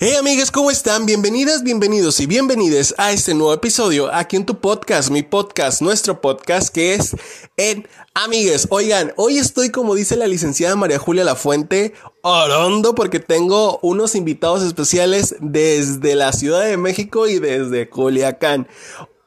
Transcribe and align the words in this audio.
Hey 0.00 0.14
amigos, 0.14 0.52
¿cómo 0.52 0.70
están? 0.70 1.06
Bienvenidas, 1.06 1.64
bienvenidos 1.64 2.20
y 2.20 2.26
bienvenides 2.26 2.94
a 2.98 3.10
este 3.10 3.34
nuevo 3.34 3.52
episodio 3.52 4.14
aquí 4.14 4.36
en 4.36 4.46
tu 4.46 4.60
podcast, 4.60 5.10
mi 5.10 5.24
podcast, 5.24 5.82
nuestro 5.82 6.20
podcast 6.20 6.72
que 6.72 6.94
es 6.94 7.16
en 7.56 7.88
Amigues. 8.14 8.68
Oigan, 8.70 9.12
hoy 9.16 9.38
estoy 9.38 9.70
como 9.70 9.96
dice 9.96 10.14
la 10.14 10.28
licenciada 10.28 10.76
María 10.76 11.00
Julia 11.00 11.24
Lafuente, 11.24 11.94
orondo 12.22 12.94
porque 12.94 13.18
tengo 13.18 13.80
unos 13.82 14.14
invitados 14.14 14.62
especiales 14.62 15.34
desde 15.40 16.14
la 16.14 16.32
Ciudad 16.32 16.64
de 16.64 16.76
México 16.76 17.26
y 17.26 17.40
desde 17.40 17.90
Culiacán. 17.90 18.68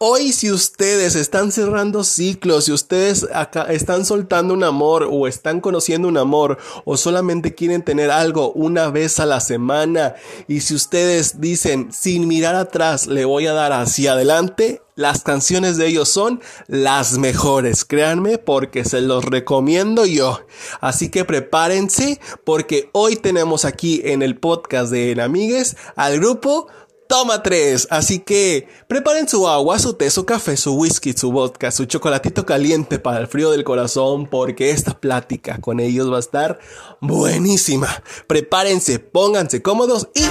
Hoy 0.03 0.31
si 0.31 0.51
ustedes 0.51 1.13
están 1.13 1.51
cerrando 1.51 2.03
ciclos, 2.03 2.65
si 2.65 2.71
ustedes 2.71 3.27
acá 3.35 3.65
están 3.71 4.03
soltando 4.03 4.51
un 4.55 4.63
amor 4.63 5.07
o 5.07 5.27
están 5.27 5.61
conociendo 5.61 6.07
un 6.07 6.17
amor 6.17 6.57
o 6.85 6.97
solamente 6.97 7.53
quieren 7.53 7.83
tener 7.83 8.09
algo 8.09 8.51
una 8.53 8.89
vez 8.89 9.19
a 9.19 9.27
la 9.27 9.39
semana 9.39 10.15
y 10.47 10.61
si 10.61 10.73
ustedes 10.73 11.39
dicen 11.39 11.93
sin 11.93 12.27
mirar 12.27 12.55
atrás 12.55 13.05
le 13.05 13.25
voy 13.25 13.45
a 13.45 13.53
dar 13.53 13.73
hacia 13.73 14.13
adelante, 14.13 14.81
las 14.95 15.23
canciones 15.23 15.77
de 15.77 15.87
ellos 15.87 16.09
son 16.09 16.41
las 16.67 17.17
mejores, 17.17 17.85
créanme, 17.85 18.37
porque 18.37 18.85
se 18.85 19.01
los 19.01 19.23
recomiendo 19.23 20.05
yo. 20.05 20.41
Así 20.79 21.09
que 21.09 21.25
prepárense 21.25 22.19
porque 22.43 22.89
hoy 22.91 23.15
tenemos 23.15 23.65
aquí 23.65 24.01
en 24.03 24.21
el 24.21 24.37
podcast 24.37 24.91
de 24.91 25.11
Enamigues 25.11 25.77
al 25.95 26.19
grupo 26.19 26.67
Toma 27.11 27.43
tres. 27.43 27.89
Así 27.89 28.19
que 28.19 28.69
preparen 28.87 29.27
su 29.27 29.45
agua, 29.45 29.77
su 29.79 29.95
té, 29.95 30.09
su 30.09 30.25
café, 30.25 30.55
su 30.55 30.75
whisky, 30.75 31.11
su 31.11 31.29
vodka, 31.29 31.69
su 31.69 31.83
chocolatito 31.83 32.45
caliente 32.45 32.99
para 32.99 33.19
el 33.19 33.27
frío 33.27 33.51
del 33.51 33.65
corazón, 33.65 34.27
porque 34.27 34.69
esta 34.69 34.97
plática 34.97 35.57
con 35.59 35.81
ellos 35.81 36.09
va 36.09 36.15
a 36.15 36.21
estar 36.21 36.59
buenísima. 37.01 37.89
Prepárense, 38.27 38.99
pónganse 38.99 39.61
cómodos 39.61 40.07
y 40.15 40.23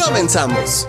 comenzamos. 0.00 0.86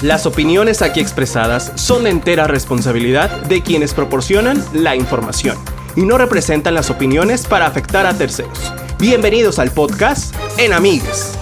Las 0.00 0.24
opiniones 0.24 0.80
aquí 0.80 1.00
expresadas 1.00 1.72
son 1.74 2.04
de 2.04 2.10
entera 2.10 2.46
responsabilidad 2.46 3.30
de 3.42 3.62
quienes 3.62 3.92
proporcionan 3.92 4.64
la 4.72 4.96
información 4.96 5.58
y 5.94 6.06
no 6.06 6.16
representan 6.16 6.72
las 6.72 6.88
opiniones 6.88 7.44
para 7.46 7.66
afectar 7.66 8.06
a 8.06 8.16
terceros. 8.16 8.72
Bienvenidos 8.98 9.58
al 9.58 9.70
podcast 9.70 10.34
En 10.56 10.72
Amigues. 10.72 11.32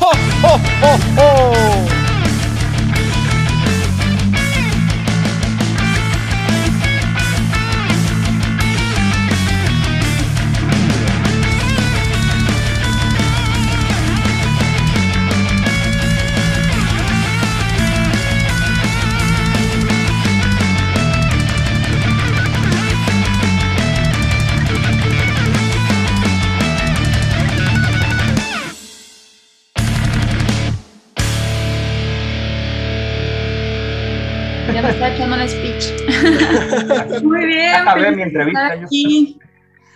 Muy 37.22 37.46
bien. 37.46 38.16
mi 38.16 38.22
entrevista. 38.22 38.86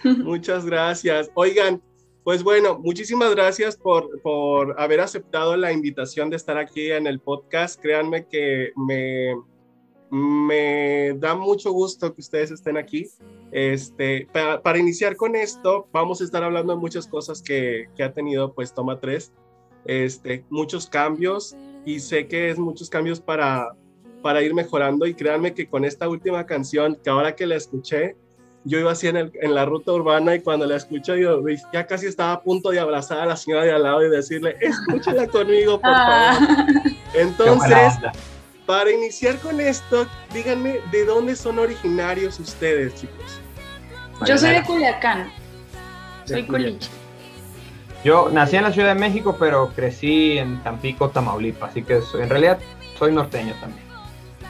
Muchas 0.04 0.66
gracias. 0.66 1.30
Oigan, 1.34 1.80
pues 2.24 2.42
bueno, 2.42 2.78
muchísimas 2.78 3.34
gracias 3.34 3.76
por, 3.76 4.20
por, 4.22 4.80
haber 4.80 5.00
aceptado 5.00 5.56
la 5.56 5.72
invitación 5.72 6.30
de 6.30 6.36
estar 6.36 6.58
aquí 6.58 6.90
en 6.90 7.06
el 7.06 7.20
podcast. 7.20 7.80
Créanme 7.80 8.26
que 8.26 8.72
me, 8.76 9.36
me 10.10 11.14
da 11.14 11.36
mucho 11.36 11.70
gusto 11.72 12.12
que 12.12 12.20
ustedes 12.20 12.50
estén 12.50 12.76
aquí. 12.76 13.06
Este, 13.52 14.26
para, 14.32 14.60
para, 14.60 14.78
iniciar 14.78 15.16
con 15.16 15.36
esto, 15.36 15.88
vamos 15.92 16.20
a 16.20 16.24
estar 16.24 16.42
hablando 16.42 16.74
de 16.74 16.80
muchas 16.80 17.06
cosas 17.06 17.40
que, 17.40 17.86
que 17.96 18.02
ha 18.02 18.12
tenido 18.12 18.52
pues 18.52 18.74
Toma 18.74 18.98
3. 18.98 19.32
Este, 19.84 20.44
muchos 20.50 20.88
cambios 20.88 21.56
y 21.84 22.00
sé 22.00 22.26
que 22.26 22.50
es 22.50 22.58
muchos 22.58 22.90
cambios 22.90 23.20
para, 23.20 23.72
para 24.26 24.42
ir 24.42 24.54
mejorando 24.54 25.06
y 25.06 25.14
créanme 25.14 25.54
que 25.54 25.68
con 25.68 25.84
esta 25.84 26.08
última 26.08 26.44
canción, 26.46 26.98
que 27.00 27.08
ahora 27.10 27.36
que 27.36 27.46
la 27.46 27.54
escuché, 27.54 28.16
yo 28.64 28.80
iba 28.80 28.90
así 28.90 29.06
en, 29.06 29.16
el, 29.16 29.30
en 29.40 29.54
la 29.54 29.64
ruta 29.64 29.92
urbana 29.92 30.34
y 30.34 30.40
cuando 30.40 30.66
la 30.66 30.74
escuché 30.74 31.20
yo 31.20 31.40
ya 31.72 31.86
casi 31.86 32.06
estaba 32.06 32.32
a 32.32 32.42
punto 32.42 32.70
de 32.70 32.80
abrazar 32.80 33.20
a 33.20 33.26
la 33.26 33.36
señora 33.36 33.62
de 33.62 33.70
al 33.70 33.84
lado 33.84 34.04
y 34.04 34.10
decirle, 34.10 34.56
escúchala 34.60 35.28
conmigo, 35.28 35.80
por 35.80 35.92
ah. 35.94 36.40
favor. 36.40 36.92
Entonces, 37.14 37.92
para 38.66 38.90
iniciar 38.90 39.38
con 39.38 39.60
esto, 39.60 40.08
díganme, 40.34 40.80
¿de 40.90 41.04
dónde 41.04 41.36
son 41.36 41.60
originarios 41.60 42.40
ustedes, 42.40 42.96
chicos? 42.96 43.40
Yo 44.26 44.36
soy 44.36 44.54
de 44.54 44.64
Culiacán, 44.64 45.30
soy 46.24 46.44
culiche. 46.48 46.90
Yo 48.02 48.28
nací 48.32 48.56
en 48.56 48.64
la 48.64 48.72
Ciudad 48.72 48.88
de 48.88 49.00
México, 49.00 49.36
pero 49.38 49.68
crecí 49.68 50.36
en 50.36 50.60
Tampico, 50.64 51.10
Tamaulipas, 51.10 51.70
así 51.70 51.84
que 51.84 52.00
en 52.14 52.28
realidad 52.28 52.58
soy 52.98 53.12
norteño 53.12 53.54
también. 53.60 53.85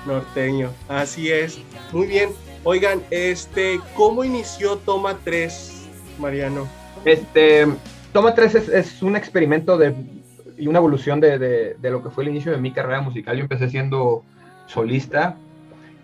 Norteño, 0.06 0.70
así 0.88 1.30
es. 1.30 1.60
Muy 1.92 2.06
bien. 2.06 2.30
Oigan, 2.64 3.00
este, 3.10 3.80
¿cómo 3.94 4.24
inició 4.24 4.76
Toma 4.78 5.18
3, 5.22 5.88
Mariano? 6.18 6.66
Este, 7.04 7.66
Toma 8.12 8.34
3 8.34 8.54
es, 8.54 9.02
un 9.02 9.14
experimento 9.14 9.78
de, 9.78 9.94
y 10.58 10.66
una 10.66 10.78
evolución 10.78 11.20
de, 11.20 11.38
de, 11.38 11.90
lo 11.90 12.02
que 12.02 12.10
fue 12.10 12.24
el 12.24 12.30
inicio 12.30 12.50
de 12.50 12.58
mi 12.58 12.72
carrera 12.72 13.00
musical. 13.00 13.36
Yo 13.36 13.42
empecé 13.42 13.70
siendo 13.70 14.24
solista 14.66 15.36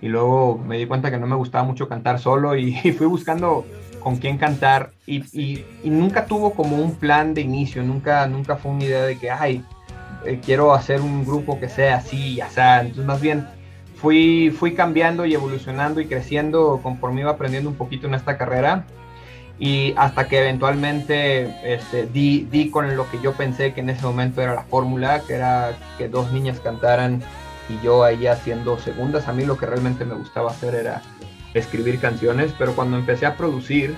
y 0.00 0.08
luego 0.08 0.58
me 0.58 0.78
di 0.78 0.86
cuenta 0.86 1.10
que 1.10 1.18
no 1.18 1.26
me 1.26 1.36
gustaba 1.36 1.64
mucho 1.64 1.88
cantar 1.88 2.18
solo 2.18 2.54
y, 2.56 2.74
fui 2.96 3.06
buscando 3.06 3.64
con 4.00 4.16
quién 4.16 4.36
cantar 4.36 4.90
y, 5.06 5.64
nunca 5.84 6.26
tuvo 6.26 6.54
como 6.54 6.76
un 6.76 6.94
plan 6.94 7.34
de 7.34 7.40
inicio, 7.40 7.82
nunca, 7.82 8.26
nunca 8.26 8.56
fue 8.56 8.72
una 8.72 8.84
idea 8.84 9.02
de 9.04 9.18
que, 9.18 9.30
ay, 9.30 9.64
eh, 10.24 10.40
quiero 10.44 10.74
hacer 10.74 11.00
un 11.00 11.24
grupo 11.24 11.58
que 11.58 11.68
sea 11.68 11.96
así 11.96 12.34
y 12.34 12.40
así. 12.40 12.60
Entonces 12.60 13.04
más 13.04 13.20
bien 13.20 13.46
fui, 14.02 14.50
fui 14.50 14.74
cambiando 14.74 15.24
y 15.24 15.34
evolucionando 15.34 16.00
y 16.00 16.06
creciendo 16.06 16.80
conforme 16.82 17.20
iba 17.20 17.30
aprendiendo 17.30 17.70
un 17.70 17.76
poquito 17.76 18.08
en 18.08 18.14
esta 18.14 18.36
carrera 18.36 18.84
y 19.60 19.94
hasta 19.96 20.26
que 20.26 20.40
eventualmente 20.40 21.54
este, 21.62 22.06
di, 22.06 22.48
di 22.50 22.68
con 22.68 22.96
lo 22.96 23.08
que 23.08 23.20
yo 23.20 23.32
pensé 23.32 23.72
que 23.72 23.80
en 23.80 23.90
ese 23.90 24.04
momento 24.04 24.42
era 24.42 24.54
la 24.54 24.64
fórmula, 24.64 25.22
que 25.24 25.34
era 25.34 25.78
que 25.98 26.08
dos 26.08 26.32
niñas 26.32 26.58
cantaran 26.58 27.22
y 27.68 27.84
yo 27.84 28.02
ahí 28.02 28.26
haciendo 28.26 28.76
segundas. 28.76 29.28
A 29.28 29.32
mí 29.32 29.44
lo 29.44 29.56
que 29.56 29.66
realmente 29.66 30.04
me 30.04 30.16
gustaba 30.16 30.50
hacer 30.50 30.74
era 30.74 31.00
escribir 31.54 32.00
canciones, 32.00 32.52
pero 32.58 32.74
cuando 32.74 32.96
empecé 32.96 33.24
a 33.24 33.36
producir 33.36 33.94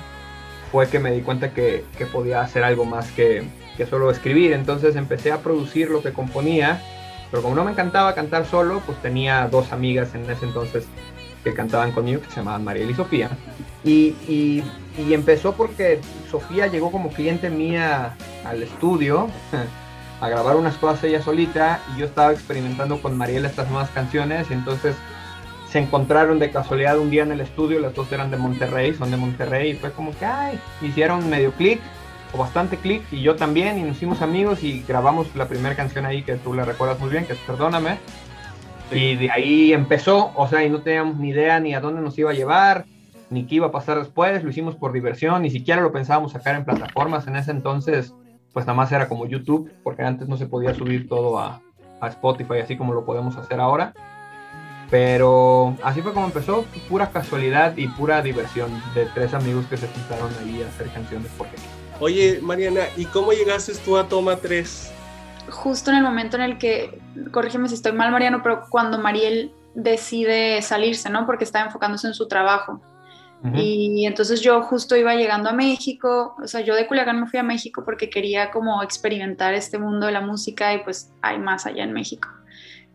fue 0.70 0.86
que 0.88 0.98
me 0.98 1.12
di 1.12 1.22
cuenta 1.22 1.54
que, 1.54 1.86
que 1.96 2.04
podía 2.04 2.42
hacer 2.42 2.62
algo 2.62 2.84
más 2.84 3.10
que, 3.12 3.44
que 3.78 3.86
solo 3.86 4.10
escribir. 4.10 4.52
Entonces 4.52 4.96
empecé 4.96 5.32
a 5.32 5.38
producir 5.38 5.88
lo 5.88 6.02
que 6.02 6.12
componía 6.12 6.82
pero 7.34 7.42
como 7.42 7.56
no 7.56 7.64
me 7.64 7.72
encantaba 7.72 8.14
cantar 8.14 8.46
solo, 8.46 8.80
pues 8.86 8.96
tenía 9.02 9.48
dos 9.48 9.72
amigas 9.72 10.14
en 10.14 10.30
ese 10.30 10.44
entonces 10.44 10.86
que 11.42 11.52
cantaban 11.52 11.90
conmigo, 11.90 12.20
que 12.20 12.28
se 12.28 12.36
llamaban 12.36 12.62
Mariel 12.62 12.88
y 12.88 12.94
Sofía. 12.94 13.28
Y, 13.82 14.14
y, 14.28 14.62
empezó 15.12 15.54
porque 15.54 16.00
Sofía 16.30 16.68
llegó 16.68 16.92
como 16.92 17.08
cliente 17.08 17.50
mía 17.50 18.14
al 18.44 18.62
estudio 18.62 19.26
a 20.20 20.28
grabar 20.28 20.54
unas 20.54 20.76
cosas 20.76 21.02
ella 21.02 21.22
solita 21.22 21.80
y 21.92 21.98
yo 21.98 22.06
estaba 22.06 22.30
experimentando 22.30 23.02
con 23.02 23.18
Mariel 23.18 23.46
estas 23.46 23.68
nuevas 23.68 23.90
canciones 23.90 24.46
y 24.48 24.52
entonces 24.52 24.94
se 25.72 25.80
encontraron 25.80 26.38
de 26.38 26.52
casualidad 26.52 27.00
un 27.00 27.10
día 27.10 27.24
en 27.24 27.32
el 27.32 27.40
estudio, 27.40 27.80
las 27.80 27.96
dos 27.96 28.12
eran 28.12 28.30
de 28.30 28.36
Monterrey, 28.36 28.94
son 28.94 29.10
de 29.10 29.16
Monterrey 29.16 29.72
y 29.72 29.74
fue 29.74 29.90
como 29.90 30.16
que, 30.16 30.24
ay, 30.24 30.60
hicieron 30.82 31.28
medio 31.28 31.50
clic 31.50 31.80
bastante 32.38 32.76
clic 32.76 33.02
y 33.10 33.22
yo 33.22 33.36
también 33.36 33.78
y 33.78 33.82
nos 33.82 33.96
hicimos 33.96 34.22
amigos 34.22 34.62
y 34.62 34.82
grabamos 34.86 35.34
la 35.36 35.46
primera 35.46 35.74
canción 35.74 36.06
ahí 36.06 36.22
que 36.22 36.36
tú 36.36 36.54
la 36.54 36.64
recuerdas 36.64 36.98
muy 37.00 37.10
bien, 37.10 37.26
que 37.26 37.34
es 37.34 37.38
Perdóname. 37.40 37.98
Y 38.90 39.16
de 39.16 39.30
ahí 39.30 39.72
empezó, 39.72 40.32
o 40.36 40.46
sea, 40.46 40.64
y 40.64 40.70
no 40.70 40.82
teníamos 40.82 41.16
ni 41.16 41.30
idea 41.30 41.58
ni 41.58 41.74
a 41.74 41.80
dónde 41.80 42.02
nos 42.02 42.18
iba 42.18 42.30
a 42.30 42.34
llevar, 42.34 42.84
ni 43.30 43.46
qué 43.46 43.56
iba 43.56 43.68
a 43.68 43.72
pasar 43.72 43.98
después, 43.98 44.44
lo 44.44 44.50
hicimos 44.50 44.76
por 44.76 44.92
diversión, 44.92 45.42
ni 45.42 45.50
siquiera 45.50 45.80
lo 45.80 45.90
pensábamos 45.90 46.32
sacar 46.32 46.54
en 46.54 46.64
plataformas 46.64 47.26
en 47.26 47.36
ese 47.36 47.50
entonces, 47.50 48.14
pues 48.52 48.66
nada 48.66 48.76
más 48.76 48.92
era 48.92 49.08
como 49.08 49.26
YouTube, 49.26 49.70
porque 49.82 50.02
antes 50.02 50.28
no 50.28 50.36
se 50.36 50.46
podía 50.46 50.74
subir 50.74 51.08
todo 51.08 51.38
a, 51.38 51.60
a 52.00 52.08
Spotify 52.08 52.60
así 52.62 52.76
como 52.76 52.92
lo 52.94 53.04
podemos 53.04 53.36
hacer 53.36 53.58
ahora. 53.60 53.94
Pero 54.90 55.76
así 55.82 56.02
fue 56.02 56.12
como 56.12 56.26
empezó, 56.26 56.64
pura 56.88 57.10
casualidad 57.10 57.76
y 57.76 57.88
pura 57.88 58.22
diversión 58.22 58.70
de 58.94 59.06
tres 59.06 59.34
amigos 59.34 59.66
que 59.66 59.76
se 59.76 59.88
juntaron 59.88 60.30
ahí 60.40 60.62
a 60.62 60.68
hacer 60.68 60.88
canciones 60.90 61.30
porque 61.36 61.56
Oye, 62.00 62.40
Mariana, 62.42 62.82
¿y 62.96 63.04
cómo 63.06 63.32
llegaste 63.32 63.72
tú 63.84 63.96
a 63.96 64.08
Toma 64.08 64.36
3? 64.36 64.92
Justo 65.50 65.90
en 65.90 65.98
el 65.98 66.02
momento 66.02 66.36
en 66.36 66.42
el 66.42 66.58
que, 66.58 67.00
corrígeme 67.30 67.68
si 67.68 67.74
estoy 67.74 67.92
mal, 67.92 68.10
Mariano, 68.10 68.42
pero 68.42 68.62
cuando 68.68 68.98
Mariel 68.98 69.52
decide 69.74 70.60
salirse, 70.62 71.10
¿no? 71.10 71.26
Porque 71.26 71.44
está 71.44 71.60
enfocándose 71.62 72.06
en 72.06 72.14
su 72.14 72.26
trabajo. 72.28 72.80
Y 73.52 74.06
entonces 74.06 74.40
yo 74.40 74.62
justo 74.62 74.96
iba 74.96 75.14
llegando 75.14 75.50
a 75.50 75.52
México, 75.52 76.34
o 76.42 76.46
sea, 76.46 76.62
yo 76.62 76.74
de 76.74 76.86
Culiacán 76.86 77.20
me 77.20 77.26
fui 77.26 77.38
a 77.38 77.42
México 77.42 77.82
porque 77.84 78.08
quería 78.08 78.50
como 78.50 78.82
experimentar 78.82 79.52
este 79.52 79.76
mundo 79.76 80.06
de 80.06 80.12
la 80.12 80.22
música 80.22 80.72
y 80.72 80.82
pues 80.82 81.12
hay 81.20 81.38
más 81.38 81.66
allá 81.66 81.84
en 81.84 81.92
México. 81.92 82.26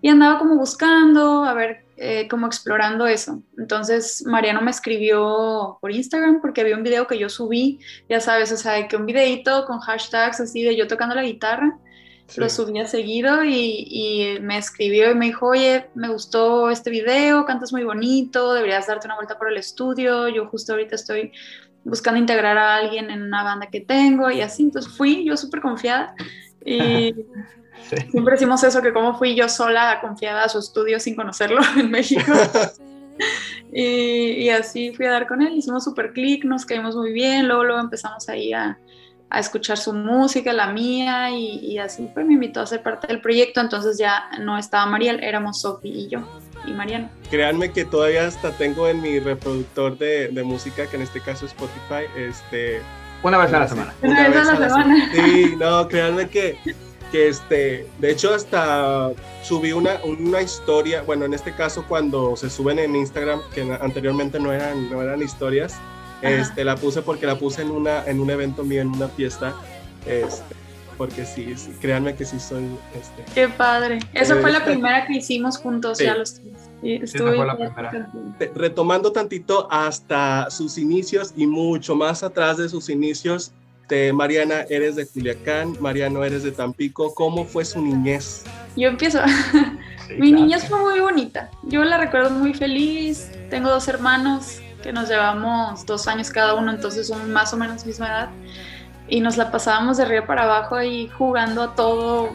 Y 0.01 0.09
andaba 0.09 0.39
como 0.39 0.55
buscando, 0.55 1.43
a 1.43 1.53
ver, 1.53 1.85
eh, 2.01 2.27
como 2.29 2.47
explorando 2.47 3.07
eso. 3.07 3.43
Entonces 3.57 4.23
Mariano 4.25 4.61
me 4.61 4.71
escribió 4.71 5.77
por 5.81 5.91
Instagram 5.91 6.39
porque 6.39 6.61
había 6.61 6.77
un 6.77 6.83
video 6.83 7.07
que 7.07 7.19
yo 7.19 7.27
subí, 7.27 7.79
ya 8.07 8.21
sabes, 8.21 8.51
o 8.53 8.57
sea, 8.57 8.87
que 8.87 8.95
un 8.95 9.05
videito 9.05 9.65
con 9.65 9.79
hashtags 9.79 10.39
así 10.39 10.63
de 10.63 10.77
yo 10.77 10.87
tocando 10.87 11.13
la 11.13 11.23
guitarra 11.23 11.77
lo 12.37 12.49
subía 12.49 12.85
seguido 12.85 13.43
y, 13.43 14.37
me 14.41 14.57
escribió 14.57 15.11
y 15.11 15.15
me 15.15 15.25
dijo, 15.25 15.47
oye, 15.47 15.87
me 15.95 16.09
gustó 16.09 16.69
este 16.69 16.89
video, 16.89 17.45
cantas 17.45 17.73
muy 17.73 17.83
bonito, 17.83 18.53
deberías 18.53 18.87
darte 18.87 19.07
una 19.07 19.15
vuelta 19.15 19.37
por 19.37 19.51
el 19.51 19.57
estudio, 19.57 20.27
yo 20.29 20.47
justo 20.47 20.73
ahorita 20.73 20.95
estoy 20.95 21.31
buscando 21.83 22.19
integrar 22.19 22.57
a 22.57 22.75
alguien 22.75 23.09
en 23.09 23.23
una 23.23 23.43
banda 23.43 23.67
que 23.67 23.81
tengo 23.81 24.29
y 24.29 24.41
así, 24.41 24.63
entonces 24.63 24.95
fui 24.95 25.25
yo 25.25 25.35
súper 25.35 25.61
confiada 25.61 26.15
y 26.65 27.15
siempre 28.11 28.33
decimos 28.33 28.63
eso, 28.63 28.81
que 28.81 28.93
como 28.93 29.17
fui 29.17 29.35
yo 29.35 29.49
sola 29.49 29.99
confiada 30.01 30.43
a 30.43 30.49
su 30.49 30.59
estudio 30.59 30.99
sin 30.99 31.15
conocerlo 31.15 31.61
en 31.77 31.89
México. 31.91 32.31
y, 33.73 33.83
y, 33.83 34.49
así 34.49 34.93
fui 34.93 35.05
a 35.05 35.11
dar 35.11 35.27
con 35.27 35.41
él, 35.41 35.55
hicimos 35.55 35.83
súper 35.83 36.13
clic, 36.13 36.45
nos 36.45 36.65
caímos 36.65 36.95
muy 36.95 37.13
bien, 37.13 37.47
luego, 37.47 37.63
luego 37.63 37.81
empezamos 37.81 38.29
ahí 38.29 38.53
a, 38.53 38.77
a 39.29 39.39
escuchar 39.39 39.77
su 39.77 39.93
música, 39.93 40.53
la 40.53 40.71
mía, 40.71 41.29
y, 41.31 41.77
así 41.77 42.09
pues 42.13 42.25
me 42.25 42.33
invitó 42.33 42.61
a 42.61 42.65
ser 42.65 42.81
parte 42.81 43.07
del 43.07 43.21
proyecto, 43.21 43.61
entonces 43.61 43.97
ya 43.97 44.29
no 44.39 44.57
estaba 44.57 44.85
Mariel, 44.87 45.23
éramos 45.23 45.61
Sofi 45.61 45.89
y 45.89 46.07
yo, 46.07 46.21
y 46.65 46.71
Mariana. 46.71 47.11
Créanme 47.29 47.71
que 47.71 47.85
todavía 47.85 48.25
hasta 48.25 48.51
tengo 48.51 48.87
en 48.87 49.01
mi 49.01 49.19
reproductor 49.19 49.97
de, 49.97 50.29
de 50.29 50.43
música, 50.43 50.87
que 50.87 50.95
en 50.95 51.03
este 51.03 51.21
caso 51.21 51.45
es 51.45 51.51
Spotify, 51.51 52.05
este... 52.17 52.81
Una 53.23 53.37
vez 53.37 53.53
a 53.53 53.59
la 53.59 53.67
semana. 53.67 53.93
Una, 54.01 54.27
vez, 54.27 54.37
a 54.37 54.59
la, 54.59 54.69
semana. 54.69 55.11
Sí, 55.13 55.55
no, 55.57 55.87
créanme 55.87 56.29
que, 56.29 56.57
que 57.11 57.29
este, 57.29 57.87
de 57.99 58.11
hecho 58.11 58.33
hasta 58.33 59.11
subí 59.43 59.71
una, 59.71 59.99
una 60.03 60.41
historia, 60.41 61.01
bueno, 61.01 61.25
en 61.25 61.33
este 61.33 61.53
caso 61.53 61.85
cuando 61.87 62.35
se 62.35 62.49
suben 62.49 62.79
en 62.79 62.95
Instagram, 62.95 63.41
que 63.53 63.77
anteriormente 63.81 64.39
no 64.39 64.53
eran, 64.53 64.89
no 64.89 65.01
eran 65.01 65.21
historias, 65.21 65.75
este, 66.21 66.63
la 66.63 66.75
puse 66.75 67.01
porque 67.01 67.25
la 67.25 67.37
puse 67.37 67.61
en, 67.61 67.71
una, 67.71 68.05
en 68.05 68.19
un 68.19 68.29
evento 68.29 68.63
mío, 68.63 68.81
en 68.81 68.89
una 68.89 69.07
fiesta. 69.07 69.53
Este, 70.05 70.55
porque 70.97 71.25
sí, 71.25 71.55
créanme 71.79 72.13
que 72.15 72.25
sí 72.25 72.39
soy. 72.39 72.65
Este, 72.93 73.23
Qué 73.33 73.47
padre. 73.47 73.99
Esa 74.13 74.35
fue 74.35 74.51
la 74.51 74.65
primera 74.65 75.07
que 75.07 75.13
hicimos 75.13 75.57
juntos, 75.57 75.97
ya 75.99 76.15
los 76.15 76.41
Estuve 76.81 77.37
Retomando 78.55 79.11
tantito 79.11 79.67
hasta 79.69 80.49
sus 80.49 80.77
inicios 80.77 81.33
y 81.35 81.45
mucho 81.45 81.95
más 81.95 82.23
atrás 82.23 82.57
de 82.57 82.69
sus 82.69 82.89
inicios, 82.89 83.51
Mariana, 84.13 84.65
eres 84.69 84.95
de 84.95 85.07
Culiacán, 85.07 85.75
Mariano, 85.79 86.23
eres 86.23 86.43
de 86.43 86.51
Tampico. 86.51 87.13
¿Cómo 87.15 87.43
fue 87.45 87.65
su 87.65 87.81
niñez? 87.81 88.43
Yo 88.75 88.89
empiezo. 88.89 89.19
Mi 90.17 90.31
niñez 90.31 90.67
fue 90.67 90.79
muy 90.79 90.99
bonita. 90.99 91.49
Yo 91.63 91.83
la 91.83 91.97
recuerdo 91.97 92.29
muy 92.29 92.53
feliz. 92.53 93.31
Tengo 93.49 93.69
dos 93.69 93.87
hermanos 93.87 94.59
que 94.83 94.93
nos 94.93 95.09
llevamos 95.09 95.85
dos 95.85 96.07
años 96.07 96.29
cada 96.29 96.53
uno, 96.53 96.71
entonces 96.71 97.07
somos 97.07 97.27
más 97.27 97.53
o 97.53 97.57
menos 97.57 97.85
misma 97.85 98.07
edad. 98.07 98.29
Y 99.07 99.21
nos 99.21 99.37
la 99.37 99.51
pasábamos 99.51 99.97
de 99.97 100.03
arriba 100.03 100.27
para 100.27 100.43
abajo 100.43 100.75
ahí 100.75 101.09
jugando 101.17 101.63
a 101.63 101.75
todo, 101.75 102.29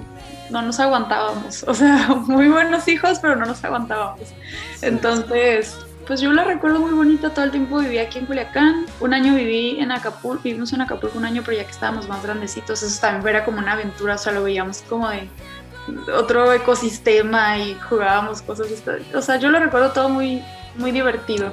no 0.51 0.63
nos 0.63 0.81
aguantábamos. 0.81 1.65
O 1.67 1.75
sea, 1.75 2.09
muy 2.27 2.49
buenos 2.49 2.87
hijos, 2.89 3.19
pero 3.21 3.37
no 3.37 3.47
nos 3.47 3.63
aguantábamos. 3.65 4.35
Entonces, 4.83 5.79
pues 6.07 6.21
yo 6.21 6.33
la 6.33 6.45
recuerdo 6.45 6.81
muy 6.81 6.93
bonita, 6.93 7.31
todo 7.31 7.45
el 7.45 7.51
tiempo 7.51 7.79
viví 7.79 7.99
aquí 7.99 8.19
en 8.19 8.27
Culiacán, 8.27 8.87
un 9.01 9.15
año 9.15 9.35
viví 9.35 9.79
en 9.81 9.91
Acapulco, 9.91 10.43
vivimos 10.43 10.73
en 10.73 10.83
Acapulco 10.83 11.17
un 11.19 11.25
año, 11.25 11.43
pero 11.45 11.57
ya 11.57 11.65
que 11.65 11.71
estábamos 11.71 12.09
más 12.09 12.23
grandecitos, 12.23 12.83
eso 12.83 13.01
también 13.01 13.37
era 13.37 13.45
como 13.45 13.59
una 13.59 13.73
aventura, 13.73 14.17
o 14.17 14.19
sea, 14.19 14.33
lo 14.33 14.43
veíamos 14.43 14.83
como 14.83 15.09
de 15.09 15.29
otro 16.15 16.53
ecosistema 16.53 17.59
y 17.59 17.75
jugábamos 17.89 18.43
cosas, 18.43 18.67
o 19.15 19.23
sea, 19.23 19.37
yo 19.37 19.51
lo 19.51 19.59
recuerdo 19.61 19.93
todo 19.93 20.09
muy, 20.09 20.43
muy 20.77 20.93
divertido 20.93 21.53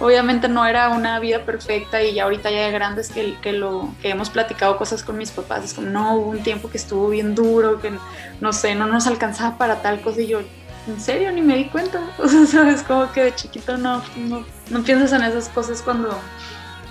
obviamente 0.00 0.48
no 0.48 0.66
era 0.66 0.88
una 0.88 1.20
vida 1.20 1.44
perfecta 1.44 2.02
y 2.02 2.14
ya 2.14 2.24
ahorita 2.24 2.50
ya 2.50 2.66
de 2.66 2.72
grandes 2.72 3.10
que, 3.10 3.36
que, 3.40 3.52
lo, 3.52 3.94
que 4.02 4.10
hemos 4.10 4.30
platicado 4.30 4.76
cosas 4.76 5.04
con 5.04 5.16
mis 5.16 5.30
papás, 5.30 5.64
es 5.64 5.74
como, 5.74 5.88
no, 5.88 6.16
hubo 6.16 6.30
un 6.30 6.42
tiempo 6.42 6.70
que 6.70 6.78
estuvo 6.78 7.08
bien 7.10 7.34
duro, 7.34 7.80
que 7.80 7.92
no 8.40 8.52
sé, 8.52 8.74
no 8.74 8.86
nos 8.86 9.06
alcanzaba 9.06 9.58
para 9.58 9.82
tal 9.82 10.00
cosa 10.00 10.22
y 10.22 10.26
yo, 10.26 10.40
en 10.86 11.00
serio, 11.00 11.30
ni 11.30 11.42
me 11.42 11.56
di 11.56 11.66
cuenta, 11.66 12.00
o 12.18 12.26
sea, 12.26 12.46
sabes, 12.46 12.82
como 12.82 13.12
que 13.12 13.24
de 13.24 13.34
chiquito 13.34 13.76
no, 13.76 14.02
no, 14.16 14.44
no 14.70 14.82
piensas 14.82 15.12
en 15.12 15.22
esas 15.22 15.50
cosas 15.50 15.82
cuando, 15.82 16.18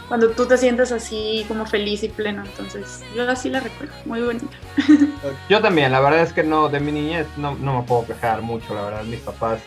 cuando 0.07 0.29
tú 0.29 0.45
te 0.45 0.57
sientes 0.57 0.91
así 0.91 1.45
como 1.47 1.65
feliz 1.65 2.03
y 2.03 2.09
pleno, 2.09 2.43
entonces 2.45 3.03
yo 3.15 3.29
así 3.29 3.49
la 3.49 3.59
recuerdo, 3.59 3.93
muy 4.05 4.21
bonita. 4.21 4.55
Yo 5.49 5.61
también, 5.61 5.91
la 5.91 5.99
verdad 5.99 6.21
es 6.21 6.31
que 6.31 6.43
no, 6.43 6.69
de 6.69 6.79
mi 6.79 6.91
niñez 6.91 7.27
no, 7.37 7.55
no 7.55 7.79
me 7.79 7.87
puedo 7.87 8.05
quejar 8.05 8.43
mucho, 8.43 8.73
la 8.75 8.83
verdad, 8.83 9.03
mis 9.03 9.19
papás 9.19 9.59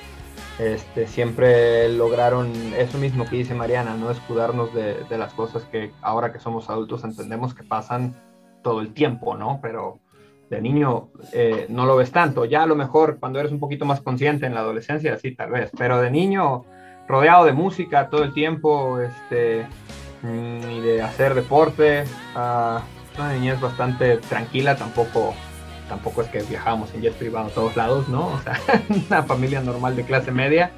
este, 0.62 1.09
siempre 1.09 1.88
lograron 1.88 2.53
eso 2.79 2.97
mismo 2.97 3.25
que 3.25 3.37
dice 3.37 3.55
Mariana, 3.55 3.97
no 3.97 4.11
escudarnos 4.11 4.73
de, 4.73 5.05
las 5.11 5.35
cosas 5.35 5.64
que 5.64 5.91
ahora 6.03 6.32
que 6.32 6.38
somos 6.38 6.70
adultos 6.70 7.03
entendemos 7.03 7.53
que 7.53 7.64
pasan 7.64 8.14
todo 8.62 8.81
el 8.81 8.94
tiempo, 8.94 9.37
¿no? 9.37 9.59
Pero 9.61 9.99
de 10.50 10.61
niño 10.61 11.09
eh, 11.32 11.67
no 11.69 11.85
lo 11.85 11.97
ves 11.97 12.12
tanto, 12.12 12.44
ya 12.44 12.62
a 12.62 12.67
lo 12.67 12.76
mejor 12.76 13.19
cuando 13.19 13.41
eres 13.41 13.50
un 13.50 13.59
poquito 13.59 13.87
más 13.87 14.00
consciente 14.00 14.47
en 14.47 14.55
la 14.55 14.61
adolescencia, 14.61 15.19
sí, 15.19 15.35
tal 15.35 15.50
vez, 15.50 15.70
pero 15.76 16.00
de 16.00 16.11
niño 16.11 16.64
rodeado 17.09 17.44
de 17.44 17.53
música 17.53 18.09
todo 18.09 18.23
el 18.23 18.32
tiempo, 18.32 19.00
este, 19.00 19.67
mm, 20.23 20.70
y 20.70 20.81
de 20.81 21.03
hacer 21.03 21.35
deporte, 21.35 22.05
uh, 22.37 22.81
una 23.19 23.32
niñez 23.32 23.61
bastante 23.61 24.19
tranquila, 24.19 24.76
tampoco 24.76 25.35
tampoco 25.93 26.23
es 26.23 26.29
que 26.29 26.43
viajamos 26.44 26.94
en 26.94 27.03
jet 27.03 27.12
privado 27.12 27.49
a 27.49 27.50
todos 27.50 27.77
lados, 27.77 28.09
¿no? 28.09 28.29
O 28.29 28.39
sea, 28.41 28.59
una 29.11 29.23
familia 29.25 29.61
normal 29.61 29.94
de 29.94 30.05
clase 30.05 30.33
media, 30.33 30.71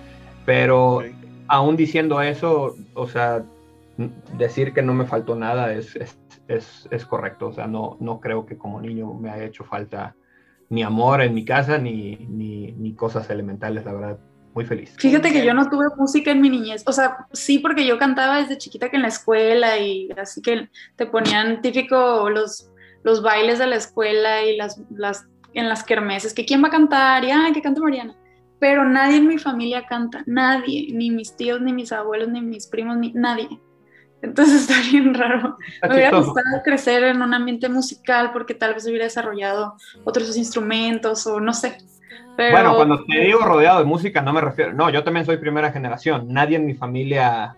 pero 0.45 1.05
aún 1.47 1.77
diciendo 1.77 2.21
eso, 2.21 2.75
o 2.95 3.07
sea, 3.07 3.45
decir 4.37 4.73
que 4.73 4.83
no 4.83 4.93
me 4.93 5.07
faltó 5.07 5.37
nada 5.37 5.73
es, 5.73 5.95
es, 6.49 6.89
es, 6.91 7.07
correcto, 7.07 7.47
o 7.47 7.53
sea, 7.53 7.69
no, 7.69 7.97
no 8.01 8.19
creo 8.19 8.45
que 8.45 8.59
como 8.59 8.81
niño 8.81 9.15
me 9.15 9.31
haya 9.31 9.45
hecho 9.45 9.63
falta 9.63 10.17
ni 10.69 10.83
amor 10.83 11.23
en 11.23 11.33
mi 11.33 11.45
casa, 11.45 11.79
ni, 11.79 12.17
ni, 12.29 12.73
ni 12.73 12.95
cosas 12.95 13.31
elementales, 13.31 13.85
la 13.85 13.93
verdad, 13.93 14.19
muy 14.53 14.65
feliz. 14.65 14.97
Fíjate 14.99 15.33
que 15.33 15.47
yo 15.47 15.55
no 15.55 15.71
tuve 15.71 15.87
música 15.97 16.33
en 16.33 16.41
mi 16.41 16.51
niñez, 16.51 16.83
o 16.87 16.93
sea, 16.93 17.29
sí 17.31 17.61
porque 17.61 17.87
yo 17.87 18.01
cantaba 18.01 18.41
desde 18.41 18.59
chiquita 18.59 18.91
que 18.91 18.97
en 18.97 19.03
la 19.03 19.09
escuela 19.09 19.79
y 19.79 20.11
así 20.17 20.43
que 20.43 20.69
te 20.97 21.07
ponían 21.07 21.63
típico 21.63 22.29
los 22.31 22.69
los 23.05 23.23
bailes 23.23 23.59
de 23.61 23.67
la 23.69 23.77
escuela 23.77 24.43
y 24.43 24.57
las, 24.57 24.81
las, 24.91 25.29
en 25.53 25.69
las 25.69 25.85
kermeses, 25.85 26.35
que 26.35 26.45
quién 26.45 26.65
va 26.65 26.69
a 26.69 26.73
cantar 26.73 27.25
y 27.25 27.31
ay, 27.31 27.53
que 27.53 27.63
canta 27.63 27.81
Mariana. 27.81 28.17
Pero 28.59 28.85
nadie 28.85 29.19
en 29.19 29.29
mi 29.29 29.39
familia 29.39 29.87
canta, 29.87 30.25
nadie, 30.27 30.89
ni 30.93 31.11
mis 31.11 31.37
tíos, 31.37 31.61
ni 31.61 31.73
mis 31.73 31.93
abuelos, 31.93 32.29
ni 32.29 32.41
mis 32.41 32.67
primos, 32.67 32.97
ni 32.97 33.13
nadie. 33.13 33.49
Entonces 34.23 34.63
está 34.69 34.75
bien 34.91 35.15
raro. 35.15 35.59
Me 35.83 35.95
hubiera 35.95 36.19
gustado 36.19 36.63
crecer 36.65 37.05
en 37.05 37.21
un 37.21 37.35
ambiente 37.35 37.69
musical 37.69 38.33
porque 38.33 38.55
tal 38.55 38.75
vez 38.75 38.87
hubiera 38.87 39.05
desarrollado 39.05 39.77
otros 40.05 40.37
instrumentos 40.37 41.27
o 41.27 41.41
no 41.41 41.53
sé. 41.53 41.77
Bueno, 42.37 42.75
cuando 42.75 43.05
te 43.05 43.21
digo 43.21 43.41
rodeado 43.41 43.79
de 43.79 43.85
música 43.85 44.21
no 44.21 44.33
me 44.33 44.41
refiero, 44.41 44.73
no, 44.73 44.91
yo 44.91 45.05
también 45.05 45.25
soy 45.25 45.37
primera 45.37 45.71
generación. 45.71 46.27
Nadie 46.29 46.57
en 46.57 46.67
mi 46.67 46.75
familia 46.75 47.55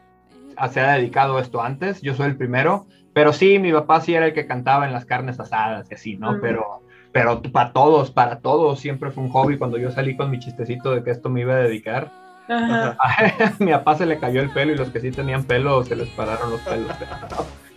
se 0.70 0.80
ha 0.80 0.92
dedicado 0.94 1.38
a 1.38 1.40
esto 1.40 1.62
antes, 1.62 2.02
yo 2.02 2.14
soy 2.14 2.26
el 2.26 2.36
primero 2.36 2.86
pero 3.16 3.32
sí, 3.32 3.58
mi 3.58 3.72
papá 3.72 4.02
sí 4.02 4.14
era 4.14 4.26
el 4.26 4.34
que 4.34 4.46
cantaba 4.46 4.84
en 4.84 4.92
las 4.92 5.06
carnes 5.06 5.40
asadas 5.40 5.90
y 5.90 5.94
así, 5.94 6.16
¿no? 6.18 6.38
Pero, 6.38 6.82
pero 7.12 7.40
para 7.40 7.72
todos, 7.72 8.10
para 8.10 8.40
todos, 8.40 8.78
siempre 8.78 9.10
fue 9.10 9.24
un 9.24 9.30
hobby. 9.30 9.56
Cuando 9.56 9.78
yo 9.78 9.90
salí 9.90 10.18
con 10.18 10.30
mi 10.30 10.38
chistecito 10.38 10.90
de 10.94 11.02
que 11.02 11.12
esto 11.12 11.30
me 11.30 11.40
iba 11.40 11.54
a 11.54 11.60
dedicar, 11.60 12.12
a 12.46 12.94
mi 13.58 13.72
papá 13.72 13.94
se 13.94 14.04
le 14.04 14.18
cayó 14.18 14.42
el 14.42 14.50
pelo 14.50 14.72
y 14.72 14.76
los 14.76 14.90
que 14.90 15.00
sí 15.00 15.12
tenían 15.12 15.44
pelo 15.44 15.82
se 15.82 15.96
les 15.96 16.10
pararon 16.10 16.50
los 16.50 16.60
pelos. 16.60 16.94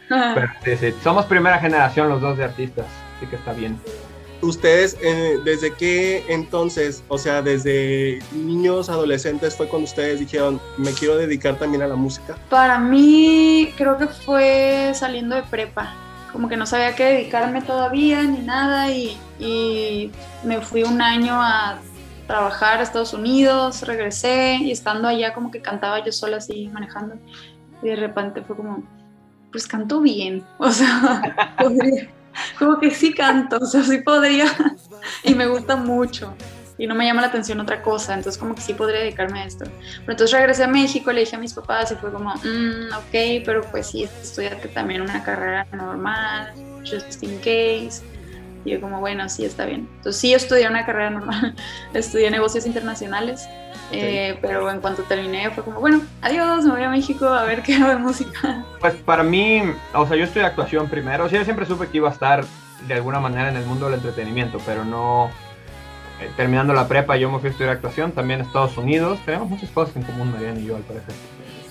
Pero 0.10 0.48
sí, 0.66 0.76
sí, 0.76 0.92
somos 1.02 1.26
primera 1.26 1.58
generación 1.58 2.10
los 2.10 2.20
dos 2.20 2.38
de 2.38 2.44
artistas, 2.44 2.88
así 3.16 3.26
que 3.28 3.38
está 3.38 3.54
bien 3.54 3.80
ustedes, 4.42 4.98
eh, 5.02 5.40
¿desde 5.44 5.74
qué 5.74 6.26
entonces, 6.30 7.04
o 7.08 7.18
sea, 7.18 7.42
desde 7.42 8.20
niños, 8.34 8.90
adolescentes, 8.90 9.56
fue 9.56 9.68
cuando 9.68 9.86
ustedes 9.86 10.20
dijeron, 10.20 10.62
me 10.78 10.92
quiero 10.92 11.18
dedicar 11.18 11.58
también 11.58 11.84
a 11.84 11.88
la 11.88 11.96
música? 11.96 12.38
Para 12.50 12.80
mí, 12.80 13.74
creo 13.78 13.98
que 13.98 14.08
fue 14.08 14.92
saliendo 14.94 15.36
de 15.36 15.44
prepa. 15.44 15.94
Como 16.32 16.48
que 16.48 16.58
no 16.58 16.66
sabía 16.66 16.96
qué 16.96 17.06
dedicarme 17.06 17.62
todavía 17.62 18.22
ni 18.24 18.40
nada 18.40 18.92
y, 18.92 19.18
me 20.44 20.62
fui 20.62 20.84
un 20.84 21.02
año 21.02 21.42
a 21.42 21.80
trabajar 22.28 22.80
a 22.80 22.84
Estados 22.84 23.14
Unidos, 23.14 23.82
regresé 23.82 24.58
y 24.62 24.72
estando 24.72 25.08
allá 25.08 25.34
como 25.34 25.50
que 25.50 25.62
cantaba 25.62 26.04
yo 26.06 26.12
sola 26.12 26.38
así 26.38 26.68
manejando 26.68 27.16
y 27.82 27.88
de 27.88 27.96
repente 27.96 28.42
fue 28.42 28.56
como, 28.56 28.84
pues 29.52 29.66
canto 29.66 30.02
bien, 30.02 30.44
o 30.60 30.70
sea, 30.70 31.56
como 32.58 32.80
que 32.80 32.92
sí 32.92 33.14
canto, 33.14 33.58
o 33.62 33.66
sea, 33.66 33.84
sí 33.84 34.00
podría 34.00 34.46
y 35.24 35.34
me 35.36 35.48
gusta 35.48 35.76
mucho. 35.76 36.34
y 36.78 36.88
no 36.88 36.96
me 36.96 37.06
llama 37.06 37.20
la 37.22 37.28
atención 37.28 37.60
otra 37.60 37.82
cosa, 37.82 38.14
entonces 38.14 38.40
como 38.40 38.56
que 38.56 38.62
sí 38.62 38.74
podría 38.74 39.02
dedicarme 39.02 39.42
a 39.42 39.46
esto. 39.46 39.66
Pero 39.66 40.12
entonces 40.14 40.32
regresé 40.32 40.64
a 40.64 40.68
México, 40.68 41.12
le 41.12 41.22
dije 41.22 41.36
a 41.36 41.40
mis 41.40 41.54
papás 41.54 41.92
y 41.92 41.96
fue 41.96 42.12
como, 42.12 42.34
mm, 42.34 42.94
ok, 42.98 43.44
pero 43.46 43.62
pues 43.70 43.88
sí, 43.88 44.04
estudiate 44.04 44.70
también 44.70 45.02
una 45.02 45.22
carrera 45.22 45.68
normal, 45.74 46.54
just 46.90 47.22
in 47.22 47.38
case. 47.40 48.02
Y 48.66 48.72
yo 48.72 48.82
como, 48.82 49.00
bueno, 49.00 49.28
sí, 49.30 49.46
está 49.46 49.66
bien. 49.66 49.90
Entonces 49.98 50.22
sí 50.22 50.34
estudié 50.34 50.68
una 50.70 50.86
carrera 50.86 51.10
normal, 51.10 51.54
estudié 51.94 52.32
negocios 52.32 52.66
internacionales, 52.66 53.48
eh, 53.92 54.38
pero 54.42 54.70
en 54.70 54.82
cuanto 54.82 55.04
terminé 55.04 55.50
fue 55.52 55.64
como, 55.64 55.80
bueno, 55.80 56.02
adiós, 56.22 56.64
me 56.66 56.72
voy 56.72 56.84
a 56.84 56.90
México 56.90 57.28
a 57.28 57.44
ver 57.44 57.62
qué 57.62 57.76
hago 57.76 57.90
de 57.90 57.98
música. 57.98 58.66
Pues 58.80 58.94
para 58.96 59.24
mí, 59.24 59.62
o 59.94 60.08
sea, 60.08 60.16
yo 60.16 60.24
estudié 60.24 60.46
actuación 60.46 60.88
primero, 60.88 61.26
o 61.26 61.30
sea, 61.30 61.40
yo 61.40 61.46
siempre 61.46 61.66
supe 61.66 61.88
que 61.88 61.98
iba 61.98 62.08
a 62.08 62.14
estar 62.14 62.46
de 62.88 62.94
alguna 62.94 63.20
manera 63.20 63.50
en 63.50 63.58
el 63.58 63.66
mundo 63.66 63.86
del 63.86 63.96
entretenimiento, 63.96 64.60
pero 64.66 64.86
no... 64.86 65.30
Eh, 66.22 66.30
terminando 66.36 66.74
la 66.74 66.88
prepa 66.88 67.16
yo 67.16 67.32
me 67.32 67.40
fui 67.40 67.48
a 67.48 67.52
estudiar 67.52 67.74
actuación, 67.74 68.12
también 68.12 68.40
en 68.40 68.46
Estados 68.46 68.78
Unidos, 68.78 69.20
tenemos 69.26 69.50
muchas 69.50 69.70
cosas 69.70 69.96
en 69.96 70.04
común 70.04 70.32
Mariana 70.32 70.60
y 70.60 70.66
yo 70.66 70.76
al 70.76 70.84
parecer. 70.84 71.16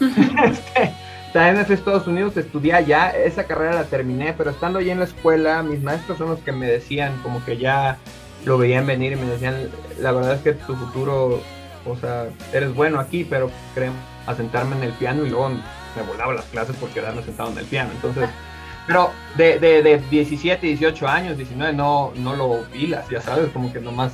este, 0.51 0.93
también 1.33 1.65
en 1.65 1.73
Estados 1.73 2.07
Unidos, 2.07 2.37
estudié 2.37 2.73
allá, 2.73 3.11
esa 3.11 3.45
carrera 3.45 3.75
la 3.75 3.85
terminé, 3.85 4.35
pero 4.37 4.51
estando 4.51 4.79
allí 4.79 4.91
en 4.91 4.99
la 4.99 5.05
escuela, 5.05 5.63
mis 5.63 5.83
maestros 5.83 6.19
son 6.19 6.29
los 6.29 6.41
que 6.41 6.53
me 6.53 6.67
decían, 6.67 7.21
como 7.23 7.45
que 7.45 7.59
ya 7.59 7.99
lo 8.45 8.57
veían 8.57 8.87
venir 8.87 9.13
y 9.13 9.17
me 9.17 9.27
decían, 9.27 9.69
la 10.01 10.13
verdad 10.13 10.35
es 10.35 10.43
que 10.43 10.53
tu 10.53 10.75
futuro, 10.75 11.43
o 11.91 11.97
sea, 11.97 12.29
eres 12.53 12.75
bueno 12.75 13.01
aquí, 13.01 13.25
pero 13.25 13.51
queremos 13.75 13.99
asentarme 14.27 14.77
en 14.77 14.85
el 14.85 14.93
piano 14.93 15.25
y 15.25 15.31
luego 15.31 15.51
me 15.51 16.03
volaba 16.07 16.35
las 16.35 16.45
clases 16.47 16.77
por 16.77 16.89
quedarme 16.91 17.23
sentado 17.23 17.51
en 17.51 17.59
el 17.59 17.67
piano. 17.67 17.91
Entonces, 17.95 18.29
pero 18.87 19.11
de, 19.37 19.59
de, 19.59 19.83
de 19.83 19.99
17, 20.11 20.67
18 20.67 21.09
años, 21.09 21.37
19, 21.37 21.73
no, 21.73 22.13
no 22.17 22.37
lo 22.37 22.63
pilas, 22.73 23.09
ya 23.09 23.21
sabes, 23.21 23.51
como 23.51 23.73
que 23.73 23.81
nomás 23.81 24.13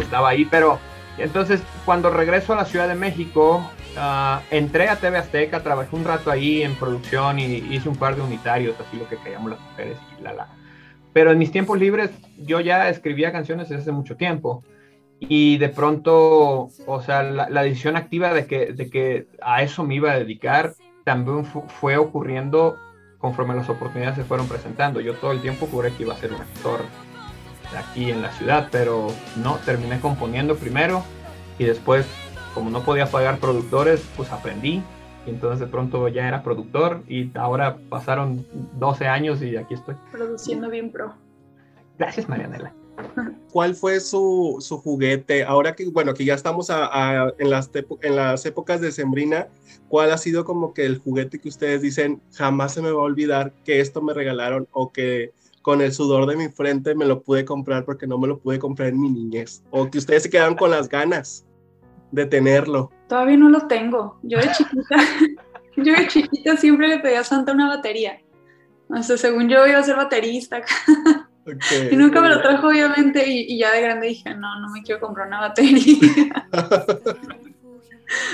estaba 0.00 0.30
ahí, 0.30 0.44
pero 0.44 0.78
entonces 1.18 1.60
cuando 1.84 2.10
regreso 2.10 2.52
a 2.52 2.56
la 2.56 2.64
Ciudad 2.64 2.88
de 2.88 2.94
México, 2.94 3.62
Ah, 3.96 4.42
entré 4.50 4.88
a 4.88 4.96
TV 4.96 5.18
Azteca, 5.18 5.62
trabajé 5.62 5.96
un 5.96 6.04
rato 6.04 6.30
ahí 6.30 6.62
en 6.62 6.74
producción 6.76 7.40
y 7.40 7.56
hice 7.74 7.88
un 7.88 7.96
par 7.96 8.14
de 8.14 8.22
unitarios, 8.22 8.76
así 8.78 8.96
lo 8.96 9.08
que 9.08 9.16
callamos 9.16 9.50
las 9.50 9.60
mujeres 9.60 9.96
y 10.18 10.22
la 10.22 10.32
la. 10.32 10.48
Pero 11.12 11.32
en 11.32 11.38
mis 11.38 11.50
tiempos 11.50 11.78
libres 11.78 12.10
yo 12.38 12.60
ya 12.60 12.88
escribía 12.88 13.32
canciones 13.32 13.68
desde 13.68 13.82
hace 13.82 13.92
mucho 13.92 14.16
tiempo 14.16 14.62
y 15.20 15.58
de 15.58 15.68
pronto, 15.68 16.70
o 16.86 17.02
sea, 17.02 17.22
la, 17.22 17.62
decisión 17.62 17.96
activa 17.96 18.32
de 18.32 18.46
que, 18.46 18.72
de 18.72 18.88
que 18.88 19.28
a 19.42 19.62
eso 19.62 19.84
me 19.84 19.94
iba 19.94 20.12
a 20.12 20.18
dedicar 20.18 20.74
también 21.04 21.44
fue 21.44 21.98
ocurriendo 21.98 22.76
conforme 23.18 23.54
las 23.54 23.68
oportunidades 23.68 24.16
se 24.16 24.24
fueron 24.24 24.48
presentando. 24.48 25.00
Yo 25.00 25.14
todo 25.14 25.32
el 25.32 25.42
tiempo 25.42 25.66
juré 25.70 25.92
que 25.92 26.04
iba 26.04 26.14
a 26.14 26.16
ser 26.16 26.32
un 26.32 26.40
actor 26.40 26.80
aquí 27.76 28.10
en 28.10 28.22
la 28.22 28.32
ciudad, 28.32 28.68
pero 28.72 29.08
no, 29.36 29.56
terminé 29.58 30.00
componiendo 30.00 30.56
primero 30.56 31.04
y 31.58 31.64
después 31.64 32.06
como 32.54 32.70
no 32.70 32.82
podía 32.82 33.06
pagar 33.06 33.38
productores, 33.38 34.04
pues 34.16 34.32
aprendí. 34.32 34.82
Y 35.26 35.30
entonces 35.30 35.60
de 35.60 35.66
pronto 35.66 36.08
ya 36.08 36.26
era 36.26 36.42
productor 36.42 37.02
y 37.06 37.30
ahora 37.36 37.76
pasaron 37.90 38.46
12 38.78 39.06
años 39.06 39.42
y 39.42 39.56
aquí 39.56 39.74
estoy. 39.74 39.94
Produciendo 40.10 40.70
bien 40.70 40.90
pro. 40.90 41.14
Gracias, 41.98 42.26
Marianela. 42.26 42.72
¿Cuál 43.52 43.74
fue 43.74 44.00
su, 44.00 44.58
su, 44.60 44.78
juguete? 44.78 45.44
Ahora 45.44 45.74
que, 45.74 45.88
bueno, 45.88 46.14
que 46.14 46.24
ya 46.24 46.34
estamos 46.34 46.70
en, 46.70 47.50
las 47.50 47.70
en 48.02 48.16
las 48.16 48.46
épocas 48.46 48.80
de 48.80 48.92
Sembrina, 48.92 49.48
¿cuál 49.88 50.12
ha 50.12 50.18
sido 50.18 50.44
como 50.44 50.72
que 50.72 50.86
el 50.86 50.98
juguete 50.98 51.38
que 51.38 51.48
ustedes 51.48 51.82
dicen, 51.82 52.20
jamás 52.34 52.74
se 52.74 52.82
me 52.82 52.90
va 52.90 53.00
a 53.00 53.04
olvidar 53.04 53.52
que 53.64 53.80
esto 53.80 54.02
me 54.02 54.14
regalaron 54.14 54.68
o 54.72 54.92
que 54.92 55.32
con 55.62 55.80
el 55.80 55.92
sudor 55.92 56.26
de 56.26 56.36
mi 56.36 56.48
frente 56.48 56.94
me 56.94 57.04
lo 57.04 57.22
pude 57.22 57.44
comprar 57.44 57.84
porque 57.84 58.06
no 58.06 58.18
me 58.18 58.28
lo 58.28 58.38
pude 58.38 58.58
comprar 58.58 58.88
en 58.88 59.00
mi 59.00 59.10
niñez? 59.10 59.62
O 59.70 59.90
que 59.90 59.98
ustedes 59.98 60.22
se 60.22 60.30
quedaron 60.30 60.54
con 60.54 60.70
las 60.70 60.88
ganas 60.88 61.44
de 62.12 62.26
tenerlo? 62.26 62.90
Todavía 63.08 63.36
no 63.36 63.48
lo 63.48 63.66
tengo. 63.66 64.18
Yo 64.22 64.38
de 64.38 64.50
chiquita, 64.52 64.96
yo 65.76 65.94
de 65.94 66.08
chiquita 66.08 66.56
siempre 66.56 66.88
le 66.88 66.98
pedía 66.98 67.20
a 67.20 67.24
Santa 67.24 67.52
una 67.52 67.68
batería. 67.68 68.20
O 68.88 69.02
sea, 69.02 69.16
según 69.16 69.48
yo 69.48 69.66
iba 69.66 69.78
a 69.78 69.84
ser 69.84 69.96
baterista. 69.96 70.62
y 71.90 71.96
nunca 71.96 72.20
me 72.20 72.28
lo 72.28 72.40
trajo, 72.40 72.68
obviamente, 72.68 73.24
y, 73.26 73.58
ya 73.58 73.72
de 73.72 73.82
grande 73.82 74.08
dije, 74.08 74.34
no, 74.34 74.60
no 74.60 74.68
me 74.70 74.82
quiero 74.82 75.00
comprar 75.00 75.26
una 75.26 75.40
batería. 75.40 75.96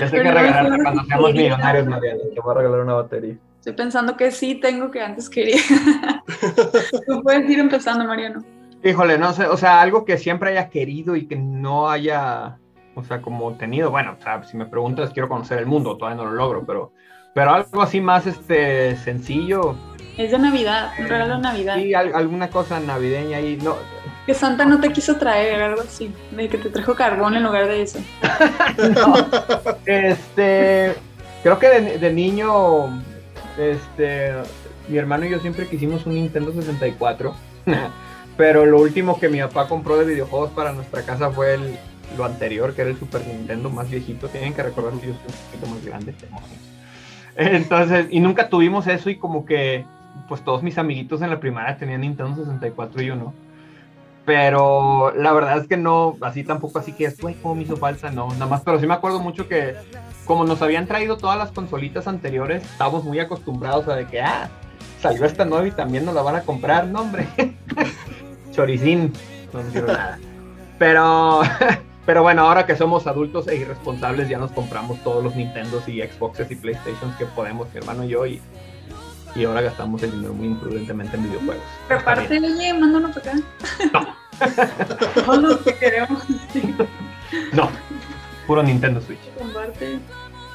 ya 0.00 0.08
sé 0.08 0.16
que 0.22 0.32
regalarte 0.32 0.82
cuando 0.82 1.04
seamos 1.04 1.32
millonarios, 1.32 1.86
Mariana, 1.86 2.20
te 2.34 2.40
voy 2.40 2.50
a 2.50 2.58
regalar 2.58 2.80
una 2.80 2.94
batería. 2.94 3.36
Estoy 3.58 3.72
pensando 3.72 4.16
que 4.16 4.30
sí 4.30 4.56
tengo 4.56 4.90
que 4.90 5.00
antes 5.02 5.28
quería. 5.28 5.60
Tú 7.06 7.22
puedes 7.22 7.48
ir 7.50 7.58
empezando, 7.58 8.04
Mariano. 8.04 8.44
Híjole, 8.84 9.18
no 9.18 9.32
sé, 9.32 9.46
o 9.46 9.56
sea, 9.56 9.80
algo 9.80 10.04
que 10.04 10.18
siempre 10.18 10.50
haya 10.50 10.68
querido 10.68 11.16
y 11.16 11.26
que 11.26 11.36
no 11.36 11.88
haya 11.88 12.58
o 12.96 13.04
sea, 13.04 13.20
como 13.20 13.52
tenido, 13.56 13.90
bueno, 13.90 14.16
o 14.18 14.22
sea, 14.22 14.42
si 14.42 14.56
me 14.56 14.64
preguntas, 14.64 15.10
quiero 15.12 15.28
conocer 15.28 15.58
el 15.58 15.66
mundo, 15.66 15.98
todavía 15.98 16.24
no 16.24 16.30
lo 16.30 16.34
logro, 16.34 16.64
pero, 16.64 16.92
pero 17.34 17.52
algo 17.52 17.82
así 17.82 18.00
más 18.00 18.26
este, 18.26 18.96
sencillo. 18.96 19.76
Es 20.16 20.30
de 20.30 20.38
Navidad, 20.38 20.92
un 20.98 21.08
regalo 21.08 21.36
de 21.36 21.42
Navidad. 21.42 21.76
Sí, 21.76 21.94
alguna 21.94 22.48
cosa 22.48 22.80
navideña 22.80 23.38
ahí, 23.38 23.58
no. 23.62 23.76
Que 24.24 24.34
Santa 24.34 24.64
no 24.64 24.80
te 24.80 24.92
quiso 24.92 25.16
traer, 25.16 25.62
algo 25.62 25.82
así, 25.82 26.12
de 26.32 26.48
que 26.48 26.58
te 26.58 26.70
trajo 26.70 26.94
carbón 26.94 27.34
en 27.34 27.44
lugar 27.44 27.68
de 27.68 27.82
eso. 27.82 28.00
no, 28.94 29.14
este, 29.84 30.94
creo 31.42 31.58
que 31.58 31.68
de, 31.68 31.98
de 31.98 32.12
niño, 32.12 33.02
este, 33.58 34.32
mi 34.88 34.98
hermano 34.98 35.26
y 35.26 35.30
yo 35.30 35.38
siempre 35.38 35.68
quisimos 35.68 36.06
un 36.06 36.14
Nintendo 36.14 36.52
64. 36.52 37.34
pero 38.36 38.66
lo 38.66 38.80
último 38.80 39.18
que 39.18 39.28
mi 39.28 39.40
papá 39.40 39.68
compró 39.68 39.96
de 39.96 40.04
videojuegos 40.04 40.50
para 40.50 40.72
nuestra 40.72 41.02
casa 41.02 41.30
fue 41.30 41.54
el, 41.54 41.78
lo 42.16 42.24
anterior, 42.24 42.74
que 42.74 42.82
era 42.82 42.90
el 42.90 42.98
Super 42.98 43.26
Nintendo 43.26 43.70
más 43.70 43.90
viejito. 43.90 44.28
Tienen 44.28 44.54
que 44.54 44.62
recordar 44.62 44.92
que 45.00 45.08
yo 45.08 45.14
soy 45.14 45.22
un 45.26 45.50
poquito 45.50 45.66
más 45.74 45.84
grande. 45.84 46.14
Entonces, 47.36 48.06
y 48.10 48.20
nunca 48.20 48.48
tuvimos 48.48 48.86
eso 48.86 49.10
y 49.10 49.16
como 49.16 49.44
que, 49.44 49.84
pues 50.28 50.44
todos 50.44 50.62
mis 50.62 50.78
amiguitos 50.78 51.22
en 51.22 51.30
la 51.30 51.40
primaria 51.40 51.76
tenían 51.76 52.00
Nintendo 52.02 52.36
64 52.36 53.02
y 53.02 53.10
uno. 53.10 53.34
Pero 54.24 55.12
la 55.14 55.32
verdad 55.32 55.58
es 55.58 55.68
que 55.68 55.76
no, 55.76 56.16
así 56.20 56.42
tampoco, 56.42 56.80
así 56.80 56.92
que 56.92 57.04
es, 57.04 57.16
¿cómo 57.42 57.54
me 57.54 57.62
hizo 57.62 57.76
falta? 57.76 58.10
No, 58.10 58.28
nada 58.30 58.46
más, 58.46 58.62
pero 58.62 58.80
sí 58.80 58.86
me 58.86 58.94
acuerdo 58.94 59.20
mucho 59.20 59.46
que 59.46 59.74
como 60.24 60.44
nos 60.44 60.60
habían 60.62 60.86
traído 60.86 61.16
todas 61.16 61.38
las 61.38 61.52
consolitas 61.52 62.08
anteriores, 62.08 62.64
estábamos 62.64 63.04
muy 63.04 63.20
acostumbrados 63.20 63.86
a 63.86 63.94
de 63.94 64.06
que, 64.06 64.20
ah, 64.20 64.50
salió 65.00 65.24
esta 65.24 65.44
nueva 65.44 65.68
y 65.68 65.70
también 65.70 66.04
nos 66.04 66.14
la 66.14 66.22
van 66.22 66.34
a 66.34 66.40
comprar, 66.40 66.86
no 66.88 67.02
hombre. 67.02 67.28
Choricín, 68.50 69.12
no 69.52 69.60
quiero 69.70 69.86
nada. 69.86 70.18
Pero 70.78 71.42
Pero 72.06 72.22
bueno, 72.22 72.42
ahora 72.42 72.66
que 72.66 72.76
somos 72.76 73.08
adultos 73.08 73.48
e 73.48 73.56
irresponsables, 73.56 74.28
ya 74.28 74.38
nos 74.38 74.52
compramos 74.52 75.02
todos 75.02 75.24
los 75.24 75.34
Nintendos 75.34 75.88
y 75.88 76.00
Xboxes 76.00 76.48
y 76.52 76.54
Playstations 76.54 77.16
que 77.16 77.26
podemos, 77.26 77.66
hermano 77.74 78.04
y 78.04 78.08
yo, 78.08 78.24
y, 78.24 78.40
y 79.36 79.44
ahora 79.44 79.60
gastamos 79.60 80.02
el 80.02 80.12
dinero 80.12 80.34
muy 80.34 80.48
imprudentemente 80.48 81.16
en 81.16 81.24
videojuegos. 81.24 81.62
Pero 81.88 82.00
aparte, 82.00 82.38
oye, 82.38 82.74
mándanos 82.74 83.16
para 83.16 83.32
acá. 83.32 83.42
No. 83.92 84.16
Todos 85.24 85.42
los 85.42 85.58
que 85.58 85.74
queremos. 85.74 86.22
No, 87.52 87.70
puro 88.46 88.62
Nintendo 88.62 89.00
Switch. 89.00 89.20
Comparte. 89.38 89.98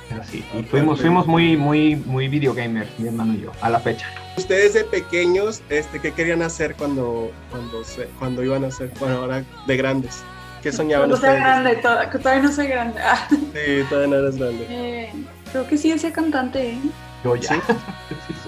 Pero 0.10 0.24
sí, 0.24 0.46
y 0.58 0.64
fuimos, 0.64 1.00
fuimos 1.00 1.26
muy, 1.26 1.56
muy, 1.56 1.96
muy 1.96 2.28
videogamers, 2.28 3.00
mi 3.00 3.08
hermano 3.08 3.34
y 3.34 3.42
yo, 3.42 3.52
a 3.62 3.70
la 3.70 3.80
fecha. 3.80 4.08
Ustedes 4.36 4.74
de 4.74 4.84
pequeños, 4.84 5.62
este, 5.70 6.00
¿qué 6.00 6.12
querían 6.12 6.42
hacer 6.42 6.76
cuando, 6.76 7.32
cuando, 7.50 7.82
cuando 8.20 8.44
iban 8.44 8.66
a 8.66 8.72
ser, 8.72 8.92
bueno, 9.00 9.18
ahora 9.18 9.44
de 9.68 9.78
grandes? 9.78 10.24
¿Qué 10.62 10.72
soñaban 10.72 11.10
no 11.10 11.16
ustedes? 11.16 11.36
grande, 11.36 11.76
todavía 11.78 12.44
no 12.44 12.52
soy 12.52 12.68
grande. 12.68 13.02
Ah. 13.02 13.28
Sí, 13.30 13.84
todavía 13.90 14.16
no 14.16 14.24
eres 14.24 14.38
grande. 14.38 14.68
Eh, 14.70 15.14
creo 15.52 15.68
que 15.68 15.78
sí 15.78 15.92
decía 15.92 16.12
cantante, 16.14 16.74
¿eh? 16.74 16.80
Yo 17.24 17.36
ya. 17.36 17.50
Sí, 17.50 17.62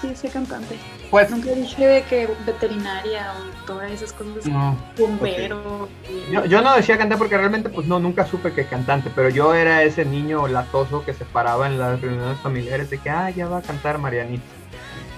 sí, 0.00 0.08
decía 0.08 0.30
cantante. 0.30 0.76
Pues, 1.10 1.30
Nunca 1.30 1.50
dije 1.52 1.86
de 1.86 2.02
que 2.02 2.28
veterinaria 2.46 3.32
o 3.38 3.44
doctora, 3.44 3.88
esas 3.88 4.12
cosas. 4.12 4.46
No. 4.46 4.76
Bombero. 4.98 5.88
Yo, 6.30 6.44
yo, 6.44 6.62
no 6.62 6.74
decía 6.74 6.98
cantante 6.98 7.18
porque 7.18 7.36
realmente 7.36 7.68
pues 7.68 7.86
no, 7.86 7.98
nunca 8.00 8.26
supe 8.26 8.52
que 8.52 8.66
cantante, 8.66 9.10
pero 9.14 9.28
yo 9.28 9.54
era 9.54 9.82
ese 9.82 10.04
niño 10.04 10.48
latoso 10.48 11.04
que 11.04 11.14
se 11.14 11.24
paraba 11.24 11.66
en 11.66 11.78
las 11.78 12.00
reuniones 12.00 12.38
familiares 12.40 12.90
de 12.90 12.98
que, 12.98 13.10
ah, 13.10 13.30
ya 13.30 13.48
va 13.48 13.58
a 13.58 13.62
cantar 13.62 13.98
Marianita. 13.98 14.44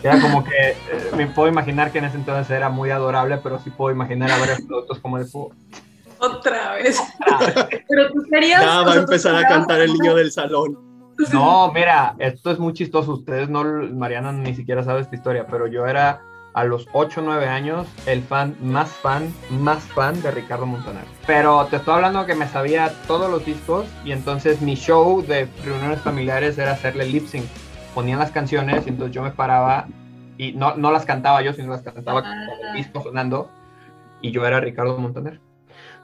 Era 0.03 0.21
como 0.21 0.45
que 0.45 0.71
eh, 0.71 0.77
me 1.17 1.27
puedo 1.27 1.49
imaginar 1.49 1.91
que 1.91 1.99
en 1.99 2.05
ese 2.05 2.17
entonces 2.17 2.51
era 2.51 2.69
muy 2.69 2.91
adorable, 2.91 3.39
pero 3.39 3.59
sí 3.59 3.71
puedo 3.71 3.91
imaginar 3.91 4.31
a 4.31 4.39
varios 4.39 4.61
productos 4.61 4.99
como 5.01 5.19
de 5.19 5.27
otra 6.19 6.75
vez. 6.75 6.99
Pero 7.89 8.11
tú 8.13 8.23
querías. 8.31 8.63
Ya 8.63 8.83
va 8.83 8.93
a 8.93 8.97
empezar 8.97 9.35
a 9.37 9.49
cantar 9.49 9.81
el 9.81 9.93
niño 9.93 10.15
del 10.15 10.31
salón. 10.33 10.96
No, 11.33 11.73
mira, 11.73 12.15
esto 12.19 12.51
es 12.51 12.59
muy 12.59 12.73
chistoso. 12.73 13.13
Ustedes 13.13 13.49
no, 13.49 13.65
Mariana 13.65 14.33
ni 14.33 14.55
siquiera 14.55 14.83
sabe 14.83 15.01
esta 15.01 15.15
historia, 15.15 15.47
pero 15.47 15.67
yo 15.67 15.87
era 15.87 16.21
a 16.53 16.65
los 16.65 16.89
8 16.93 17.21
o 17.21 17.25
9 17.25 17.47
años 17.49 17.87
el 18.07 18.23
fan 18.23 18.57
más 18.63 18.89
fan, 18.91 19.33
más 19.51 19.83
fan 19.83 20.21
de 20.23 20.31
Ricardo 20.31 20.65
Montaner. 20.65 21.05
Pero 21.27 21.67
te 21.67 21.77
estoy 21.77 21.95
hablando 21.95 22.25
que 22.25 22.35
me 22.35 22.49
sabía 22.49 22.93
todos 23.07 23.31
los 23.31 23.45
discos 23.45 23.87
y 24.05 24.13
entonces 24.13 24.63
mi 24.63 24.75
show 24.75 25.23
de 25.23 25.49
reuniones 25.65 26.01
familiares 26.01 26.57
era 26.57 26.73
hacerle 26.73 27.05
lip 27.07 27.27
sync. 27.27 27.45
Ponían 27.95 28.19
las 28.19 28.31
canciones 28.31 28.87
y 28.87 28.91
entonces 28.91 29.15
yo 29.15 29.23
me 29.23 29.33
paraba 29.33 29.87
y 30.39 30.53
no, 30.53 30.77
no 30.77 30.91
las 30.93 31.05
cantaba 31.05 31.43
yo, 31.43 31.53
sino 31.53 31.71
las 31.71 31.83
cantaba 31.83 32.23
con 32.23 32.33
el 32.33 32.75
disco 32.75 33.03
sonando 33.03 33.51
y 34.23 34.31
yo 34.31 34.47
era 34.47 34.59
Ricardo 34.59 34.99
Montaner. 34.99 35.41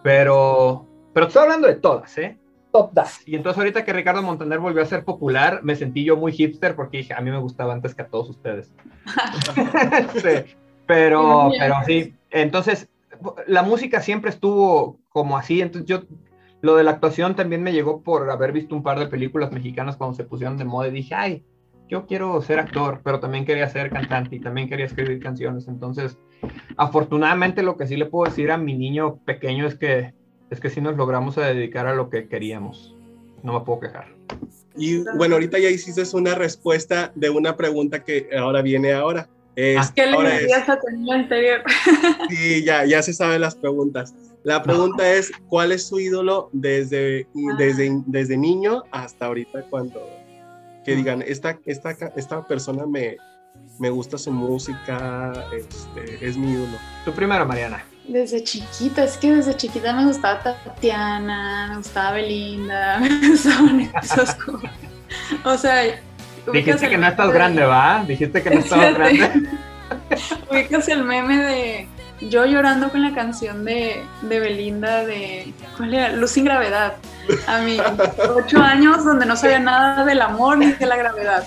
Pero, 0.02 0.86
pero 1.14 1.28
estoy 1.28 1.44
hablando 1.44 1.66
de 1.66 1.76
todas, 1.76 2.16
¿eh? 2.18 2.38
Todas. 2.72 3.26
Y 3.28 3.36
entonces 3.36 3.58
ahorita 3.58 3.84
que 3.84 3.92
Ricardo 3.92 4.22
Montaner 4.22 4.58
volvió 4.58 4.82
a 4.82 4.86
ser 4.86 5.04
popular, 5.04 5.60
me 5.62 5.76
sentí 5.76 6.04
yo 6.04 6.16
muy 6.16 6.32
hipster 6.32 6.74
porque 6.74 6.98
dije, 6.98 7.14
a 7.14 7.20
mí 7.20 7.30
me 7.30 7.38
gustaba 7.38 7.74
antes 7.74 7.94
que 7.94 8.02
a 8.02 8.08
todos 8.08 8.30
ustedes. 8.30 8.72
sí, 10.14 10.54
pero, 10.86 11.50
pero 11.58 11.74
sí, 11.86 12.14
entonces 12.30 12.88
la 13.46 13.62
música 13.62 14.00
siempre 14.00 14.30
estuvo 14.30 14.98
como 15.10 15.36
así, 15.36 15.60
entonces 15.60 15.88
yo, 15.88 16.02
lo 16.60 16.76
de 16.76 16.84
la 16.84 16.92
actuación 16.92 17.36
también 17.36 17.62
me 17.62 17.72
llegó 17.72 18.02
por 18.02 18.30
haber 18.30 18.52
visto 18.52 18.74
un 18.74 18.82
par 18.82 18.98
de 18.98 19.06
películas 19.06 19.52
mexicanas 19.52 19.96
cuando 19.96 20.16
se 20.16 20.24
pusieron 20.24 20.56
de 20.56 20.64
moda 20.64 20.88
y 20.88 20.92
dije, 20.92 21.14
ay, 21.14 21.44
yo 21.88 22.06
quiero 22.06 22.40
ser 22.40 22.58
actor, 22.58 23.00
pero 23.04 23.20
también 23.20 23.44
quería 23.44 23.68
ser 23.68 23.90
cantante 23.90 24.36
y 24.36 24.40
también 24.40 24.68
quería 24.68 24.86
escribir 24.86 25.20
canciones. 25.20 25.68
Entonces, 25.68 26.18
afortunadamente 26.76 27.62
lo 27.62 27.76
que 27.76 27.86
sí 27.86 27.96
le 27.96 28.06
puedo 28.06 28.30
decir 28.30 28.50
a 28.50 28.56
mi 28.56 28.74
niño 28.74 29.16
pequeño 29.26 29.66
es 29.66 29.74
que 29.74 30.14
es 30.52 30.60
que 30.60 30.68
sí 30.68 30.82
nos 30.82 30.96
logramos 30.96 31.38
a 31.38 31.46
dedicar 31.46 31.86
a 31.86 31.94
lo 31.94 32.10
que 32.10 32.28
queríamos. 32.28 32.94
No 33.42 33.54
me 33.54 33.64
puedo 33.64 33.80
quejar. 33.80 34.06
Y 34.76 35.02
bueno, 35.16 35.36
ahorita 35.36 35.58
ya 35.58 35.70
hiciste 35.70 36.04
una 36.14 36.34
respuesta 36.34 37.10
de 37.14 37.30
una 37.30 37.56
pregunta 37.56 38.04
que 38.04 38.28
ahora 38.38 38.60
viene 38.60 38.92
ahora. 38.92 39.28
Es, 39.56 39.90
¿Qué 39.92 40.06
le 40.06 40.22
decías 40.22 40.68
a 40.68 40.78
niño 40.92 41.14
anterior? 41.14 41.62
Sí, 42.28 42.64
ya, 42.64 42.84
ya 42.84 43.02
se 43.02 43.14
saben 43.14 43.40
las 43.40 43.54
preguntas. 43.54 44.14
La 44.44 44.62
pregunta 44.62 45.10
es, 45.10 45.32
¿cuál 45.48 45.72
es 45.72 45.86
su 45.86 45.98
ídolo 45.98 46.50
desde, 46.52 47.26
ah. 47.34 47.56
desde, 47.58 48.02
desde 48.06 48.36
niño 48.36 48.82
hasta 48.90 49.26
ahorita 49.26 49.62
cuando 49.70 50.00
que 50.84 50.96
digan, 50.96 51.22
esta, 51.22 51.58
esta, 51.64 51.90
esta 52.16 52.46
persona 52.46 52.86
me, 52.86 53.16
me 53.78 53.88
gusta 53.88 54.18
su 54.18 54.32
música, 54.32 55.32
este, 55.56 56.26
es 56.26 56.36
mi 56.36 56.52
ídolo. 56.52 56.76
Tú 57.04 57.12
primero, 57.12 57.46
Mariana. 57.46 57.84
Desde 58.06 58.42
chiquita, 58.42 59.04
es 59.04 59.16
que 59.16 59.32
desde 59.32 59.56
chiquita 59.56 59.92
me 59.92 60.04
gustaba 60.06 60.40
Tatiana, 60.40 61.68
me 61.70 61.76
gustaba 61.76 62.12
Belinda, 62.12 62.98
me 63.00 63.28
gustaban 63.28 63.80
esas 64.02 64.34
cosas. 64.34 64.70
O 65.44 65.56
sea, 65.56 65.82
dijiste 66.52 66.88
que 66.88 66.98
no 66.98 67.06
estás 67.06 67.30
grande, 67.30 67.64
¿va? 67.64 68.04
Dijiste 68.06 68.42
que 68.42 68.50
no 68.50 68.60
estabas 68.60 68.94
grande. 68.94 69.30
Ubicas 70.50 70.88
el 70.88 71.04
meme 71.04 71.36
de 71.36 71.88
yo 72.28 72.46
llorando 72.46 72.90
con 72.90 73.02
la 73.02 73.14
canción 73.14 73.64
de, 73.64 74.02
de 74.22 74.40
Belinda 74.40 75.04
de 75.04 75.52
¿cuál 75.76 75.94
era? 75.94 76.12
Luz 76.12 76.32
sin 76.32 76.44
gravedad 76.44 76.94
a 77.46 77.60
mis 77.62 77.80
ocho 78.34 78.60
años 78.60 79.04
donde 79.04 79.26
no 79.26 79.36
sabía 79.36 79.58
nada 79.58 80.04
del 80.04 80.20
amor 80.22 80.58
ni 80.58 80.72
de 80.72 80.86
la 80.86 80.96
gravedad. 80.96 81.44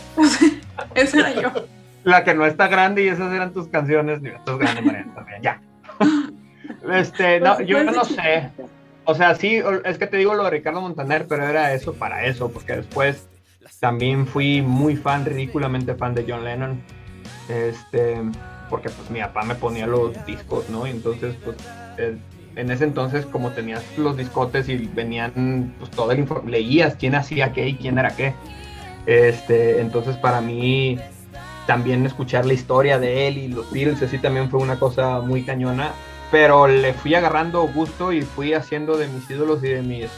Esa 0.93 1.19
era 1.19 1.41
yo. 1.41 1.51
La 2.03 2.23
que 2.23 2.33
no 2.33 2.45
está 2.45 2.67
grande 2.67 3.03
y 3.03 3.07
esas 3.07 3.33
eran 3.33 3.51
tus 3.51 3.67
canciones. 3.67 4.21
Estás 4.23 4.57
grande, 4.57 4.81
Mariana, 4.81 5.13
también. 5.15 5.41
Ya. 5.41 5.59
Este, 6.93 7.39
no, 7.39 7.55
pues, 7.55 7.67
yo 7.67 7.83
pues, 7.83 7.95
no 7.95 8.05
sé. 8.05 8.51
O 9.05 9.13
sea, 9.13 9.35
sí, 9.35 9.61
es 9.83 9.97
que 9.97 10.07
te 10.07 10.17
digo 10.17 10.33
lo 10.33 10.43
de 10.43 10.49
Ricardo 10.49 10.81
Montaner, 10.81 11.27
pero 11.27 11.47
era 11.47 11.73
eso 11.73 11.93
para 11.93 12.25
eso, 12.25 12.49
porque 12.51 12.77
después 12.77 13.27
también 13.79 14.25
fui 14.25 14.61
muy 14.61 14.95
fan, 14.95 15.25
ridículamente 15.25 15.95
fan 15.95 16.15
de 16.15 16.25
John 16.27 16.43
Lennon. 16.43 16.81
Este, 17.49 18.17
porque 18.69 18.89
pues 18.89 19.09
mi 19.11 19.19
papá 19.19 19.43
me 19.43 19.55
ponía 19.55 19.85
los 19.85 20.25
discos, 20.25 20.69
¿no? 20.69 20.87
Y 20.87 20.91
entonces, 20.91 21.35
pues, 21.43 21.57
en 22.55 22.71
ese 22.71 22.85
entonces, 22.85 23.25
como 23.25 23.51
tenías 23.51 23.83
los 23.97 24.17
discotes 24.17 24.69
y 24.69 24.77
venían, 24.77 25.73
pues 25.77 25.91
todo 25.91 26.11
el 26.11 26.19
informe, 26.19 26.51
leías 26.51 26.95
quién 26.95 27.15
hacía 27.15 27.53
qué 27.53 27.69
y 27.69 27.75
quién 27.75 27.97
era 27.97 28.15
qué. 28.15 28.33
Este, 29.05 29.81
entonces 29.81 30.17
para 30.17 30.41
mí 30.41 30.97
también 31.67 32.05
escuchar 32.05 32.45
la 32.45 32.53
historia 32.53 32.97
de 32.97 33.27
él 33.27 33.37
y 33.37 33.47
los 33.49 33.71
Beatles 33.71 34.01
así 34.01 34.17
también 34.17 34.49
fue 34.49 34.59
una 34.59 34.79
cosa 34.79 35.19
muy 35.19 35.43
cañona, 35.43 35.91
pero 36.31 36.67
le 36.67 36.93
fui 36.93 37.15
agarrando 37.15 37.61
gusto 37.67 38.11
y 38.11 38.21
fui 38.21 38.53
haciendo 38.53 38.97
de 38.97 39.07
mis 39.07 39.29
ídolos 39.29 39.63
y 39.63 39.67
de 39.67 39.81
mis, 39.81 40.09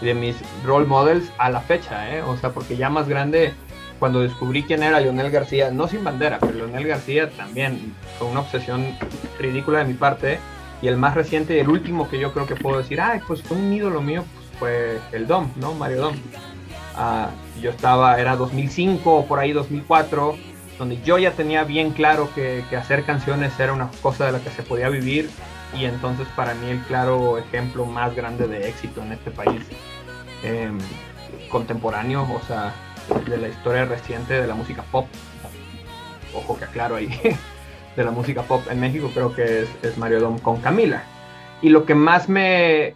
de 0.00 0.14
mis 0.14 0.36
role 0.64 0.86
models 0.86 1.30
a 1.38 1.50
la 1.50 1.60
fecha, 1.60 2.14
¿eh? 2.14 2.22
o 2.22 2.36
sea, 2.36 2.50
porque 2.50 2.76
ya 2.76 2.88
más 2.88 3.08
grande, 3.08 3.52
cuando 3.98 4.20
descubrí 4.20 4.62
quién 4.62 4.82
era 4.82 5.00
Leonel 5.00 5.30
García, 5.30 5.70
no 5.70 5.88
sin 5.88 6.04
bandera, 6.04 6.38
pero 6.38 6.52
Leonel 6.52 6.86
García 6.86 7.30
también 7.30 7.94
fue 8.18 8.28
una 8.28 8.40
obsesión 8.40 8.96
ridícula 9.38 9.80
de 9.80 9.84
mi 9.86 9.94
parte 9.94 10.38
y 10.80 10.86
el 10.86 10.96
más 10.96 11.14
reciente 11.14 11.56
y 11.56 11.60
el 11.60 11.68
último 11.68 12.08
que 12.08 12.18
yo 12.18 12.32
creo 12.32 12.46
que 12.46 12.54
puedo 12.54 12.78
decir, 12.78 13.00
ay, 13.00 13.20
pues 13.26 13.42
fue 13.42 13.56
un 13.56 13.72
ídolo 13.72 14.00
mío, 14.00 14.24
pues 14.58 15.00
fue 15.10 15.18
el 15.18 15.26
Dom, 15.26 15.50
¿no? 15.56 15.74
Mario 15.74 16.02
Dom. 16.02 16.16
Ah, 16.94 17.30
yo 17.60 17.70
estaba, 17.70 18.20
era 18.20 18.36
2005 18.36 19.16
o 19.16 19.26
por 19.26 19.38
ahí 19.38 19.52
2004, 19.52 20.36
donde 20.78 21.00
yo 21.02 21.18
ya 21.18 21.32
tenía 21.32 21.64
bien 21.64 21.90
claro 21.90 22.28
que, 22.34 22.64
que, 22.70 22.76
hacer 22.76 23.04
canciones 23.04 23.58
era 23.58 23.72
una 23.72 23.90
cosa 24.02 24.26
de 24.26 24.32
la 24.32 24.40
que 24.40 24.50
se 24.50 24.62
podía 24.62 24.88
vivir 24.88 25.28
y 25.74 25.84
entonces 25.84 26.26
para 26.34 26.54
mí 26.54 26.70
el 26.70 26.80
claro 26.82 27.38
ejemplo 27.38 27.84
más 27.84 28.14
grande 28.14 28.46
de 28.48 28.68
éxito 28.68 29.02
en 29.02 29.12
este 29.12 29.30
país 29.30 29.62
em, 30.42 30.78
contemporáneo, 31.50 32.26
o 32.34 32.40
sea, 32.46 32.74
de 33.28 33.36
la 33.36 33.48
historia 33.48 33.84
reciente 33.84 34.40
de 34.40 34.46
la 34.46 34.54
música 34.54 34.82
pop. 34.90 35.06
Ojo 36.34 36.58
que 36.58 36.64
aclaro 36.64 36.96
ahí. 36.96 37.08
de 37.96 38.04
la 38.04 38.10
música 38.10 38.42
pop 38.42 38.62
en 38.70 38.80
México 38.80 39.10
creo 39.12 39.34
que 39.34 39.66
es, 39.82 39.98
Mario 39.98 40.20
Dom 40.20 40.38
con 40.38 40.60
Camila. 40.60 41.02
Y 41.62 41.70
lo 41.70 41.84
que 41.84 41.94
más 41.94 42.28
me, 42.28 42.94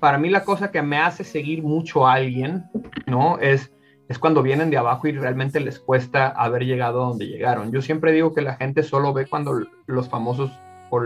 para 0.00 0.18
mí 0.18 0.28
la 0.28 0.44
cosa 0.44 0.72
que 0.72 0.82
me 0.82 0.98
hace 0.98 1.22
seguir 1.22 1.62
mucho 1.62 2.06
a 2.06 2.14
alguien, 2.14 2.64
¿no? 3.06 3.38
Es, 3.38 3.72
es 4.08 4.18
cuando 4.18 4.42
vienen 4.42 4.70
de 4.70 4.76
abajo 4.76 5.06
y 5.06 5.12
realmente 5.12 5.60
les 5.60 5.78
cuesta 5.78 6.28
haber 6.28 6.64
llegado 6.64 7.02
a 7.02 7.08
donde 7.08 7.26
llegaron. 7.26 7.70
Yo 7.70 7.80
siempre 7.80 8.12
digo 8.12 8.34
que 8.34 8.42
la 8.42 8.56
gente 8.56 8.82
solo 8.82 9.12
ve 9.12 9.26
cuando 9.26 9.60
los 9.86 10.08
famosos 10.08 10.50
o, 10.90 11.00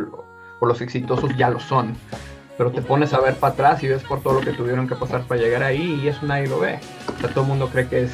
los 0.67 0.81
exitosos 0.81 1.37
ya 1.37 1.51
lo 1.51 1.61
son. 1.61 1.95
Pero 2.57 2.73
te 2.73 2.83
pones 2.83 3.15
a 3.15 3.21
ver 3.21 3.35
para 3.37 3.53
atrás 3.53 3.83
y 3.85 3.89
ves 3.89 4.03
por 4.03 4.21
todo 4.21 4.35
lo 4.35 4.41
que 4.41 4.53
tuvieron 4.53 4.89
que 4.89 4.97
pasar 4.97 5.23
para 5.23 5.41
llegar 5.41 5.63
ahí 5.63 6.01
y 6.03 6.09
eso 6.09 6.27
nadie 6.27 6.49
lo 6.49 6.59
ve. 6.59 6.81
O 7.17 7.21
sea, 7.21 7.31
todo 7.31 7.43
el 7.43 7.49
mundo 7.49 7.69
cree 7.69 7.87
que 7.87 8.03
es 8.05 8.13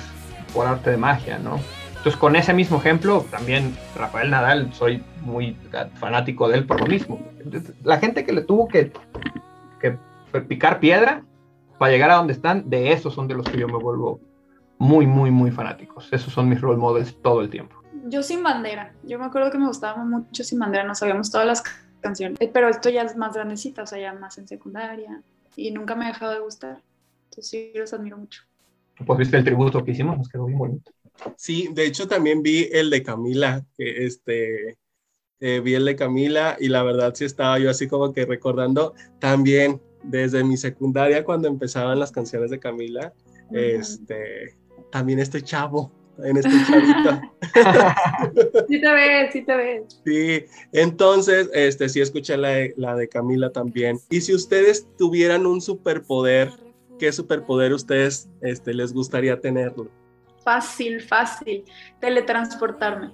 por 0.52 0.66
arte 0.66 0.90
de 0.90 0.96
magia, 0.98 1.38
¿no? 1.38 1.59
Entonces, 1.88 2.16
con 2.20 2.37
ese 2.37 2.52
mismo 2.52 2.76
ejemplo, 2.76 3.24
también 3.30 3.74
Rafael 3.96 4.30
Nadal, 4.30 4.74
soy 4.74 5.02
muy 5.22 5.57
fanático 5.94 6.48
de 6.48 6.59
él 6.59 6.66
por 6.66 6.78
lo 6.80 6.87
mismo. 6.87 7.18
La 7.83 7.98
gente 7.98 8.26
que 8.26 8.33
le 8.33 8.42
tuvo 8.42 8.68
que, 8.68 8.92
que 9.80 9.98
picar 10.42 10.80
piedra 10.80 11.24
para 11.78 11.92
llegar 11.92 12.11
a 12.11 12.16
donde 12.16 12.35
están, 12.35 12.68
de 12.68 12.92
esos 12.92 13.14
son 13.14 13.26
de 13.26 13.35
los 13.35 13.48
que 13.48 13.59
yo 13.59 13.68
me 13.68 13.78
vuelvo 13.78 14.20
muy, 14.78 15.07
muy, 15.07 15.30
muy 15.30 15.50
fanáticos. 15.50 16.09
Esos 16.12 16.33
son 16.33 16.48
mis 16.48 16.61
role 16.61 16.76
models 16.76 17.16
todo 17.22 17.40
el 17.40 17.48
tiempo. 17.48 17.76
Yo 18.07 18.22
sin 18.22 18.42
bandera. 18.42 18.92
Yo 19.02 19.18
me 19.18 19.24
acuerdo 19.24 19.50
que 19.50 19.57
me 19.57 19.66
gustaba 19.66 20.04
mucho 20.04 20.44
sin 20.44 20.59
bandera, 20.59 20.85
no 20.85 20.94
sabíamos 20.94 21.30
todas 21.30 21.46
las 21.46 21.62
canciones. 22.05 22.38
Eh, 22.40 22.51
pero 22.53 22.69
esto 22.69 22.90
ya 22.90 23.03
es 23.03 23.17
más 23.17 23.35
grandecita, 23.35 23.83
o 23.83 23.87
sea, 23.87 23.99
ya 23.99 24.12
más 24.12 24.38
en 24.38 24.47
secundaria. 24.47 25.23
Y 25.57 25.71
nunca 25.71 25.95
me 25.95 26.05
ha 26.05 26.09
dejado 26.09 26.33
de 26.33 26.40
gustar. 26.40 26.83
Entonces 27.25 27.49
sí, 27.49 27.73
los 27.75 27.93
admiro 27.93 28.19
mucho. 28.19 28.43
Pues 29.05 29.19
viste 29.19 29.37
el 29.37 29.45
tributo 29.45 29.85
que 29.85 29.93
hicimos, 29.93 30.19
nos 30.19 30.29
quedó 30.29 30.47
bien 30.47 30.59
bonito. 30.59 30.93
Sí, 31.37 31.69
de 31.73 31.87
hecho 31.87 32.07
también 32.07 32.43
vi 32.43 32.69
el 32.71 32.90
de 32.90 33.03
Camila, 33.03 33.64
que 33.77 34.05
este, 34.05 34.79
eh, 35.40 35.61
vi 35.61 35.75
el 35.75 35.85
de 35.85 35.97
Camila 35.97 36.57
y 36.61 36.69
la 36.69 36.83
verdad 36.83 37.14
sí 37.14 37.25
estaba 37.25 37.59
yo 37.59 37.71
así 37.71 37.88
como 37.88 38.12
que 38.12 38.27
recordando 38.27 38.95
también 39.19 39.81
desde 40.03 40.45
mi 40.45 40.57
secundaria 40.57 41.25
cuando 41.25 41.49
empezaban 41.49 41.99
las 41.99 42.12
canciones 42.12 42.51
de 42.51 42.59
Camila, 42.59 43.12
este, 43.53 44.57
también 44.90 45.19
este 45.19 45.43
chavo, 45.43 45.93
en 46.18 46.37
este 46.37 46.50
chavito. 46.66 47.20
sí 48.68 48.81
te 48.81 48.92
ves, 48.92 49.33
sí 49.33 49.42
te 49.42 49.57
ves. 49.57 50.00
Sí, 50.05 50.44
entonces, 50.72 51.50
este, 51.53 51.88
sí 51.88 52.00
escuché 52.00 52.37
la 52.37 52.48
de, 52.48 52.74
la 52.77 52.94
de 52.94 53.09
Camila 53.09 53.50
también. 53.50 53.98
Y 54.11 54.20
si 54.20 54.35
ustedes 54.35 54.87
tuvieran 54.96 55.46
un 55.46 55.61
superpoder, 55.61 56.50
¿qué 56.98 57.12
superpoder 57.12 57.72
ustedes 57.72 58.29
este, 58.40 58.74
les 58.74 58.92
gustaría 58.92 59.40
tenerlo? 59.40 59.90
fácil, 60.44 61.00
fácil, 61.00 61.64
teletransportarme. 62.00 63.11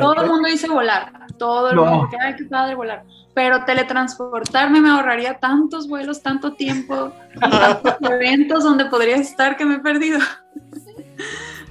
todo 0.00 0.14
el 0.22 0.26
mundo 0.28 0.48
dice 0.48 0.68
volar, 0.68 1.12
todo 1.38 1.70
el 1.70 1.76
mundo 1.76 2.04
dice, 2.04 2.16
ay, 2.22 2.36
qué 2.36 2.44
padre 2.44 2.74
volar, 2.74 3.04
pero 3.34 3.64
teletransportarme 3.64 4.80
me 4.80 4.90
ahorraría 4.90 5.38
tantos 5.38 5.88
vuelos, 5.88 6.22
tanto 6.22 6.54
tiempo, 6.54 7.12
tantos 7.40 7.96
eventos 8.10 8.64
donde 8.64 8.86
podría 8.86 9.16
estar 9.16 9.56
que 9.56 9.64
me 9.64 9.76
he 9.76 9.80
perdido. 9.80 10.18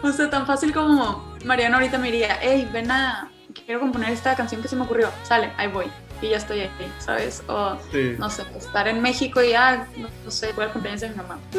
O 0.06 0.14
sea, 0.14 0.30
tan 0.30 0.46
fácil 0.46 0.74
como 0.74 1.36
Mariano 1.46 1.78
ahorita 1.78 1.98
me 1.98 2.12
diría, 2.12 2.38
hey, 2.42 2.68
ven 2.72 2.92
a, 2.92 3.32
quiero 3.66 3.80
componer 3.80 4.10
esta 4.10 4.36
canción 4.36 4.62
que 4.62 4.68
se 4.68 4.76
me 4.76 4.84
ocurrió, 4.84 5.10
sale, 5.24 5.52
ahí 5.58 5.68
voy, 5.68 5.86
y 6.22 6.30
ya 6.30 6.38
estoy 6.38 6.62
ahí, 6.62 6.72
¿sabes? 7.00 7.44
O, 7.48 7.78
no 8.18 8.30
sé, 8.30 8.44
estar 8.58 8.88
en 8.88 9.02
México 9.02 9.42
y 9.42 9.52
ya, 9.52 9.88
no, 9.98 10.32
sé, 10.32 10.52
voy 10.54 10.66
al 10.66 10.72
cumpleaños 10.72 11.02
de 11.02 11.10
mi 11.10 11.16
mamá. 11.16 11.40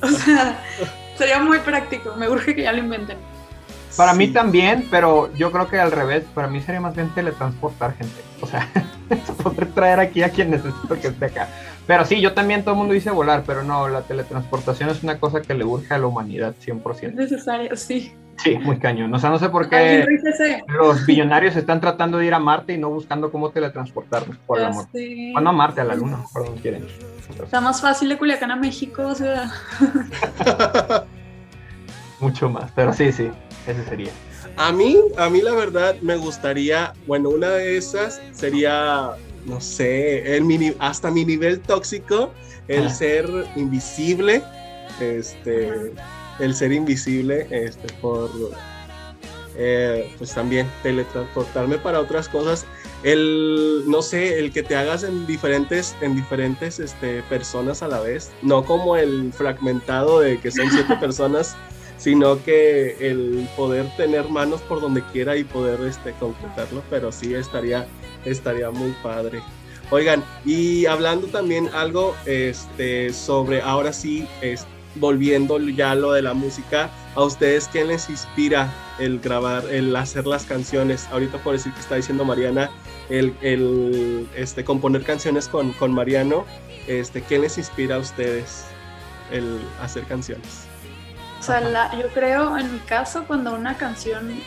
O 0.00 0.06
sea, 0.06 0.56
Sería 1.18 1.40
muy 1.40 1.58
práctico, 1.58 2.14
me 2.14 2.28
urge 2.28 2.54
que 2.54 2.62
ya 2.62 2.70
lo 2.70 2.78
inventen. 2.78 3.18
Para 3.96 4.14
mí 4.14 4.28
también, 4.28 4.86
pero 4.88 5.34
yo 5.34 5.50
creo 5.50 5.68
que 5.68 5.80
al 5.80 5.90
revés, 5.90 6.22
para 6.32 6.46
mí 6.46 6.60
sería 6.60 6.80
más 6.80 6.94
bien 6.94 7.12
teletransportar 7.12 7.96
gente. 7.96 8.20
O 8.40 8.46
sea, 8.46 8.68
poder 9.42 9.66
traer 9.72 9.98
aquí 9.98 10.22
a 10.22 10.30
quien 10.30 10.52
necesito 10.52 11.00
que 11.00 11.08
esté 11.08 11.24
acá. 11.24 11.48
Pero 11.88 12.04
sí, 12.04 12.20
yo 12.20 12.34
también, 12.34 12.62
todo 12.62 12.72
el 12.72 12.78
mundo 12.78 12.92
dice 12.92 13.10
volar, 13.10 13.44
pero 13.46 13.62
no, 13.64 13.88
la 13.88 14.02
teletransportación 14.02 14.90
es 14.90 15.02
una 15.02 15.18
cosa 15.18 15.40
que 15.40 15.54
le 15.54 15.64
urge 15.64 15.94
a 15.94 15.98
la 15.98 16.06
humanidad 16.06 16.54
100%. 16.62 17.08
Es 17.08 17.14
necesaria, 17.14 17.74
sí. 17.76 18.12
Sí, 18.36 18.58
muy 18.58 18.78
cañón. 18.78 19.12
O 19.14 19.18
sea, 19.18 19.30
no 19.30 19.38
sé 19.38 19.48
por 19.48 19.70
qué 19.70 20.06
los 20.68 21.06
billonarios 21.06 21.56
están 21.56 21.80
tratando 21.80 22.18
de 22.18 22.26
ir 22.26 22.34
a 22.34 22.38
Marte 22.38 22.74
y 22.74 22.78
no 22.78 22.90
buscando 22.90 23.32
cómo 23.32 23.50
teletransportarnos 23.50 24.36
por 24.46 24.58
el 24.58 24.66
amor. 24.66 24.86
Bueno, 24.92 25.48
a 25.48 25.52
Marte, 25.52 25.80
a 25.80 25.84
la 25.84 25.94
Luna, 25.94 26.18
por 26.30 26.44
donde 26.44 26.60
quieren. 26.60 26.86
Está 27.42 27.62
más 27.62 27.80
fácil 27.80 28.10
de 28.10 28.18
Culiacán 28.18 28.50
a 28.50 28.56
México, 28.56 29.06
o 29.06 29.14
sea. 29.14 29.50
Mucho 32.20 32.50
más, 32.50 32.70
pero 32.76 32.92
sí, 32.92 33.12
sí, 33.12 33.30
ese 33.66 33.84
sería. 33.86 34.10
A 34.58 34.72
mí, 34.72 34.98
a 35.16 35.30
mí 35.30 35.40
la 35.40 35.54
verdad 35.54 35.96
me 36.02 36.16
gustaría, 36.16 36.92
bueno, 37.06 37.30
una 37.30 37.48
de 37.48 37.76
esas 37.76 38.20
sería, 38.32 39.12
no 39.46 39.60
sé, 39.60 40.36
el 40.36 40.44
mini, 40.44 40.74
hasta 40.78 41.10
mi 41.10 41.24
nivel 41.24 41.60
tóxico, 41.60 42.32
el 42.68 42.90
ser 42.90 43.28
invisible, 43.56 44.42
este, 45.00 45.92
el 46.38 46.54
ser 46.54 46.72
invisible, 46.72 47.46
este, 47.50 47.92
por, 48.00 48.30
eh, 49.56 50.12
pues 50.18 50.34
también 50.34 50.66
teletransportarme 50.82 51.78
para 51.78 52.00
otras 52.00 52.28
cosas, 52.28 52.66
el, 53.02 53.84
no 53.86 54.02
sé, 54.02 54.38
el 54.38 54.52
que 54.52 54.62
te 54.62 54.76
hagas 54.76 55.02
en 55.04 55.26
diferentes, 55.26 55.96
en 56.00 56.16
diferentes, 56.16 56.78
este, 56.78 57.22
personas 57.24 57.82
a 57.82 57.88
la 57.88 58.00
vez, 58.00 58.30
no 58.42 58.64
como 58.64 58.96
el 58.96 59.32
fragmentado 59.32 60.20
de 60.20 60.38
que 60.38 60.50
son 60.50 60.70
siete 60.70 60.96
personas 61.00 61.56
sino 61.98 62.42
que 62.44 62.96
el 63.00 63.48
poder 63.56 63.86
tener 63.96 64.28
manos 64.28 64.60
por 64.62 64.80
donde 64.80 65.02
quiera 65.12 65.36
y 65.36 65.44
poder 65.44 65.80
este, 65.82 66.12
concretarlo, 66.12 66.82
pero 66.88 67.12
sí 67.12 67.34
estaría, 67.34 67.86
estaría 68.24 68.70
muy 68.70 68.94
padre. 69.02 69.42
Oigan, 69.90 70.22
y 70.44 70.86
hablando 70.86 71.26
también 71.28 71.68
algo 71.74 72.14
este, 72.26 73.12
sobre, 73.12 73.62
ahora 73.62 73.92
sí, 73.92 74.26
volviendo 74.94 75.58
ya 75.60 75.92
a 75.92 75.94
lo 75.94 76.12
de 76.12 76.22
la 76.22 76.34
música, 76.34 76.90
¿a 77.14 77.24
ustedes 77.24 77.68
qué 77.68 77.84
les 77.84 78.10
inspira 78.10 78.72
el 78.98 79.18
grabar, 79.18 79.64
el 79.70 79.94
hacer 79.96 80.26
las 80.26 80.44
canciones? 80.44 81.08
Ahorita 81.10 81.38
por 81.38 81.54
decir 81.54 81.72
que 81.72 81.80
está 81.80 81.96
diciendo 81.96 82.24
Mariana, 82.24 82.70
el, 83.08 83.34
el 83.40 84.28
este, 84.36 84.62
componer 84.62 85.04
canciones 85.04 85.48
con, 85.48 85.72
con 85.72 85.92
Mariano, 85.92 86.44
este, 86.86 87.22
¿qué 87.22 87.38
les 87.38 87.56
inspira 87.58 87.96
a 87.96 87.98
ustedes 87.98 88.64
el 89.32 89.58
hacer 89.80 90.04
canciones? 90.04 90.67
O 91.38 91.42
sea, 91.42 91.92
yo 91.96 92.08
creo, 92.08 92.58
en 92.58 92.72
mi 92.72 92.80
caso, 92.80 93.24
cuando 93.26 93.54
una 93.54 93.76
canción, 93.76 94.40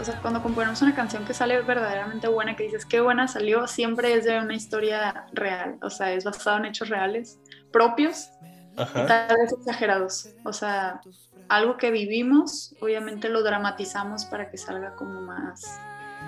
o 0.00 0.04
sea, 0.04 0.20
cuando 0.22 0.42
componemos 0.42 0.80
una 0.82 0.94
canción 0.94 1.24
que 1.24 1.34
sale 1.34 1.60
verdaderamente 1.60 2.26
buena, 2.26 2.56
que 2.56 2.64
dices 2.64 2.86
qué 2.86 3.00
buena 3.00 3.28
salió, 3.28 3.66
siempre 3.66 4.14
es 4.14 4.24
de 4.24 4.38
una 4.38 4.54
historia 4.54 5.26
real, 5.32 5.78
o 5.82 5.90
sea, 5.90 6.12
es 6.12 6.24
basado 6.24 6.56
en 6.58 6.66
hechos 6.66 6.88
reales, 6.88 7.38
propios, 7.70 8.30
tal 8.76 9.36
vez 9.36 9.52
exagerados. 9.52 10.30
O 10.44 10.52
sea, 10.52 11.00
algo 11.48 11.76
que 11.76 11.90
vivimos, 11.90 12.74
obviamente 12.80 13.28
lo 13.28 13.42
dramatizamos 13.42 14.24
para 14.24 14.50
que 14.50 14.56
salga 14.56 14.94
como 14.94 15.20
más, 15.20 15.78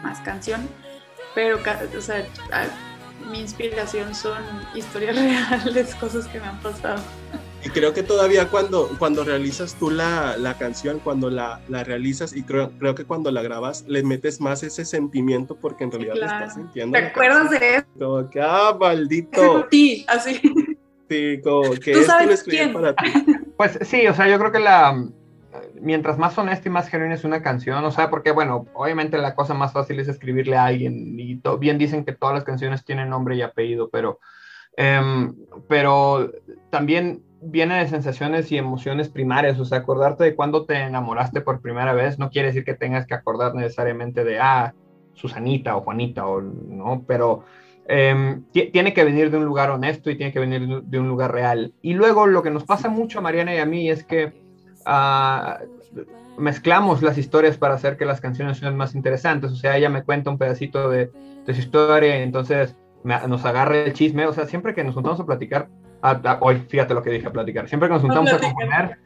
más 0.02 0.20
canción, 0.20 0.68
pero, 1.34 1.58
o 1.96 2.00
sea, 2.00 2.26
mi 3.30 3.40
inspiración 3.40 4.14
son 4.14 4.42
historias 4.74 5.16
reales, 5.50 5.94
cosas 5.94 6.26
que 6.26 6.40
me 6.40 6.46
han 6.46 6.60
pasado. 6.60 7.02
Y 7.64 7.70
creo 7.70 7.94
que 7.94 8.02
todavía 8.02 8.48
cuando, 8.48 8.88
cuando 8.98 9.22
realizas 9.24 9.74
tú 9.74 9.90
la, 9.90 10.36
la 10.36 10.58
canción, 10.58 10.98
cuando 10.98 11.30
la, 11.30 11.60
la, 11.68 11.84
realizas 11.84 12.34
y 12.34 12.42
creo, 12.42 12.72
creo 12.78 12.94
que 12.94 13.04
cuando 13.04 13.30
la 13.30 13.42
grabas, 13.42 13.84
le 13.86 14.02
metes 14.02 14.40
más 14.40 14.64
ese 14.64 14.84
sentimiento 14.84 15.56
porque 15.56 15.84
en 15.84 15.92
realidad 15.92 16.14
lo 16.16 16.24
estás 16.24 16.54
sintiendo. 16.54 16.98
¿Te 16.98 17.06
acuerdas 17.06 17.50
de 17.50 17.76
eso? 17.76 17.86
Como 17.98 18.30
que, 18.30 18.40
ah, 18.40 18.76
maldito. 18.78 19.68
Sí, 19.70 20.04
así. 20.08 20.40
Sí, 21.08 21.40
como 21.42 21.72
que 21.72 21.92
es 21.92 22.06
sabes 22.06 22.42
quién? 22.42 22.72
para 22.72 22.94
ti. 22.94 23.12
Pues 23.56 23.78
sí, 23.82 24.06
o 24.08 24.14
sea, 24.14 24.26
yo 24.28 24.38
creo 24.38 24.50
que 24.50 24.58
la 24.58 24.96
mientras 25.80 26.18
más 26.18 26.36
honesta 26.38 26.68
y 26.68 26.72
más 26.72 26.88
genuina 26.88 27.14
es 27.14 27.24
una 27.24 27.42
canción, 27.42 27.84
o 27.84 27.90
sea, 27.90 28.10
porque 28.10 28.30
bueno, 28.30 28.66
obviamente 28.72 29.18
la 29.18 29.34
cosa 29.34 29.54
más 29.54 29.72
fácil 29.72 30.00
es 30.00 30.08
escribirle 30.08 30.56
a 30.56 30.66
alguien 30.66 31.18
y 31.18 31.40
bien 31.58 31.78
dicen 31.78 32.04
que 32.04 32.12
todas 32.12 32.34
las 32.34 32.44
canciones 32.44 32.84
tienen 32.84 33.10
nombre 33.10 33.36
y 33.36 33.42
apellido, 33.42 33.90
pero, 33.90 34.20
em, 34.76 35.34
pero 35.68 36.32
también 36.70 37.22
viene 37.42 37.78
de 37.78 37.88
sensaciones 37.88 38.50
y 38.52 38.56
emociones 38.56 39.08
primarias, 39.08 39.58
o 39.58 39.64
sea, 39.64 39.78
acordarte 39.78 40.24
de 40.24 40.34
cuando 40.34 40.64
te 40.64 40.76
enamoraste 40.76 41.40
por 41.40 41.60
primera 41.60 41.92
vez 41.92 42.18
no 42.18 42.30
quiere 42.30 42.48
decir 42.48 42.64
que 42.64 42.74
tengas 42.74 43.06
que 43.06 43.14
acordar 43.14 43.54
necesariamente 43.54 44.24
de, 44.24 44.38
ah, 44.38 44.74
Susanita 45.14 45.76
o 45.76 45.82
Juanita, 45.82 46.26
o, 46.26 46.40
¿no? 46.40 47.04
Pero 47.06 47.44
em, 47.86 48.44
tiene 48.52 48.94
que 48.94 49.04
venir 49.04 49.30
de 49.30 49.38
un 49.38 49.44
lugar 49.44 49.70
honesto 49.70 50.10
y 50.10 50.16
tiene 50.16 50.32
que 50.32 50.38
venir 50.38 50.82
de 50.82 50.98
un 50.98 51.08
lugar 51.08 51.32
real. 51.32 51.74
Y 51.82 51.94
luego 51.94 52.26
lo 52.26 52.42
que 52.42 52.50
nos 52.50 52.64
pasa 52.64 52.88
mucho 52.88 53.18
a 53.18 53.22
Mariana 53.22 53.54
y 53.54 53.58
a 53.58 53.66
mí 53.66 53.90
es 53.90 54.04
que 54.04 54.32
ah, 54.86 55.58
mezclamos 56.38 57.02
las 57.02 57.18
historias 57.18 57.58
para 57.58 57.74
hacer 57.74 57.96
que 57.96 58.04
las 58.04 58.20
canciones 58.20 58.58
sean 58.58 58.76
más 58.76 58.94
interesantes, 58.94 59.52
o 59.52 59.56
sea, 59.56 59.76
ella 59.76 59.90
me 59.90 60.02
cuenta 60.02 60.30
un 60.30 60.38
pedacito 60.38 60.88
de, 60.88 61.10
de 61.46 61.54
su 61.54 61.60
historia 61.60 62.18
y 62.18 62.22
entonces 62.22 62.76
nos 63.04 63.44
agarra 63.44 63.78
el 63.78 63.92
chisme, 63.92 64.26
o 64.26 64.32
sea, 64.32 64.46
siempre 64.46 64.74
que 64.74 64.84
nos 64.84 64.94
juntamos 64.94 65.18
a 65.20 65.26
platicar, 65.26 65.68
hoy, 66.40 66.64
fíjate 66.68 66.94
lo 66.94 67.02
que 67.02 67.10
dije, 67.10 67.26
a 67.26 67.32
platicar. 67.32 67.68
Siempre 67.68 67.88
que 67.88 67.94
nos 67.94 68.02
juntamos 68.02 68.32
a, 68.32 68.38
componer, 68.38 68.98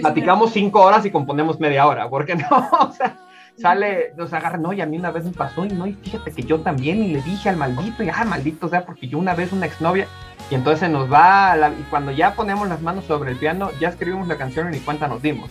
platicamos 0.00 0.52
cinco 0.52 0.82
horas 0.82 1.04
y 1.04 1.10
componemos 1.10 1.60
media 1.60 1.86
hora, 1.86 2.08
porque 2.08 2.36
no, 2.36 2.46
o 2.80 2.92
sea, 2.92 3.16
sale, 3.56 4.12
nos 4.16 4.32
agarra, 4.32 4.56
no, 4.56 4.72
y 4.72 4.80
a 4.80 4.86
mí 4.86 4.96
una 4.96 5.10
vez 5.10 5.24
me 5.24 5.32
pasó, 5.32 5.64
y 5.64 5.68
no, 5.68 5.86
y 5.86 5.94
fíjate 5.94 6.32
que 6.32 6.42
yo 6.42 6.60
también, 6.60 7.02
y 7.02 7.08
le 7.08 7.22
dije 7.22 7.48
al 7.48 7.56
maldito, 7.56 8.02
y 8.02 8.08
ah, 8.08 8.24
maldito, 8.24 8.66
o 8.66 8.68
sea, 8.68 8.84
porque 8.84 9.08
yo 9.08 9.18
una 9.18 9.34
vez 9.34 9.52
una 9.52 9.66
exnovia, 9.66 10.06
y 10.50 10.54
entonces 10.54 10.80
se 10.80 10.88
nos 10.88 11.12
va, 11.12 11.56
y 11.78 11.82
cuando 11.84 12.12
ya 12.12 12.34
ponemos 12.34 12.68
las 12.68 12.80
manos 12.80 13.04
sobre 13.04 13.32
el 13.32 13.36
piano, 13.36 13.70
ya 13.80 13.88
escribimos 13.88 14.28
la 14.28 14.38
canción 14.38 14.68
y 14.68 14.76
ni 14.76 14.80
cuenta 14.80 15.08
nos 15.08 15.22
dimos. 15.22 15.50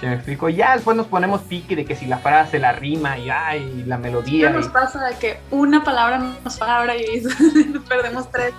Se 0.00 0.06
me 0.06 0.14
explico, 0.14 0.50
ya 0.50 0.74
después 0.74 0.94
nos 0.94 1.06
ponemos 1.06 1.40
pique 1.40 1.74
de 1.74 1.86
que 1.86 1.96
si 1.96 2.04
la 2.04 2.18
frase, 2.18 2.58
la 2.58 2.72
rima 2.72 3.16
y, 3.16 3.30
ay, 3.30 3.84
la 3.86 3.96
melodía. 3.96 4.48
¿Qué 4.48 4.58
nos 4.58 4.68
pasa 4.68 5.02
de 5.06 5.14
que 5.14 5.38
una 5.50 5.84
palabra 5.84 6.18
nos 6.18 6.58
palabra 6.58 6.94
y 6.96 7.22
perdemos 7.88 8.30
tres? 8.30 8.52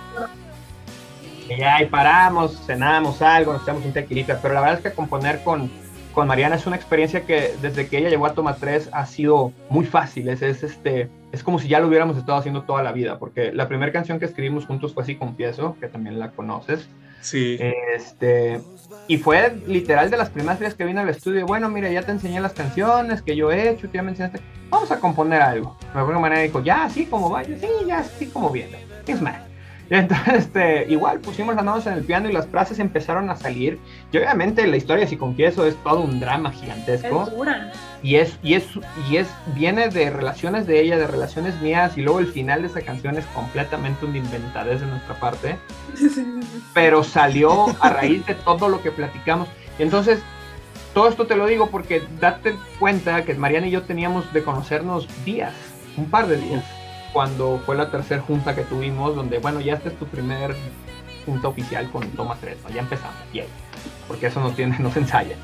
Que 1.48 1.56
ya 1.56 1.78
paramos, 1.90 2.60
cenamos 2.66 3.22
algo, 3.22 3.54
nos 3.54 3.62
echamos 3.62 3.84
un 3.84 3.92
tequilita, 3.92 4.38
pero 4.40 4.54
la 4.54 4.60
verdad 4.60 4.76
es 4.76 4.84
que 4.84 4.92
componer 4.92 5.42
con, 5.42 5.70
con 6.12 6.28
Mariana 6.28 6.56
es 6.56 6.66
una 6.66 6.76
experiencia 6.76 7.24
que 7.24 7.54
desde 7.62 7.88
que 7.88 7.98
ella 7.98 8.10
llegó 8.10 8.26
a 8.26 8.34
Toma 8.34 8.56
3 8.56 8.90
ha 8.92 9.06
sido 9.06 9.52
muy 9.70 9.86
fácil, 9.86 10.28
es, 10.28 10.42
es, 10.42 10.62
este, 10.62 11.08
es 11.32 11.42
como 11.42 11.58
si 11.58 11.66
ya 11.66 11.80
lo 11.80 11.88
hubiéramos 11.88 12.18
estado 12.18 12.38
haciendo 12.38 12.62
toda 12.62 12.82
la 12.82 12.92
vida, 12.92 13.18
porque 13.18 13.52
la 13.52 13.66
primera 13.66 13.90
canción 13.92 14.18
que 14.18 14.26
escribimos 14.26 14.66
juntos 14.66 14.92
fue 14.92 15.02
Así 15.02 15.16
Confieso, 15.16 15.76
que 15.80 15.88
también 15.88 16.18
la 16.18 16.30
conoces. 16.32 16.88
Sí. 17.20 17.58
Este, 17.96 18.60
y 19.08 19.16
fue 19.16 19.56
literal 19.66 20.08
de 20.10 20.16
las 20.16 20.30
primeras 20.30 20.60
días 20.60 20.74
que 20.74 20.84
vine 20.84 21.00
al 21.00 21.08
estudio, 21.08 21.46
bueno, 21.46 21.68
mira, 21.68 21.90
ya 21.90 22.02
te 22.02 22.12
enseñé 22.12 22.40
las 22.40 22.52
canciones 22.52 23.22
que 23.22 23.34
yo 23.34 23.50
he 23.50 23.70
hecho, 23.70 23.88
ya 23.92 24.02
me 24.02 24.10
enseñaste, 24.10 24.40
vamos 24.68 24.90
a 24.92 25.00
componer 25.00 25.40
algo. 25.40 25.76
De 25.94 25.98
alguna 25.98 26.18
manera 26.18 26.42
dijo, 26.42 26.62
ya, 26.62 26.84
así 26.84 27.06
como 27.06 27.30
vaya, 27.30 27.58
sí, 27.58 27.66
ya, 27.86 28.00
así 28.00 28.26
como 28.26 28.50
viene. 28.50 28.86
Es 29.06 29.20
más, 29.22 29.47
entonces, 29.90 30.34
este, 30.34 30.86
igual 30.88 31.20
pusimos 31.20 31.54
las 31.54 31.64
manos 31.64 31.86
en 31.86 31.94
el 31.94 32.04
piano 32.04 32.28
y 32.28 32.32
las 32.32 32.46
frases 32.46 32.78
empezaron 32.78 33.30
a 33.30 33.36
salir. 33.36 33.78
Y 34.12 34.18
obviamente 34.18 34.66
la 34.66 34.76
historia, 34.76 35.06
si 35.06 35.16
confieso, 35.16 35.66
es 35.66 35.76
todo 35.82 36.00
un 36.00 36.20
drama 36.20 36.52
gigantesco. 36.52 37.28
Y 38.02 38.16
es, 38.16 38.38
y 38.42 38.54
es, 38.54 38.66
y 39.10 39.16
es, 39.16 39.28
viene 39.54 39.88
de 39.88 40.10
relaciones 40.10 40.66
de 40.66 40.80
ella, 40.80 40.98
de 40.98 41.06
relaciones 41.06 41.60
mías, 41.60 41.96
y 41.96 42.02
luego 42.02 42.18
el 42.20 42.26
final 42.26 42.62
de 42.62 42.68
esa 42.68 42.82
canción 42.82 43.16
es 43.16 43.24
completamente 43.26 44.04
un 44.04 44.14
inventadez 44.14 44.80
de 44.80 44.86
nuestra 44.86 45.14
parte. 45.18 45.56
Pero 46.74 47.02
salió 47.02 47.66
a 47.80 47.90
raíz 47.90 48.24
de 48.26 48.34
todo 48.34 48.68
lo 48.68 48.82
que 48.82 48.90
platicamos. 48.90 49.48
Entonces, 49.78 50.20
todo 50.92 51.08
esto 51.08 51.26
te 51.26 51.36
lo 51.36 51.46
digo 51.46 51.70
porque 51.70 52.02
date 52.20 52.54
cuenta 52.78 53.24
que 53.24 53.34
Mariana 53.34 53.68
y 53.68 53.70
yo 53.70 53.82
teníamos 53.82 54.32
de 54.32 54.42
conocernos 54.42 55.08
días, 55.24 55.54
un 55.96 56.10
par 56.10 56.26
de 56.26 56.36
días 56.36 56.64
cuando 57.12 57.60
fue 57.64 57.76
la 57.76 57.90
tercera 57.90 58.22
junta 58.22 58.54
que 58.54 58.62
tuvimos, 58.62 59.14
donde, 59.14 59.38
bueno, 59.38 59.60
ya 59.60 59.74
este 59.74 59.90
es 59.90 59.98
tu 59.98 60.06
primer 60.06 60.54
junta 61.24 61.48
oficial 61.48 61.90
con 61.90 62.08
Toma 62.10 62.36
3, 62.40 62.58
ya 62.74 62.80
empezamos, 62.80 63.16
porque 64.06 64.26
eso 64.26 64.40
no, 64.40 64.50
tiene, 64.50 64.76
no 64.80 64.90
se 64.90 65.00
ensaya. 65.00 65.36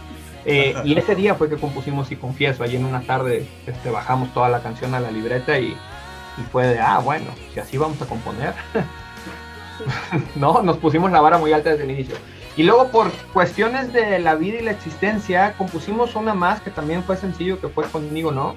Eh, 0.47 0.75
y 0.85 0.99
ese 0.99 1.15
día 1.15 1.35
fue 1.37 1.49
que 1.49 1.57
compusimos 1.57 2.13
Y 2.13 2.17
Confieso, 2.17 2.63
allí 2.63 2.77
en 2.77 2.85
una 2.85 3.01
tarde 3.01 3.49
este, 3.67 3.89
bajamos 3.89 4.33
toda 4.35 4.51
la 4.51 4.61
canción 4.61 4.95
a 4.95 5.01
la 5.01 5.11
libreta 5.11 5.59
y, 5.59 5.69
y 5.69 6.43
fue 6.53 6.67
de, 6.67 6.81
ah, 6.81 6.99
bueno, 6.99 7.27
si 7.53 7.61
así 7.61 7.79
vamos 7.79 8.01
a 8.03 8.07
componer. 8.07 8.53
no, 10.37 10.63
nos 10.63 10.77
pusimos 10.79 11.11
la 11.11 11.21
vara 11.21 11.39
muy 11.39 11.53
alta 11.53 11.71
desde 11.71 11.85
el 11.85 11.91
inicio. 11.93 12.17
Y 12.57 12.63
luego 12.63 12.89
por 12.89 13.11
cuestiones 13.33 13.93
de 13.93 14.19
la 14.21 14.37
vida 14.37 14.61
y 14.61 14.63
la 14.63 14.71
existencia, 14.71 15.55
compusimos 15.59 16.15
una 16.15 16.35
más 16.35 16.61
que 16.61 16.71
también 16.71 17.03
fue 17.03 17.17
sencillo, 17.17 17.61
que 17.61 17.69
fue 17.69 17.85
conmigo, 17.85 18.31
¿no? 18.31 18.55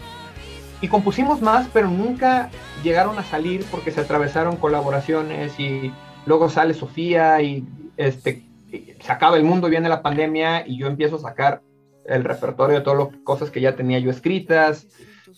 Y 0.81 0.87
compusimos 0.87 1.41
más, 1.41 1.67
pero 1.73 1.89
nunca 1.89 2.49
llegaron 2.83 3.17
a 3.17 3.23
salir 3.23 3.65
porque 3.71 3.91
se 3.91 4.01
atravesaron 4.01 4.57
colaboraciones 4.57 5.59
y 5.59 5.91
luego 6.25 6.49
sale 6.49 6.73
Sofía 6.73 7.41
y 7.41 7.65
este 7.97 8.43
se 8.99 9.11
acaba 9.11 9.37
el 9.37 9.43
mundo, 9.43 9.69
viene 9.69 9.89
la 9.89 10.01
pandemia 10.01 10.67
y 10.67 10.77
yo 10.77 10.87
empiezo 10.87 11.15
a 11.15 11.19
sacar 11.19 11.61
el 12.05 12.23
repertorio 12.23 12.77
de 12.77 12.83
todas 12.83 12.99
las 12.99 13.21
cosas 13.23 13.49
que 13.49 13.61
ya 13.61 13.75
tenía 13.75 13.99
yo 13.99 14.11
escritas. 14.11 14.87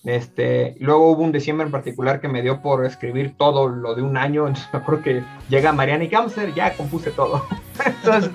Este, 0.03 0.75
luego 0.79 1.11
hubo 1.11 1.23
un 1.23 1.31
diciembre 1.31 1.65
en 1.65 1.71
particular 1.71 2.21
que 2.21 2.27
me 2.27 2.41
dio 2.41 2.61
por 2.61 2.85
escribir 2.85 3.35
todo 3.37 3.67
lo 3.67 3.95
de 3.95 4.01
un 4.01 4.17
año, 4.17 4.47
entonces 4.47 4.71
me 4.73 4.79
acuerdo 4.79 5.03
que 5.03 5.23
llega 5.49 5.71
Mariana 5.71 6.03
y 6.03 6.09
¿qué 6.09 6.17
Ya 6.55 6.73
compuse 6.75 7.11
todo. 7.11 7.45
entonces, 7.85 8.31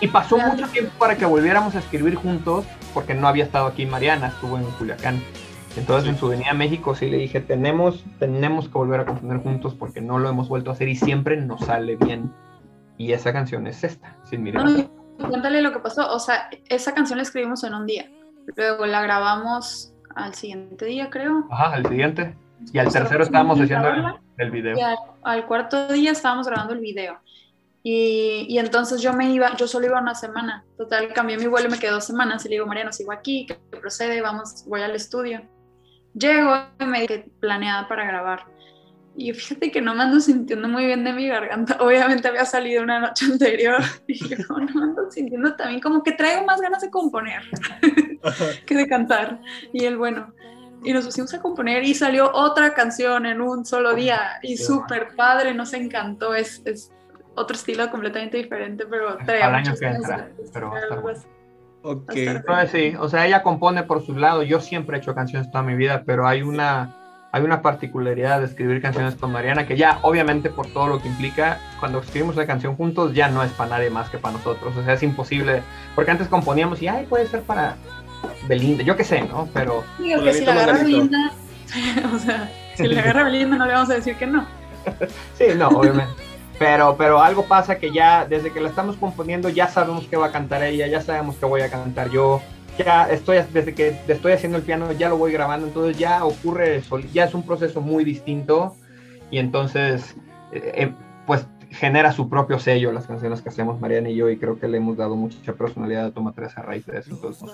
Y 0.00 0.08
pasó 0.08 0.38
mucho 0.38 0.66
tiempo 0.68 0.92
para 0.98 1.16
que 1.16 1.24
volviéramos 1.24 1.74
a 1.74 1.78
escribir 1.78 2.16
juntos, 2.16 2.64
porque 2.94 3.14
no 3.14 3.28
había 3.28 3.44
estado 3.44 3.66
aquí 3.66 3.86
Mariana, 3.86 4.28
estuvo 4.28 4.58
en 4.58 4.64
Culiacán. 4.64 5.22
Entonces 5.76 6.10
en 6.10 6.18
su 6.18 6.28
venida 6.28 6.50
a 6.50 6.54
México 6.54 6.94
sí 6.94 7.08
le 7.08 7.16
dije, 7.16 7.40
tenemos, 7.40 8.04
tenemos 8.18 8.68
que 8.68 8.74
volver 8.74 9.00
a 9.00 9.06
componer 9.06 9.38
juntos 9.38 9.74
porque 9.74 10.00
no 10.00 10.18
lo 10.18 10.28
hemos 10.28 10.48
vuelto 10.48 10.70
a 10.70 10.74
hacer 10.74 10.88
y 10.88 10.96
siempre 10.96 11.36
nos 11.36 11.62
sale 11.62 11.96
bien. 11.96 12.32
Y 12.98 13.12
esa 13.12 13.32
canción 13.32 13.66
es 13.66 13.82
esta, 13.82 14.16
sin 14.24 14.42
mirar. 14.42 14.66
cuéntale 15.16 15.62
lo 15.62 15.72
que 15.72 15.78
pasó, 15.78 16.12
o 16.12 16.18
sea, 16.18 16.50
esa 16.68 16.92
canción 16.92 17.16
la 17.16 17.22
escribimos 17.22 17.64
en 17.64 17.74
un 17.74 17.86
día, 17.86 18.10
luego 18.54 18.86
la 18.86 19.02
grabamos 19.02 19.94
al 20.14 20.34
siguiente 20.34 20.84
día, 20.84 21.08
creo. 21.08 21.46
Ajá, 21.50 21.74
al 21.74 21.86
siguiente. 21.86 22.36
Y 22.72 22.78
al 22.78 22.92
tercero 22.92 23.24
estábamos 23.24 23.58
haciendo 23.58 23.88
el, 24.36 24.50
video. 24.50 24.76
Y 24.76 24.80
al, 25.22 25.46
cuarto 25.46 25.88
día 25.88 26.12
estábamos 26.12 26.46
grabando 26.46 26.74
el 26.74 26.80
video. 26.80 27.18
Y, 27.82 28.46
y, 28.48 28.58
entonces 28.58 29.00
yo 29.00 29.12
me 29.12 29.32
iba, 29.32 29.56
yo 29.56 29.66
solo 29.66 29.86
iba 29.86 30.00
una 30.00 30.14
semana. 30.14 30.64
Total, 30.76 31.12
cambié 31.12 31.38
mi 31.38 31.46
vuelo 31.46 31.66
y 31.68 31.72
me 31.72 31.78
quedé 31.78 31.90
dos 31.90 32.04
semanas. 32.04 32.44
Y 32.44 32.50
le 32.50 32.56
digo, 32.56 32.66
Mariano, 32.66 32.92
sigo 32.92 33.10
aquí, 33.10 33.46
¿qué 33.46 33.56
procede? 33.76 34.20
Vamos, 34.20 34.64
voy 34.68 34.82
al 34.82 34.94
estudio. 34.94 35.40
Llego 36.14 36.54
y 36.78 36.84
me 36.84 37.00
dije 37.00 37.26
planeada 37.40 37.88
para 37.88 38.04
grabar. 38.04 38.46
Y 39.14 39.32
fíjate 39.34 39.70
que 39.70 39.82
no 39.82 39.94
me 39.94 40.04
ando 40.04 40.20
sintiendo 40.20 40.68
muy 40.68 40.86
bien 40.86 41.04
de 41.04 41.12
mi 41.12 41.28
garganta. 41.28 41.76
Obviamente 41.80 42.28
había 42.28 42.46
salido 42.46 42.82
una 42.82 42.98
noche 43.00 43.26
anterior. 43.32 43.82
Y 44.06 44.28
yo 44.28 44.36
no, 44.48 44.56
me 44.56 44.82
ando 44.82 45.10
sintiendo 45.10 45.54
también 45.54 45.80
como 45.80 46.02
que 46.02 46.12
traigo 46.12 46.44
más 46.44 46.60
ganas 46.60 46.82
de 46.82 46.90
componer 46.90 47.42
que 48.66 48.74
de 48.74 48.88
cantar. 48.88 49.40
Y 49.72 49.84
él, 49.84 49.98
bueno, 49.98 50.32
y 50.82 50.92
nos 50.92 51.04
pusimos 51.04 51.32
a 51.34 51.40
componer 51.40 51.84
y 51.84 51.94
salió 51.94 52.30
otra 52.32 52.72
canción 52.74 53.26
en 53.26 53.40
un 53.40 53.66
solo 53.66 53.94
día. 53.94 54.38
Y 54.42 54.56
súper 54.56 55.14
padre, 55.14 55.54
nos 55.54 55.74
encantó. 55.74 56.34
Es, 56.34 56.62
es, 56.64 56.90
otro 57.34 57.56
estilo 57.56 57.90
completamente 57.90 58.36
diferente, 58.36 58.84
pero 58.86 59.16
trae 59.24 59.42
Al 59.42 59.54
año 59.54 59.74
que 59.78 59.86
entra, 59.86 60.30
pero 60.52 60.72
Ok. 61.82 62.12
sí, 62.70 62.94
o 62.98 63.08
sea, 63.08 63.26
ella 63.26 63.42
compone 63.42 63.82
por 63.82 64.04
su 64.04 64.16
lado. 64.16 64.42
Yo 64.42 64.60
siempre 64.60 64.96
he 64.96 65.00
hecho 65.00 65.14
canciones 65.14 65.50
toda 65.50 65.64
mi 65.64 65.74
vida, 65.74 66.04
pero 66.06 66.26
hay 66.26 66.42
una, 66.42 66.94
hay 67.32 67.42
una 67.42 67.60
particularidad 67.60 68.40
de 68.40 68.46
escribir 68.46 68.80
canciones 68.80 69.16
con 69.16 69.32
Mariana 69.32 69.66
que 69.66 69.76
ya, 69.76 69.98
obviamente, 70.02 70.48
por 70.48 70.68
todo 70.68 70.86
lo 70.86 71.02
que 71.02 71.08
implica, 71.08 71.58
cuando 71.80 71.98
escribimos 71.98 72.36
la 72.36 72.46
canción 72.46 72.76
juntos, 72.76 73.14
ya 73.14 73.28
no 73.28 73.42
es 73.42 73.50
para 73.52 73.70
nadie 73.70 73.90
más 73.90 74.10
que 74.10 74.18
para 74.18 74.36
nosotros. 74.36 74.76
O 74.76 74.84
sea, 74.84 74.94
es 74.94 75.02
imposible. 75.02 75.62
Porque 75.94 76.10
antes 76.12 76.28
componíamos 76.28 76.80
y, 76.82 76.88
ay, 76.88 77.06
puede 77.06 77.26
ser 77.26 77.42
para 77.42 77.76
Belinda, 78.46 78.84
yo 78.84 78.96
qué 78.96 79.04
sé, 79.04 79.22
¿no? 79.22 79.48
Pero. 79.52 79.84
Digo 79.98 80.22
que 80.22 80.32
si 80.32 80.44
la 80.44 80.52
agarra 80.52 80.78
Belinda, 80.78 81.32
o 82.14 82.18
sea, 82.18 82.50
si 82.76 82.86
la 82.86 83.00
agarra 83.00 83.24
Belinda, 83.24 83.56
no 83.56 83.66
le 83.66 83.72
vamos 83.72 83.90
a 83.90 83.94
decir 83.94 84.16
que 84.16 84.26
no. 84.26 84.46
sí, 85.34 85.46
no, 85.56 85.68
obviamente. 85.68 86.21
Pero, 86.62 86.96
pero 86.96 87.20
algo 87.20 87.44
pasa 87.46 87.76
que 87.76 87.90
ya, 87.90 88.24
desde 88.24 88.52
que 88.52 88.60
la 88.60 88.68
estamos 88.68 88.94
componiendo, 88.94 89.48
ya 89.48 89.66
sabemos 89.66 90.06
que 90.06 90.16
va 90.16 90.26
a 90.26 90.30
cantar 90.30 90.62
ella, 90.62 90.86
ya 90.86 91.00
sabemos 91.00 91.34
que 91.34 91.44
voy 91.44 91.60
a 91.60 91.68
cantar 91.68 92.08
yo, 92.08 92.40
ya 92.78 93.10
estoy, 93.10 93.38
desde 93.52 93.74
que 93.74 93.98
estoy 94.06 94.30
haciendo 94.30 94.58
el 94.58 94.62
piano, 94.62 94.92
ya 94.92 95.08
lo 95.08 95.16
voy 95.16 95.32
grabando, 95.32 95.66
entonces 95.66 95.98
ya 95.98 96.24
ocurre, 96.24 96.80
ya 97.12 97.24
es 97.24 97.34
un 97.34 97.42
proceso 97.42 97.80
muy 97.80 98.04
distinto. 98.04 98.76
Y 99.32 99.38
entonces, 99.38 100.14
eh, 100.52 100.72
eh, 100.76 100.92
pues 101.26 101.48
genera 101.70 102.12
su 102.12 102.28
propio 102.28 102.60
sello 102.60 102.92
las 102.92 103.08
canciones 103.08 103.42
que 103.42 103.48
hacemos 103.48 103.80
Mariana 103.80 104.10
y 104.10 104.14
yo 104.14 104.30
y 104.30 104.36
creo 104.36 104.60
que 104.60 104.68
le 104.68 104.76
hemos 104.76 104.96
dado 104.96 105.16
mucha 105.16 105.54
personalidad 105.54 106.06
a 106.06 106.10
Toma 106.12 106.32
3 106.32 106.58
a 106.58 106.62
raíz 106.62 106.86
de 106.86 106.98
eso, 106.98 107.10
entonces 107.10 107.48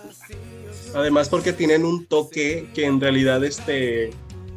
Además 0.94 1.30
porque 1.30 1.54
tienen 1.54 1.86
un 1.86 2.04
toque 2.04 2.68
que 2.74 2.84
en 2.84 3.00
realidad 3.00 3.42
este 3.42 4.10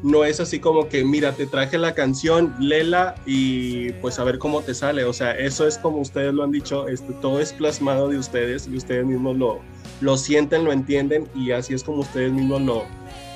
no 0.04 0.24
es 0.24 0.40
así 0.40 0.60
como 0.60 0.88
que, 0.88 1.04
mira, 1.04 1.34
te 1.34 1.46
traje 1.46 1.78
la 1.78 1.94
canción, 1.94 2.56
lela 2.60 3.16
y 3.26 3.92
pues 3.94 4.20
a 4.20 4.24
ver 4.24 4.40
cómo 4.40 4.62
te 4.62 4.74
sale. 4.74 5.04
O 5.04 5.14
sea, 5.14 5.32
eso 5.32 5.68
es 5.68 5.78
como 5.78 5.98
ustedes 5.98 6.34
lo 6.34 6.44
han 6.44 6.52
dicho, 6.52 6.86
todo 7.22 7.40
es 7.40 7.54
plasmado 7.54 8.10
de 8.10 8.18
ustedes 8.18 8.68
y 8.68 8.76
ustedes 8.76 9.06
mismos 9.06 9.38
lo, 9.38 9.60
lo 10.02 10.18
sienten, 10.18 10.66
lo 10.66 10.72
entienden 10.72 11.28
y 11.36 11.52
así 11.52 11.74
es 11.74 11.84
como 11.84 12.00
ustedes 12.00 12.32
mismos 12.32 12.62
lo, 12.62 12.84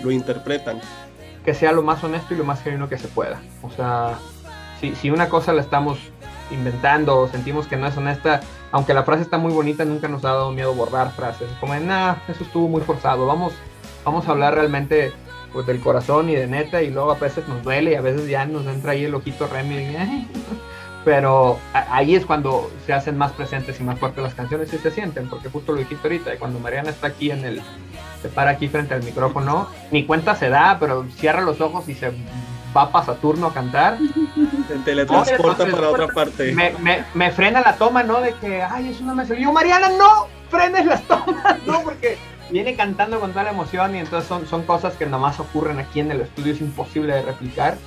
lo 0.04 0.12
interpretan. 0.12 0.82
Que 1.44 1.54
sea 1.54 1.72
lo 1.72 1.84
más 1.84 2.04
honesto 2.04 2.34
y 2.34 2.38
lo 2.38 2.44
más 2.44 2.62
genuino 2.64 2.90
que 2.90 2.98
se 2.98 3.08
pueda. 3.08 3.42
O 3.62 3.70
sea, 3.70 4.18
si, 4.82 4.96
si 4.96 5.12
una 5.12 5.30
cosa 5.30 5.54
la 5.54 5.62
estamos 5.62 6.00
inventando 6.52 7.18
o 7.18 7.28
sentimos 7.28 7.68
que 7.68 7.78
no 7.78 7.88
es 7.88 7.98
honesta, 7.98 8.42
aunque 8.72 8.94
la 8.94 9.04
frase 9.04 9.22
está 9.22 9.38
muy 9.38 9.54
bonita, 9.54 9.86
nunca 9.86 10.08
nos 10.08 10.26
ha 10.26 10.30
dado 10.30 10.52
miedo 10.52 10.74
borrar 10.74 11.12
frases. 11.12 11.50
Como, 11.60 11.76
nah, 11.76 12.16
eso 12.28 12.44
estuvo 12.44 12.68
muy 12.68 12.82
forzado. 12.82 13.28
Vamos, 13.28 13.54
vamos 14.04 14.28
a 14.28 14.32
hablar 14.32 14.56
realmente 14.56 15.14
pues 15.56 15.66
del 15.66 15.80
corazón 15.80 16.30
y 16.30 16.36
de 16.36 16.48
neta 16.48 16.82
y 16.82 16.90
luego 16.90 17.14
a 17.14 17.16
veces 17.16 17.48
nos 17.48 17.64
duele 17.64 17.94
y 17.94 17.96
a 17.96 18.02
veces 18.02 18.28
ya 18.28 18.46
nos 18.46 18.68
entra 18.68 18.92
ahí 18.92 19.06
el 19.06 19.16
ojito 19.16 19.48
Remy 19.48 20.28
pero 21.06 21.58
ahí 21.72 22.14
es 22.14 22.26
cuando 22.26 22.70
se 22.86 22.92
hacen 22.92 23.18
más 23.18 23.32
presentes 23.32 23.80
y 23.80 23.84
más 23.84 23.98
fuertes 23.98 24.22
las 24.22 24.34
canciones 24.34 24.74
y 24.74 24.78
se 24.78 24.92
sienten 24.92 25.30
porque 25.30 25.50
justo 25.50 25.72
lo 25.72 25.78
dijiste 25.78 26.10
ahorita 26.10 26.36
y 26.36 26.38
cuando 26.38 26.60
Mariana 26.60 26.90
está 26.90 27.08
aquí 27.08 27.32
en 27.32 27.46
el 27.46 27.62
se 28.22 28.28
para 28.28 28.52
aquí 28.52 28.68
frente 28.68 28.96
al 28.96 29.04
micrófono 29.04 29.70
ni 29.92 30.06
cuenta 30.06 30.36
se 30.36 30.50
da 30.50 30.76
pero 30.78 31.06
cierra 31.16 31.40
los 31.40 31.62
ojos 31.62 31.88
y 31.88 31.94
se 31.94 32.12
va 32.76 32.92
para 32.92 33.06
Saturno 33.06 33.48
a 33.48 33.54
cantar. 33.54 33.98
Se 34.68 34.76
teletransporta 34.80 35.66
para 35.66 35.90
otra 35.92 36.08
parte. 36.08 36.52
me, 36.52 36.72
me, 36.82 37.06
me, 37.14 37.32
frena 37.32 37.62
la 37.62 37.78
toma 37.78 38.04
no 38.04 38.20
de 38.20 38.34
que 38.34 38.62
ay 38.62 38.90
es 38.90 39.00
una 39.00 39.16
mesa 39.16 39.36
yo 39.36 39.54
Mariana 39.54 39.88
no 39.98 40.28
frenes 40.50 40.86
las 40.86 41.02
tomas 41.04 41.58
no 41.66 41.82
porque 41.84 42.18
viene 42.52 42.76
cantando 42.76 43.20
con 43.20 43.32
toda 43.32 43.44
la 43.44 43.52
emoción 43.52 43.96
y 43.96 44.00
entonces 44.00 44.28
son, 44.28 44.46
son 44.46 44.64
cosas 44.64 44.96
que 44.96 45.06
nada 45.06 45.18
más 45.18 45.40
ocurren 45.40 45.80
aquí 45.80 46.00
en 46.00 46.12
el 46.12 46.22
estudio, 46.22 46.54
es 46.54 46.62
imposible 46.62 47.14
de 47.14 47.22
replicar. 47.22 47.78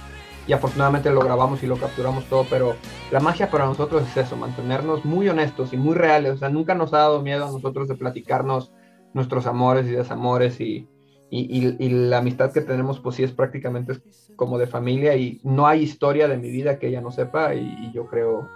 Y 0.47 0.55
afortunadamente 0.55 1.11
lo 1.11 1.21
grabamos 1.21 1.62
y 1.62 1.66
lo 1.66 1.77
capturamos 1.77 2.25
todo, 2.25 2.47
pero 2.49 2.75
la 3.11 3.21
magia 3.21 3.51
para 3.51 3.66
nosotros 3.66 4.03
es 4.09 4.16
eso, 4.16 4.35
mantenernos 4.35 5.05
muy 5.05 5.29
honestos 5.29 5.75
y 5.75 5.77
muy 5.77 5.94
reales, 5.94 6.33
o 6.33 6.37
sea, 6.38 6.49
nunca 6.49 6.75
nos 6.75 6.94
ha 6.94 6.99
dado 6.99 7.21
miedo 7.21 7.47
a 7.47 7.53
nosotros 7.53 7.87
de 7.87 7.97
platicarnos 7.97 8.73
nuestros 9.12 9.47
amores 9.47 9.87
y 9.87 9.90
desamores 9.90 10.59
y, 10.59 10.88
y, 11.31 11.88
la 11.90 12.18
amistad 12.18 12.51
que 12.51 12.62
tenemos 12.62 12.99
pues 12.99 13.16
sí 13.16 13.25
es 13.25 13.33
prácticamente 13.33 14.01
como 14.37 14.57
de 14.57 14.66
familia 14.66 15.16
y 15.16 15.38
no 15.44 15.66
hay 15.66 15.83
historia 15.83 16.29
de 16.29 16.38
mi 16.38 16.51
vida 16.51 16.79
que 16.79 16.88
ella 16.88 17.03
no 17.03 17.11
sepa 17.11 17.55
y, 17.55 17.92
yo 17.92 18.07
creo 18.07 18.49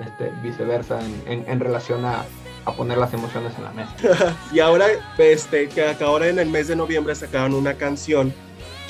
este, 0.00 0.32
viceversa 0.42 0.98
en, 1.28 1.44
en 1.46 1.60
relación 1.60 2.04
a, 2.04 2.24
a 2.70 2.76
poner 2.76 2.98
las 2.98 3.12
emociones 3.12 3.52
en 3.56 3.64
la 3.64 3.72
mesa. 3.72 4.36
y 4.52 4.60
ahora, 4.60 4.86
este, 5.18 5.68
que 5.68 5.84
ahora 6.00 6.28
en 6.28 6.38
el 6.38 6.48
mes 6.48 6.68
de 6.68 6.76
noviembre 6.76 7.14
sacaron 7.14 7.54
una 7.54 7.74
canción 7.74 8.32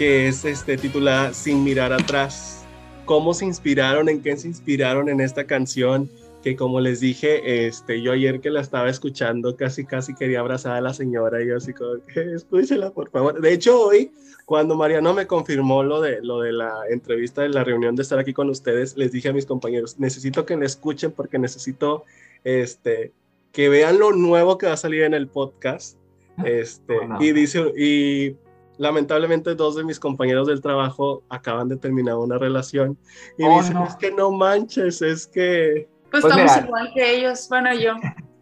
que 0.01 0.29
es 0.29 0.47
este, 0.47 0.79
titulada 0.79 1.35
Sin 1.35 1.63
mirar 1.63 1.93
atrás. 1.93 2.65
¿Cómo 3.05 3.35
se 3.35 3.45
inspiraron? 3.45 4.09
¿En 4.09 4.23
qué 4.23 4.35
se 4.37 4.49
inspiraron 4.49 5.11
en 5.11 5.21
esta 5.21 5.45
canción? 5.45 6.09
Que 6.43 6.57
como 6.57 6.81
les 6.81 7.01
dije, 7.01 7.67
este, 7.67 8.01
yo 8.01 8.13
ayer 8.13 8.41
que 8.41 8.49
la 8.49 8.63
estaba 8.63 8.89
escuchando, 8.89 9.57
casi 9.57 9.85
casi 9.85 10.15
quería 10.15 10.41
abrazar 10.41 10.77
a 10.77 10.81
la 10.81 10.95
señora 10.95 11.43
y 11.43 11.49
yo 11.49 11.59
así 11.59 11.75
como 11.75 12.03
que 12.07 12.33
escúchela 12.33 12.93
por 12.93 13.11
favor. 13.11 13.43
De 13.43 13.53
hecho, 13.53 13.79
hoy, 13.79 14.11
cuando 14.47 14.75
Mariano 14.75 15.13
me 15.13 15.27
confirmó 15.27 15.83
lo 15.83 16.01
de, 16.01 16.23
lo 16.23 16.41
de 16.41 16.53
la 16.53 16.73
entrevista 16.89 17.43
de 17.43 17.51
la 17.51 17.63
reunión 17.63 17.95
de 17.95 18.03
estar 18.03 18.19
aquí 18.19 18.33
con 18.33 18.49
ustedes, 18.49 18.97
les 18.97 19.13
dije 19.13 19.29
a 19.29 19.33
mis 19.35 19.45
compañeros, 19.45 19.99
necesito 19.99 20.47
que 20.47 20.57
me 20.57 20.65
escuchen 20.65 21.13
porque 21.13 21.39
necesito 21.39 22.05
este, 22.43 23.13
que 23.53 23.69
vean 23.69 23.99
lo 23.99 24.13
nuevo 24.13 24.59
que 24.59 24.67
va 24.67 24.75
a 24.75 24.77
salir 24.77 25.03
en 25.03 25.15
el 25.15 25.29
podcast. 25.29 25.99
Este, 26.45 26.97
Y 27.19 27.33
dice, 27.33 27.73
y 27.77 28.37
lamentablemente 28.79 29.55
dos 29.55 29.77
de 29.77 29.85
mis 29.85 30.01
compañeros 30.01 30.49
del 30.49 30.63
trabajo 30.63 31.23
acaban 31.29 31.69
de 31.69 31.77
terminar 31.77 32.17
una 32.17 32.39
relación 32.39 32.97
y 33.37 33.45
oh, 33.45 33.59
dicen, 33.59 33.77
es 33.79 33.95
que 33.97 34.11
no 34.11 34.31
manches, 34.31 35.03
es 35.03 35.27
que... 35.27 35.87
Pues, 36.11 36.23
pues 36.23 36.35
estamos 36.35 36.65
igual 36.65 36.91
que 36.95 37.17
ellos, 37.17 37.47
bueno, 37.51 37.75
yo. 37.75 37.93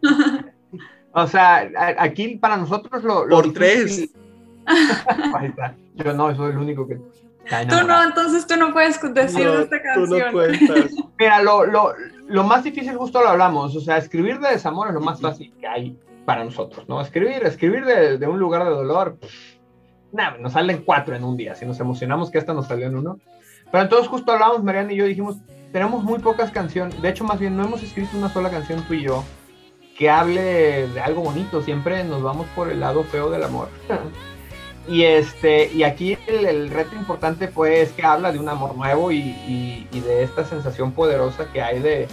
o 1.13 1.27
sea, 1.27 1.69
aquí 1.97 2.37
para 2.37 2.57
nosotros 2.57 3.03
lo... 3.03 3.27
Por 3.27 3.51
tres. 3.53 4.09
yo 5.95 6.13
no, 6.13 6.35
soy 6.35 6.51
el 6.51 6.57
único 6.57 6.87
que... 6.87 6.95
Tú 6.95 7.87
no, 7.87 8.03
entonces 8.03 8.45
tú 8.45 8.55
no 8.55 8.71
puedes 8.71 9.01
decir 9.13 9.47
esta 9.47 9.81
canción. 9.81 10.35
Mira, 11.17 11.41
lo, 11.41 11.65
lo, 11.65 11.93
lo 12.29 12.43
más 12.43 12.63
difícil 12.63 12.95
justo 12.95 13.21
lo 13.21 13.29
hablamos, 13.29 13.75
o 13.75 13.81
sea, 13.81 13.97
escribir 13.97 14.39
de 14.39 14.49
desamor 14.49 14.87
es 14.87 14.93
lo 14.93 15.01
más 15.01 15.19
fácil 15.19 15.53
que 15.59 15.67
hay 15.67 15.99
para 16.25 16.43
nosotros, 16.43 16.87
¿no? 16.87 17.01
Escribir, 17.01 17.43
escribir 17.43 17.85
de, 17.85 18.17
de 18.17 18.27
un 18.27 18.39
lugar 18.39 18.63
de 18.63 18.69
dolor, 18.69 19.17
nada, 20.11 20.37
nos 20.37 20.53
salen 20.53 20.83
cuatro 20.85 21.15
en 21.15 21.23
un 21.23 21.35
día, 21.35 21.55
si 21.55 21.65
nos 21.65 21.79
emocionamos 21.79 22.29
que 22.29 22.37
esta 22.37 22.53
nos 22.53 22.67
salió 22.67 22.87
en 22.87 22.95
uno. 22.95 23.19
Pero 23.71 23.83
entonces 23.83 24.07
justo 24.07 24.31
hablamos, 24.31 24.63
Mariana 24.63 24.93
y 24.93 24.97
yo, 24.97 25.05
dijimos, 25.05 25.37
tenemos 25.71 26.03
muy 26.03 26.19
pocas 26.19 26.51
canciones, 26.51 27.01
de 27.01 27.09
hecho 27.09 27.23
más 27.23 27.39
bien 27.39 27.57
no 27.57 27.63
hemos 27.63 27.83
escrito 27.83 28.17
una 28.17 28.29
sola 28.29 28.49
canción 28.49 28.83
tú 28.87 28.93
y 28.93 29.03
yo 29.03 29.23
que 29.97 30.09
hable 30.09 30.87
de 30.87 31.01
algo 31.01 31.21
bonito, 31.21 31.61
siempre 31.61 32.05
nos 32.05 32.23
vamos 32.23 32.47
por 32.55 32.71
el 32.71 32.79
lado 32.79 33.03
feo 33.03 33.29
del 33.29 33.43
amor. 33.43 33.67
Y, 34.89 35.03
este, 35.03 35.71
y 35.71 35.83
aquí 35.83 36.17
el, 36.25 36.71
reto 36.71 36.95
importante 36.95 37.47
pues 37.47 37.89
es 37.89 37.91
que 37.93 38.03
habla 38.03 38.31
de 38.31 38.39
un 38.39 38.49
amor 38.49 38.75
nuevo 38.75 39.11
y, 39.11 39.85
y, 39.91 39.99
de 39.99 40.23
esta 40.23 40.43
sensación 40.43 40.93
poderosa 40.93 41.45
que 41.53 41.61
hay 41.61 41.79
de, 41.79 42.07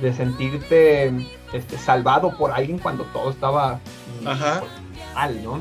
de, 0.00 0.12
sentirte 0.14 1.12
este, 1.52 1.76
salvado 1.76 2.34
por 2.38 2.50
alguien 2.50 2.78
cuando 2.78 3.04
todo 3.04 3.30
estaba 3.30 3.80
mal, 5.14 5.44
¿no? 5.44 5.60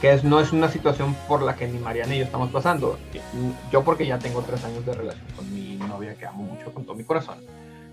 Que 0.00 0.14
es, 0.14 0.24
no 0.24 0.40
es 0.40 0.52
una 0.52 0.68
situación 0.68 1.14
por 1.28 1.42
la 1.42 1.54
que 1.54 1.68
ni 1.68 1.78
Mariana 1.78 2.14
y 2.14 2.18
yo 2.20 2.24
estamos 2.24 2.50
pasando. 2.50 2.98
Yo 3.70 3.84
porque 3.84 4.06
ya 4.06 4.18
tengo 4.18 4.40
tres 4.40 4.64
años 4.64 4.86
de 4.86 4.94
relación 4.94 5.26
con 5.36 5.52
mi 5.52 5.76
novia 5.76 6.14
que 6.14 6.24
amo 6.24 6.44
mucho 6.44 6.72
con 6.72 6.84
todo 6.84 6.96
mi 6.96 7.04
corazón. 7.04 7.36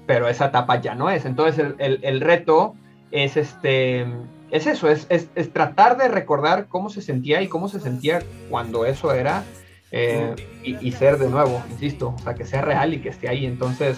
Pero 0.08 0.30
esa 0.30 0.46
etapa 0.46 0.80
ya 0.80 0.96
no 0.96 1.10
es. 1.10 1.26
Entonces 1.26 1.60
el, 1.60 1.76
el, 1.78 2.00
el 2.04 2.22
reto 2.22 2.74
es 3.12 3.36
este 3.36 4.06
es 4.54 4.68
eso, 4.68 4.88
es, 4.88 5.08
es, 5.10 5.52
tratar 5.52 5.98
de 5.98 6.08
recordar 6.08 6.68
cómo 6.68 6.92
se 6.92 7.02
sentía 7.02 7.42
y 7.42 7.48
cómo 7.48 7.68
se 7.68 7.80
sentía 7.80 8.22
cuando 8.52 8.86
eso 8.86 9.12
era 9.12 9.44
eh, 9.92 10.36
y, 10.64 10.92
ser 10.92 11.18
de 11.18 11.28
nuevo, 11.28 11.60
insisto, 11.72 12.14
o 12.16 12.20
sea, 12.20 12.36
que 12.36 12.46
sea 12.46 12.62
real 12.62 12.94
y 12.94 13.02
que 13.02 13.10
esté 13.10 13.28
ahí. 13.30 13.48
Entonces, 13.48 13.98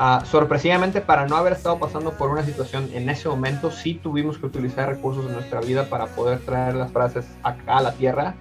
uh, 0.00 0.24
sorpresivamente, 0.26 1.02
para 1.02 1.28
no 1.28 1.36
haber 1.36 1.52
estado 1.52 1.78
pasando 1.78 2.14
por 2.14 2.30
una 2.30 2.42
situación 2.42 2.90
en 2.94 3.08
ese 3.10 3.28
momento, 3.28 3.70
sí 3.70 3.94
tuvimos 3.94 4.38
que 4.38 4.46
utilizar 4.46 4.88
recursos 4.88 5.24
de 5.24 5.34
nuestra 5.34 5.60
vida 5.60 5.84
para 5.84 6.06
poder 6.06 6.40
traer 6.40 6.74
las 6.74 6.90
frases 6.90 7.24
acá 7.44 7.78
a 7.78 7.82
la 7.82 7.92
tierra 7.92 8.34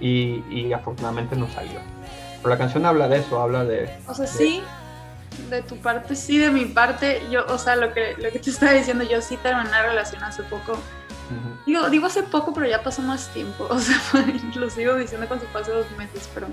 y, 0.00 0.42
y 0.50 0.72
afortunadamente 0.72 1.36
nos 1.36 1.52
salió. 1.52 1.80
Pero 2.38 2.48
la 2.48 2.56
canción 2.56 2.86
habla 2.86 3.08
de 3.08 3.18
eso, 3.18 3.42
habla 3.42 3.64
de... 3.64 3.90
O 4.08 4.14
sea, 4.14 4.26
sí, 4.26 4.62
de 5.50 5.62
tu 5.62 5.76
parte, 5.76 6.16
sí, 6.16 6.38
de 6.38 6.50
mi 6.50 6.64
parte, 6.64 7.22
yo, 7.30 7.44
o 7.46 7.58
sea, 7.58 7.76
lo 7.76 7.92
que, 7.92 8.14
lo 8.18 8.30
que 8.30 8.38
te 8.38 8.50
estaba 8.50 8.72
diciendo, 8.72 9.04
yo 9.04 9.20
sí 9.20 9.36
terminé 9.36 9.68
una 9.68 9.82
relación 9.82 10.22
hace 10.22 10.42
poco. 10.44 10.78
digo, 11.66 11.88
digo 11.90 12.06
hace 12.06 12.22
poco, 12.22 12.52
pero 12.52 12.66
ya 12.66 12.82
pasó 12.82 13.02
más 13.02 13.28
tiempo. 13.28 13.66
O 13.70 13.78
sea, 13.78 14.00
lo 14.54 14.70
sigo 14.70 14.94
diciendo 14.94 15.26
cuando 15.26 15.46
fue 15.46 15.60
hace 15.60 15.72
dos 15.72 15.86
meses, 15.98 16.28
pero 16.34 16.46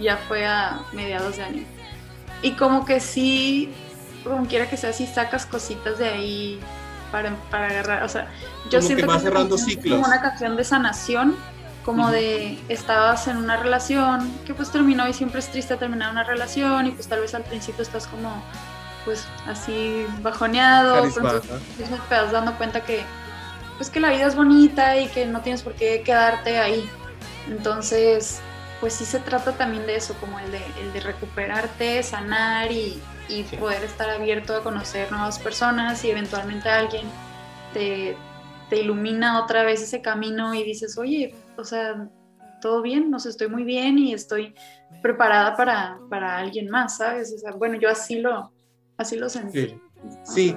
ya 0.00 0.16
fue 0.16 0.46
a 0.46 0.80
mediados 0.92 1.36
de 1.36 1.42
año. 1.42 1.64
Y 2.42 2.52
como 2.52 2.84
que 2.84 3.00
sí, 3.00 3.72
como 4.24 4.46
quiera 4.46 4.68
que 4.68 4.76
sea, 4.76 4.92
sí 4.92 5.06
sacas 5.06 5.46
cositas 5.46 5.98
de 5.98 6.08
ahí 6.08 6.60
para, 7.12 7.34
para 7.50 7.66
agarrar. 7.68 8.02
O 8.04 8.08
sea, 8.08 8.28
yo 8.70 8.80
siento 8.80 9.02
que, 9.02 9.08
va 9.08 9.18
cerrando 9.18 9.58
ciclos. 9.58 9.96
como 9.96 10.06
una 10.06 10.20
canción 10.20 10.56
de 10.56 10.64
sanación 10.64 11.36
como 11.84 12.10
de 12.10 12.58
estabas 12.68 13.26
en 13.28 13.36
una 13.36 13.56
relación 13.56 14.30
que 14.44 14.54
pues 14.54 14.70
terminó 14.70 15.08
y 15.08 15.12
siempre 15.12 15.40
es 15.40 15.48
triste 15.48 15.76
terminar 15.76 16.10
una 16.12 16.24
relación 16.24 16.86
y 16.86 16.90
pues 16.90 17.08
tal 17.08 17.20
vez 17.20 17.34
al 17.34 17.42
principio 17.42 17.82
estás 17.82 18.06
como 18.06 18.42
pues 19.04 19.26
así 19.46 20.06
bajoneado, 20.22 21.08
pero 21.14 21.40
te 21.40 22.14
vas 22.14 22.32
dando 22.32 22.54
cuenta 22.58 22.82
que 22.82 23.02
pues 23.78 23.88
que 23.88 23.98
la 23.98 24.10
vida 24.10 24.26
es 24.26 24.36
bonita 24.36 24.98
y 24.98 25.08
que 25.08 25.24
no 25.24 25.40
tienes 25.40 25.62
por 25.62 25.72
qué 25.72 26.02
quedarte 26.02 26.58
ahí. 26.58 26.86
Entonces, 27.48 28.40
pues 28.78 28.92
sí 28.92 29.06
se 29.06 29.20
trata 29.20 29.52
también 29.52 29.86
de 29.86 29.96
eso, 29.96 30.14
como 30.20 30.38
el 30.38 30.50
de, 30.52 30.60
el 30.82 30.92
de 30.92 31.00
recuperarte, 31.00 32.02
sanar 32.02 32.70
y, 32.70 33.00
y 33.30 33.42
poder 33.44 33.82
estar 33.84 34.10
abierto 34.10 34.54
a 34.54 34.62
conocer 34.62 35.10
nuevas 35.10 35.38
personas 35.38 36.04
y 36.04 36.10
eventualmente 36.10 36.68
alguien 36.68 37.06
te, 37.72 38.18
te 38.68 38.76
ilumina 38.76 39.42
otra 39.42 39.62
vez 39.62 39.82
ese 39.82 40.00
camino 40.00 40.54
y 40.54 40.62
dices, 40.62 40.98
oye, 40.98 41.34
o 41.60 41.64
sea, 41.64 42.08
todo 42.60 42.82
bien, 42.82 43.10
no 43.10 43.18
sé, 43.18 43.30
estoy 43.30 43.48
muy 43.48 43.64
bien 43.64 43.98
y 43.98 44.12
estoy 44.12 44.54
preparada 45.02 45.56
para, 45.56 45.98
para 46.08 46.38
alguien 46.38 46.68
más, 46.68 46.98
¿sabes? 46.98 47.32
O 47.34 47.38
sea, 47.38 47.52
bueno, 47.52 47.78
yo 47.80 47.88
así 47.88 48.20
lo, 48.20 48.52
así 48.96 49.16
lo 49.16 49.28
sentí. 49.28 49.78
Sí. 50.24 50.56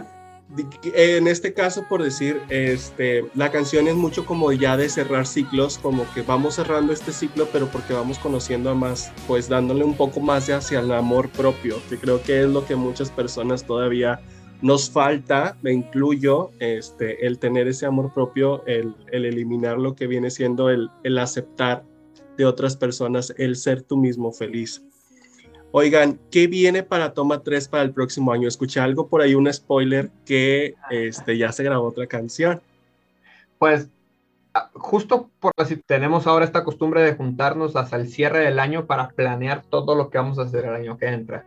En 0.84 1.28
este 1.28 1.54
caso, 1.54 1.86
por 1.90 2.04
decir, 2.04 2.40
este, 2.50 3.26
la 3.34 3.50
canción 3.50 3.88
es 3.88 3.96
mucho 3.96 4.26
como 4.26 4.52
ya 4.52 4.78
de 4.78 4.88
cerrar 4.88 5.26
ciclos, 5.26 5.80
como 5.80 6.06
que 6.14 6.22
vamos 6.22 6.56
cerrando 6.56 6.94
este 6.94 7.12
ciclo, 7.12 7.48
pero 7.52 7.68
porque 7.68 7.94
vamos 7.94 8.20
conociendo 8.20 8.70
a 8.70 8.76
más, 8.76 9.12
pues 9.26 9.50
dándole 9.50 9.84
un 9.84 9.96
poco 9.96 10.20
más 10.20 10.50
hacia 10.50 10.82
el 10.82 10.92
amor 10.92 11.30
propio, 11.30 11.78
que 11.90 11.98
creo 11.98 12.22
que 12.22 12.42
es 12.42 12.48
lo 12.48 12.66
que 12.66 12.76
muchas 12.76 13.10
personas 13.10 13.66
todavía 13.66 14.20
nos 14.64 14.90
falta, 14.90 15.58
me 15.62 15.74
incluyo, 15.74 16.52
este, 16.60 17.28
el 17.28 17.38
tener 17.38 17.68
ese 17.68 17.86
amor 17.86 18.14
propio, 18.14 18.66
el, 18.66 18.96
eliminar 19.12 19.78
lo 19.78 19.94
que 19.94 20.08
viene 20.08 20.32
siendo 20.32 20.70
el, 20.70 20.90
aceptar 21.20 21.84
de 22.38 22.46
otras 22.46 22.78
personas, 22.78 23.34
el 23.38 23.58
ser 23.58 23.82
tú 23.82 23.98
mismo 23.98 24.32
feliz. 24.32 24.82
Oigan, 25.72 26.18
¿qué 26.32 26.48
viene 26.48 26.82
para 26.82 27.14
Toma 27.14 27.44
3 27.44 27.68
para 27.68 27.84
el 27.84 27.92
próximo 27.92 28.32
año? 28.32 28.48
Escuché 28.48 28.80
algo 28.80 29.10
por 29.10 29.22
ahí, 29.22 29.36
un 29.36 29.52
spoiler, 29.52 30.10
que 30.26 30.76
este, 30.90 31.38
ya 31.38 31.52
se 31.52 31.64
grabó 31.64 31.88
otra 31.88 32.08
canción. 32.08 32.62
Pues 33.60 33.90
ah, 34.54 34.70
justo 34.76 35.30
por 35.42 35.52
si 35.68 35.76
tenemos 35.76 36.26
ahora 36.26 36.46
esta 36.46 36.64
costumbre 36.64 37.02
de 37.02 37.16
juntarnos 37.16 37.76
hasta 37.76 37.98
el 37.98 38.08
cierre 38.08 38.40
del 38.40 38.60
año 38.60 38.86
para 38.86 39.10
planear 39.10 39.62
todo 39.64 39.94
lo 39.96 40.10
que 40.10 40.20
vamos 40.20 40.40
a 40.40 40.44
hacer 40.44 40.64
el 40.64 40.74
año 40.74 40.98
que 40.98 41.08
entra. 41.08 41.44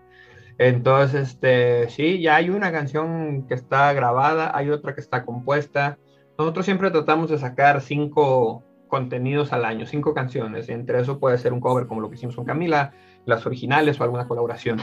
Entonces, 0.58 1.30
este, 1.30 1.88
sí, 1.90 2.20
ya 2.20 2.36
hay 2.36 2.50
una 2.50 2.72
canción 2.72 3.46
que 3.46 3.54
está 3.54 3.92
grabada, 3.92 4.56
hay 4.56 4.70
otra 4.70 4.94
que 4.94 5.00
está 5.00 5.24
compuesta. 5.24 5.98
Nosotros 6.38 6.64
siempre 6.64 6.90
tratamos 6.90 7.30
de 7.30 7.38
sacar 7.38 7.80
cinco 7.80 8.62
contenidos 8.88 9.52
al 9.52 9.64
año, 9.64 9.86
cinco 9.86 10.14
canciones. 10.14 10.68
Entre 10.68 11.00
eso 11.00 11.18
puede 11.18 11.38
ser 11.38 11.52
un 11.52 11.60
cover 11.60 11.86
como 11.86 12.00
lo 12.00 12.08
que 12.08 12.16
hicimos 12.16 12.36
con 12.36 12.44
Camila, 12.44 12.92
las 13.26 13.44
originales 13.46 14.00
o 14.00 14.04
alguna 14.04 14.26
colaboración. 14.26 14.80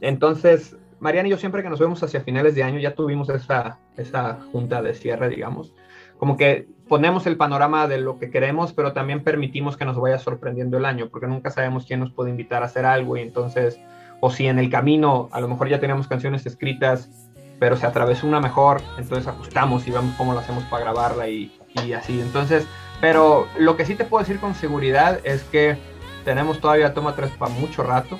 entonces, 0.00 0.76
Mariana 0.98 1.28
y 1.28 1.32
yo 1.32 1.36
siempre 1.36 1.62
que 1.62 1.70
nos 1.70 1.80
vemos 1.80 2.02
hacia 2.02 2.20
finales 2.20 2.54
de 2.54 2.62
año 2.62 2.78
ya 2.78 2.94
tuvimos 2.94 3.28
esa, 3.28 3.78
esa 3.96 4.38
junta 4.52 4.82
de 4.82 4.94
cierre, 4.94 5.28
digamos. 5.28 5.74
Como 6.18 6.36
que 6.36 6.66
ponemos 6.88 7.26
el 7.26 7.36
panorama 7.36 7.86
de 7.86 7.98
lo 7.98 8.18
que 8.18 8.30
queremos, 8.30 8.72
pero 8.72 8.92
también 8.92 9.22
permitimos 9.22 9.76
que 9.76 9.84
nos 9.84 10.00
vaya 10.00 10.18
sorprendiendo 10.18 10.78
el 10.78 10.84
año, 10.84 11.08
porque 11.10 11.26
nunca 11.26 11.50
sabemos 11.50 11.84
quién 11.86 12.00
nos 12.00 12.12
puede 12.12 12.30
invitar 12.30 12.62
a 12.62 12.66
hacer 12.66 12.86
algo 12.86 13.16
y 13.16 13.20
entonces 13.20 13.78
o 14.24 14.30
si 14.30 14.46
en 14.46 14.58
el 14.58 14.70
camino 14.70 15.28
a 15.32 15.40
lo 15.42 15.48
mejor 15.48 15.68
ya 15.68 15.80
teníamos 15.80 16.08
canciones 16.08 16.46
escritas, 16.46 17.10
pero 17.58 17.76
se 17.76 17.84
atravesó 17.84 18.26
una 18.26 18.40
mejor, 18.40 18.80
entonces 18.96 19.26
ajustamos 19.26 19.86
y 19.86 19.90
vemos 19.90 20.14
cómo 20.16 20.32
lo 20.32 20.38
hacemos 20.38 20.64
para 20.64 20.84
grabarla 20.84 21.28
y, 21.28 21.52
así. 21.94 22.22
Entonces, 22.22 22.66
pero 23.02 23.46
lo 23.58 23.76
que 23.76 23.84
sí 23.84 23.96
te 23.96 24.06
puedo 24.06 24.24
decir 24.24 24.40
con 24.40 24.54
seguridad 24.54 25.20
es 25.24 25.42
que 25.42 25.76
tenemos 26.24 26.58
todavía 26.58 26.94
Toma 26.94 27.14
3 27.14 27.32
para 27.32 27.52
mucho 27.52 27.82
rato. 27.82 28.18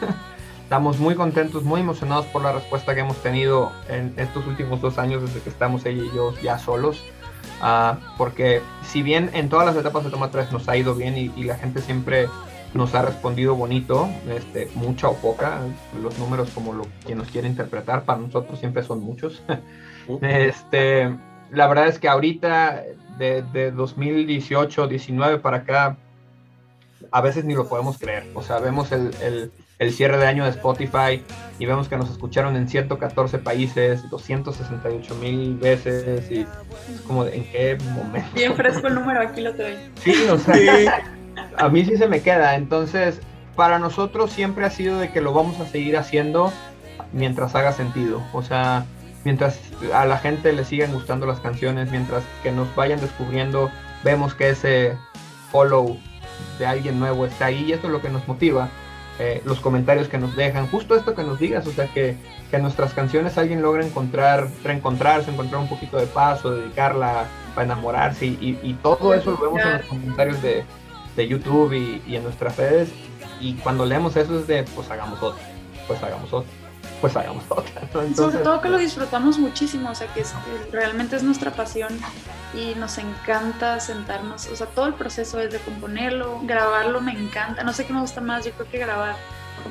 estamos 0.64 0.98
muy 0.98 1.14
contentos, 1.14 1.62
muy 1.62 1.82
emocionados 1.82 2.26
por 2.26 2.42
la 2.42 2.50
respuesta 2.50 2.92
que 2.92 3.02
hemos 3.02 3.22
tenido 3.22 3.70
en 3.88 4.12
estos 4.16 4.44
últimos 4.48 4.80
dos 4.80 4.98
años 4.98 5.22
desde 5.22 5.38
que 5.38 5.50
estamos 5.50 5.86
ella 5.86 6.02
y 6.02 6.16
yo 6.16 6.34
ya 6.42 6.58
solos. 6.58 7.00
Uh, 7.62 7.94
porque 8.18 8.60
si 8.82 9.02
bien 9.02 9.30
en 9.34 9.48
todas 9.48 9.66
las 9.66 9.76
etapas 9.76 10.02
de 10.02 10.10
Toma 10.10 10.32
3 10.32 10.50
nos 10.50 10.68
ha 10.68 10.76
ido 10.76 10.96
bien 10.96 11.16
y 11.16 11.44
la 11.44 11.54
gente 11.54 11.80
siempre 11.80 12.28
nos 12.74 12.94
ha 12.94 13.02
respondido 13.02 13.54
bonito, 13.54 14.08
este, 14.28 14.68
mucha 14.74 15.08
o 15.08 15.16
poca, 15.16 15.60
los 16.02 16.18
números 16.18 16.50
como 16.50 16.72
lo 16.72 16.86
que 17.06 17.14
nos 17.14 17.28
quiere 17.28 17.48
interpretar, 17.48 18.04
para 18.04 18.18
nosotros 18.18 18.58
siempre 18.58 18.82
son 18.82 19.00
muchos. 19.00 19.42
este, 20.22 21.16
la 21.50 21.66
verdad 21.68 21.86
es 21.86 21.98
que 21.98 22.08
ahorita, 22.08 22.82
de, 23.18 23.42
de 23.42 23.70
2018, 23.70 24.88
19 24.88 25.38
para 25.38 25.58
acá, 25.58 25.96
a 27.10 27.20
veces 27.20 27.44
ni 27.44 27.54
lo 27.54 27.68
podemos 27.68 27.96
creer. 27.98 28.26
O 28.34 28.42
sea, 28.42 28.58
vemos 28.58 28.90
el, 28.90 29.10
el, 29.22 29.52
el, 29.78 29.92
cierre 29.92 30.18
de 30.18 30.26
año 30.26 30.42
de 30.42 30.50
Spotify 30.50 31.22
y 31.60 31.66
vemos 31.66 31.88
que 31.88 31.96
nos 31.96 32.10
escucharon 32.10 32.56
en 32.56 32.68
114 32.68 33.38
países, 33.38 34.08
268 34.10 35.14
mil 35.16 35.56
veces 35.56 36.28
y 36.30 36.40
es 36.40 37.00
como 37.06 37.24
de, 37.24 37.36
en 37.36 37.44
qué 37.44 37.78
momento. 37.92 38.30
Bien 38.34 38.56
fresco 38.56 38.88
el 38.88 38.94
número, 38.94 39.20
aquí 39.20 39.42
lo 39.42 39.54
traigo. 39.54 39.80
Sí, 40.02 40.26
o 40.28 40.38
sea, 40.38 40.54
a 41.56 41.68
mí 41.68 41.84
sí 41.84 41.96
se 41.96 42.08
me 42.08 42.20
queda. 42.20 42.56
Entonces, 42.56 43.20
para 43.56 43.78
nosotros 43.78 44.30
siempre 44.30 44.64
ha 44.64 44.70
sido 44.70 44.98
de 44.98 45.10
que 45.10 45.20
lo 45.20 45.32
vamos 45.32 45.60
a 45.60 45.66
seguir 45.66 45.96
haciendo 45.96 46.52
mientras 47.12 47.54
haga 47.54 47.72
sentido. 47.72 48.22
O 48.32 48.42
sea, 48.42 48.84
mientras 49.24 49.58
a 49.92 50.04
la 50.04 50.18
gente 50.18 50.52
le 50.52 50.64
sigan 50.64 50.92
gustando 50.92 51.26
las 51.26 51.40
canciones, 51.40 51.90
mientras 51.90 52.24
que 52.42 52.52
nos 52.52 52.74
vayan 52.74 53.00
descubriendo, 53.00 53.70
vemos 54.02 54.34
que 54.34 54.50
ese 54.50 54.96
follow 55.50 55.98
de 56.58 56.66
alguien 56.66 56.98
nuevo 56.98 57.26
está 57.26 57.46
ahí 57.46 57.64
y 57.64 57.72
esto 57.72 57.86
es 57.86 57.92
lo 57.92 58.02
que 58.02 58.10
nos 58.10 58.26
motiva. 58.28 58.68
Eh, 59.20 59.40
los 59.44 59.60
comentarios 59.60 60.08
que 60.08 60.18
nos 60.18 60.34
dejan, 60.34 60.66
justo 60.66 60.96
esto 60.96 61.14
que 61.14 61.22
nos 61.22 61.38
digas, 61.38 61.64
o 61.68 61.70
sea, 61.70 61.86
que, 61.86 62.16
que 62.50 62.58
nuestras 62.58 62.94
canciones 62.94 63.38
alguien 63.38 63.62
logra 63.62 63.86
encontrar, 63.86 64.48
reencontrarse, 64.64 65.30
encontrar 65.30 65.60
un 65.62 65.68
poquito 65.68 65.98
de 65.98 66.06
paz 66.06 66.44
o 66.44 66.50
dedicarla 66.50 67.26
para 67.54 67.64
enamorarse 67.66 68.26
y, 68.26 68.58
y 68.60 68.74
todo 68.82 69.14
eso 69.14 69.30
lo 69.30 69.36
vemos 69.36 69.60
en 69.60 69.72
los 69.78 69.86
comentarios 69.86 70.42
de, 70.42 70.64
de 71.16 71.28
YouTube 71.28 71.72
y, 71.72 72.16
en 72.16 72.22
nuestras 72.24 72.56
redes. 72.56 72.90
Y 73.40 73.54
cuando 73.54 73.84
leemos 73.84 74.16
eso 74.16 74.38
es 74.38 74.46
de, 74.46 74.62
pues 74.62 74.90
hagamos 74.90 75.22
otra, 75.22 75.42
pues 75.86 76.02
hagamos 76.02 76.32
otra, 76.32 76.50
pues 77.00 77.16
hagamos 77.16 77.44
otra. 77.48 77.82
Sobre 78.14 78.38
todo 78.38 78.60
que 78.60 78.68
lo 78.68 78.78
disfrutamos 78.78 79.38
muchísimo, 79.38 79.90
o 79.90 79.94
sea 79.94 80.06
que 80.12 80.24
realmente 80.72 81.16
es 81.16 81.22
nuestra 81.22 81.50
pasión 81.50 81.98
y 82.54 82.74
nos 82.78 82.98
encanta 82.98 83.80
sentarnos, 83.80 84.46
o 84.46 84.56
sea, 84.56 84.66
todo 84.68 84.86
el 84.86 84.94
proceso 84.94 85.40
es 85.40 85.52
de 85.52 85.58
componerlo, 85.58 86.40
grabarlo 86.44 87.00
me 87.00 87.12
encanta, 87.12 87.64
no 87.64 87.72
sé 87.72 87.84
qué 87.84 87.92
me 87.92 88.00
gusta 88.00 88.20
más, 88.20 88.44
yo 88.44 88.52
creo 88.52 88.70
que 88.70 88.78
grabar 88.78 89.16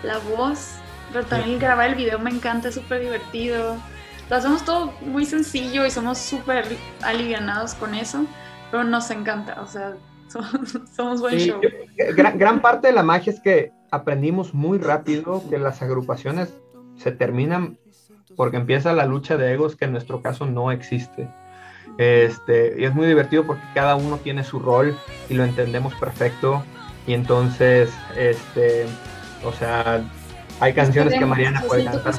la 0.04 0.18
voz, 0.18 0.74
pero 1.14 1.26
también 1.26 1.60
grabar 1.60 1.92
el 1.92 1.96
video 1.96 2.20
me 2.20 2.32
encanta, 2.32 2.70
es 2.70 2.76
súper 2.76 3.02
divertido. 3.02 3.78
Lo 4.30 4.36
hacemos 4.36 4.64
todo 4.64 4.94
muy 5.02 5.26
sencillo 5.26 5.86
y 5.86 5.92
somos 5.92 6.18
súper 6.18 6.78
alivianados 7.02 7.74
con 7.76 7.94
eso, 7.94 8.26
pero 8.72 8.84
nos 8.84 9.10
encanta, 9.12 9.62
o 9.62 9.68
sea, 9.68 9.96
somos 10.96 11.22
buen 11.22 11.38
show. 11.38 11.62
gran, 12.16 12.62
parte 12.62 12.88
de 12.88 12.94
la 12.94 13.04
magia 13.04 13.32
es 13.32 13.40
que 13.40 13.72
aprendimos 13.92 14.54
muy 14.54 14.78
rápido 14.78 15.44
que 15.50 15.58
las 15.58 15.82
agrupaciones 15.82 16.54
se 16.96 17.12
terminan 17.12 17.78
porque 18.36 18.58
empieza 18.58 18.94
la 18.94 19.06
lucha 19.06 19.38
de 19.38 19.54
egos 19.54 19.76
que 19.76 19.86
en 19.86 19.92
nuestro 19.92 20.22
caso 20.22 20.46
no 20.46 20.72
existe. 20.72 21.30
Este, 21.98 22.76
y 22.80 22.86
es 22.86 22.96
muy 22.96 23.06
divertido 23.06 23.46
porque 23.46 23.64
cada 23.76 23.96
uno 23.96 24.18
tiene 24.18 24.44
su 24.44 24.60
rol 24.60 24.98
y 25.30 25.36
lo 25.36 25.44
entendemos 25.44 25.94
perfecto. 25.96 26.64
Y 27.06 27.14
entonces, 27.14 27.94
este, 28.18 28.86
o 29.44 29.52
sea, 29.52 30.04
hay 30.60 30.74
canciones 30.74 31.14
que 31.14 31.26
Mariana 31.26 31.62
puede 31.68 31.86
cantar. 31.86 32.14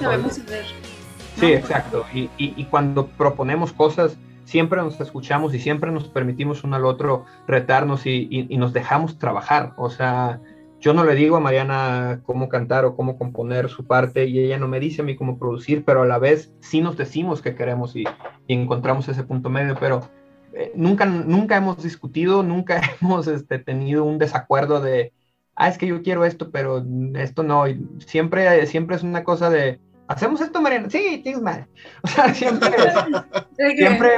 Sí, 1.36 1.52
exacto. 1.52 2.04
Y, 2.12 2.30
y, 2.36 2.64
cuando 2.66 3.08
proponemos 3.08 3.72
cosas, 3.72 4.16
siempre 4.44 4.80
nos 4.80 5.00
escuchamos 5.00 5.54
y 5.54 5.58
siempre 5.58 5.90
nos 5.90 6.08
permitimos 6.08 6.64
uno 6.64 6.76
al 6.76 6.84
otro 6.84 7.24
retarnos 7.46 8.06
y, 8.06 8.46
nos 8.56 8.72
dejamos 8.72 9.18
trabajar. 9.18 9.72
O 9.76 9.90
sea, 9.90 10.40
yo 10.80 10.94
no 10.94 11.04
le 11.04 11.14
digo 11.14 11.36
a 11.36 11.40
Mariana 11.40 12.20
cómo 12.24 12.48
cantar 12.48 12.84
o 12.84 12.96
cómo 12.96 13.18
componer 13.18 13.68
su 13.68 13.86
parte 13.86 14.26
y 14.26 14.38
ella 14.38 14.58
no 14.58 14.68
me 14.68 14.80
dice 14.80 15.02
a 15.02 15.04
mí 15.04 15.16
cómo 15.16 15.38
producir, 15.38 15.84
pero 15.84 16.02
a 16.02 16.06
la 16.06 16.18
vez 16.18 16.52
sí 16.60 16.80
nos 16.80 16.96
decimos 16.96 17.42
que 17.42 17.54
queremos 17.54 17.96
y, 17.96 18.04
encontramos 18.48 19.08
ese 19.08 19.24
punto 19.24 19.48
medio, 19.48 19.76
pero 19.80 20.08
eh, 20.52 20.72
nunca, 20.74 21.06
nunca 21.06 21.56
hemos 21.56 21.82
discutido, 21.82 22.42
nunca 22.42 22.80
hemos 23.00 23.26
este, 23.26 23.58
tenido 23.58 24.04
un 24.04 24.18
desacuerdo 24.18 24.80
de, 24.80 25.12
ah, 25.54 25.68
es 25.68 25.78
que 25.78 25.86
yo 25.86 26.02
quiero 26.02 26.24
esto, 26.24 26.50
pero 26.50 26.84
esto 27.14 27.42
no. 27.42 27.64
siempre, 27.98 28.66
siempre 28.66 28.96
es 28.96 29.02
una 29.02 29.24
cosa 29.24 29.48
de, 29.48 29.80
¿hacemos 30.08 30.40
esto, 30.40 30.60
Mariana? 30.60 30.90
Sí, 30.90 31.20
tienes 31.22 31.42
mal. 31.42 31.66
O 32.02 32.08
sea, 32.08 32.34
siempre, 32.34 32.70
siempre, 33.76 34.10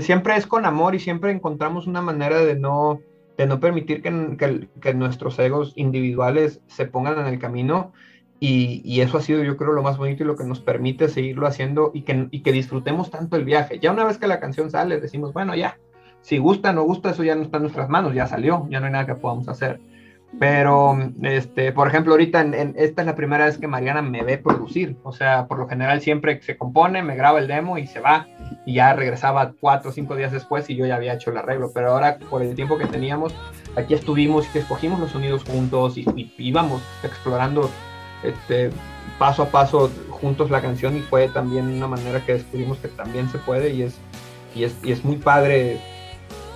siempre 0.00 0.36
es 0.36 0.46
con 0.46 0.64
amor 0.64 0.94
y 0.94 1.00
siempre 1.00 1.30
encontramos 1.30 1.86
una 1.86 2.02
manera 2.02 2.38
de 2.38 2.54
no, 2.54 3.00
de 3.36 3.46
no 3.46 3.60
permitir 3.60 4.02
que, 4.02 4.68
que, 4.80 4.94
nuestros 4.94 5.38
egos 5.38 5.72
individuales 5.76 6.60
se 6.66 6.86
pongan 6.86 7.18
en 7.18 7.26
el 7.26 7.38
camino. 7.38 7.92
Y, 8.40 8.82
y, 8.84 9.00
eso 9.00 9.16
ha 9.16 9.22
sido, 9.22 9.42
yo 9.42 9.56
creo, 9.56 9.72
lo 9.72 9.82
más 9.82 9.96
bonito 9.96 10.22
y 10.22 10.26
lo 10.26 10.36
que 10.36 10.44
nos 10.44 10.60
permite 10.60 11.08
seguirlo 11.08 11.46
haciendo 11.46 11.92
y 11.94 12.02
que, 12.02 12.28
y 12.30 12.42
que 12.42 12.52
disfrutemos 12.52 13.10
tanto 13.10 13.36
el 13.36 13.44
viaje. 13.44 13.78
Ya 13.78 13.92
una 13.92 14.04
vez 14.04 14.18
que 14.18 14.26
la 14.26 14.40
canción 14.40 14.70
sale, 14.70 15.00
decimos, 15.00 15.32
bueno, 15.32 15.54
ya, 15.54 15.78
si 16.20 16.38
gusta 16.38 16.70
o 16.70 16.72
no 16.72 16.82
gusta, 16.82 17.10
eso 17.10 17.22
ya 17.22 17.36
no 17.36 17.42
está 17.42 17.56
en 17.58 17.62
nuestras 17.62 17.88
manos, 17.88 18.12
ya 18.12 18.26
salió, 18.26 18.66
ya 18.70 18.80
no 18.80 18.86
hay 18.86 18.92
nada 18.92 19.06
que 19.06 19.14
podamos 19.14 19.48
hacer 19.48 19.80
pero, 20.40 20.96
este, 21.22 21.72
por 21.72 21.86
ejemplo, 21.86 22.12
ahorita 22.12 22.40
en, 22.40 22.74
esta 22.76 23.02
es 23.02 23.06
la 23.06 23.14
primera 23.14 23.44
vez 23.44 23.58
que 23.58 23.68
Mariana 23.68 24.02
me 24.02 24.22
ve 24.22 24.38
producir. 24.38 24.96
O 25.04 25.12
sea, 25.12 25.46
por 25.46 25.58
lo 25.58 25.68
general 25.68 26.00
siempre 26.00 26.40
se 26.42 26.56
compone, 26.56 27.02
me 27.02 27.14
graba 27.14 27.38
el 27.38 27.46
demo 27.46 27.78
y 27.78 27.86
se 27.86 28.00
va. 28.00 28.26
Y 28.66 28.74
ya 28.74 28.94
regresaba 28.94 29.52
cuatro 29.60 29.90
o 29.90 29.92
cinco 29.92 30.16
días 30.16 30.32
después 30.32 30.68
y 30.68 30.76
yo 30.76 30.86
ya 30.86 30.96
había 30.96 31.14
hecho 31.14 31.30
el 31.30 31.36
arreglo. 31.36 31.70
Pero 31.72 31.92
ahora, 31.92 32.18
por 32.30 32.42
el 32.42 32.54
tiempo 32.54 32.78
que 32.78 32.86
teníamos, 32.86 33.34
aquí 33.76 33.94
estuvimos 33.94 34.48
y 34.54 34.58
escogimos 34.58 34.98
los 34.98 35.12
sonidos 35.12 35.44
juntos 35.44 35.96
y, 35.96 36.04
íbamos 36.36 36.82
explorando 37.02 37.70
este, 38.22 38.70
paso 39.18 39.44
a 39.44 39.46
paso 39.46 39.90
juntos 40.10 40.50
la 40.50 40.60
canción 40.60 40.96
y 40.96 41.00
fue 41.00 41.28
también 41.28 41.68
una 41.68 41.86
manera 41.86 42.24
que 42.24 42.34
descubrimos 42.34 42.78
que 42.78 42.88
también 42.88 43.28
se 43.28 43.38
puede 43.38 43.70
y 43.70 43.82
es, 43.82 43.98
y 44.54 44.64
es, 44.64 44.76
y 44.82 44.92
es 44.92 45.04
muy 45.04 45.16
padre 45.16 45.80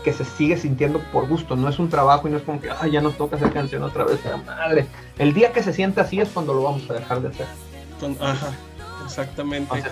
que 0.08 0.14
se 0.14 0.24
sigue 0.24 0.56
sintiendo 0.56 1.00
por 1.12 1.28
gusto, 1.28 1.54
no 1.54 1.68
es 1.68 1.78
un 1.78 1.90
trabajo 1.90 2.26
y 2.28 2.30
no 2.30 2.38
es 2.38 2.42
como 2.42 2.62
que, 2.62 2.70
ay, 2.80 2.92
ya 2.92 3.02
nos 3.02 3.18
toca 3.18 3.36
hacer 3.36 3.52
canción 3.52 3.82
otra 3.82 4.04
vez, 4.04 4.18
madre. 4.46 4.86
El 5.18 5.34
día 5.34 5.52
que 5.52 5.62
se 5.62 5.74
sienta 5.74 6.00
así 6.00 6.18
es 6.18 6.30
cuando 6.30 6.54
lo 6.54 6.62
vamos 6.62 6.88
a 6.88 6.94
dejar 6.94 7.20
de 7.20 7.28
hacer. 7.28 7.46
Ajá, 8.18 8.52
exactamente. 9.04 9.82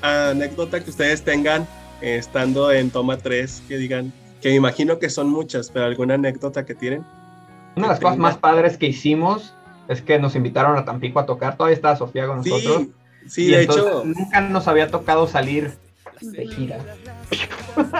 Anécdota 0.00 0.78
que 0.78 0.90
ustedes 0.90 1.24
tengan 1.24 1.66
eh, 2.00 2.18
estando 2.18 2.70
en 2.70 2.90
toma 2.90 3.16
3, 3.16 3.64
que 3.66 3.76
digan, 3.76 4.12
que 4.40 4.50
me 4.50 4.54
imagino 4.54 5.00
que 5.00 5.10
son 5.10 5.28
muchas, 5.28 5.70
pero 5.72 5.86
alguna 5.86 6.14
anécdota 6.14 6.64
que 6.64 6.76
tienen. 6.76 7.04
Una 7.74 7.88
de 7.88 7.94
las 7.94 8.00
cosas 8.00 8.18
más 8.18 8.36
padres 8.36 8.76
que 8.76 8.86
hicimos 8.86 9.54
es 9.88 10.02
que 10.02 10.20
nos 10.20 10.36
invitaron 10.36 10.78
a 10.78 10.84
Tampico 10.84 11.18
a 11.18 11.26
tocar, 11.26 11.56
todavía 11.56 11.74
estaba 11.74 11.96
Sofía 11.96 12.28
con 12.28 12.36
nosotros. 12.36 12.82
Sí, 13.26 13.50
de 13.50 13.62
hecho. 13.62 14.04
Nunca 14.04 14.40
nos 14.40 14.68
había 14.68 14.88
tocado 14.88 15.26
salir 15.26 15.72
de 16.20 16.46
gira. 16.46 16.78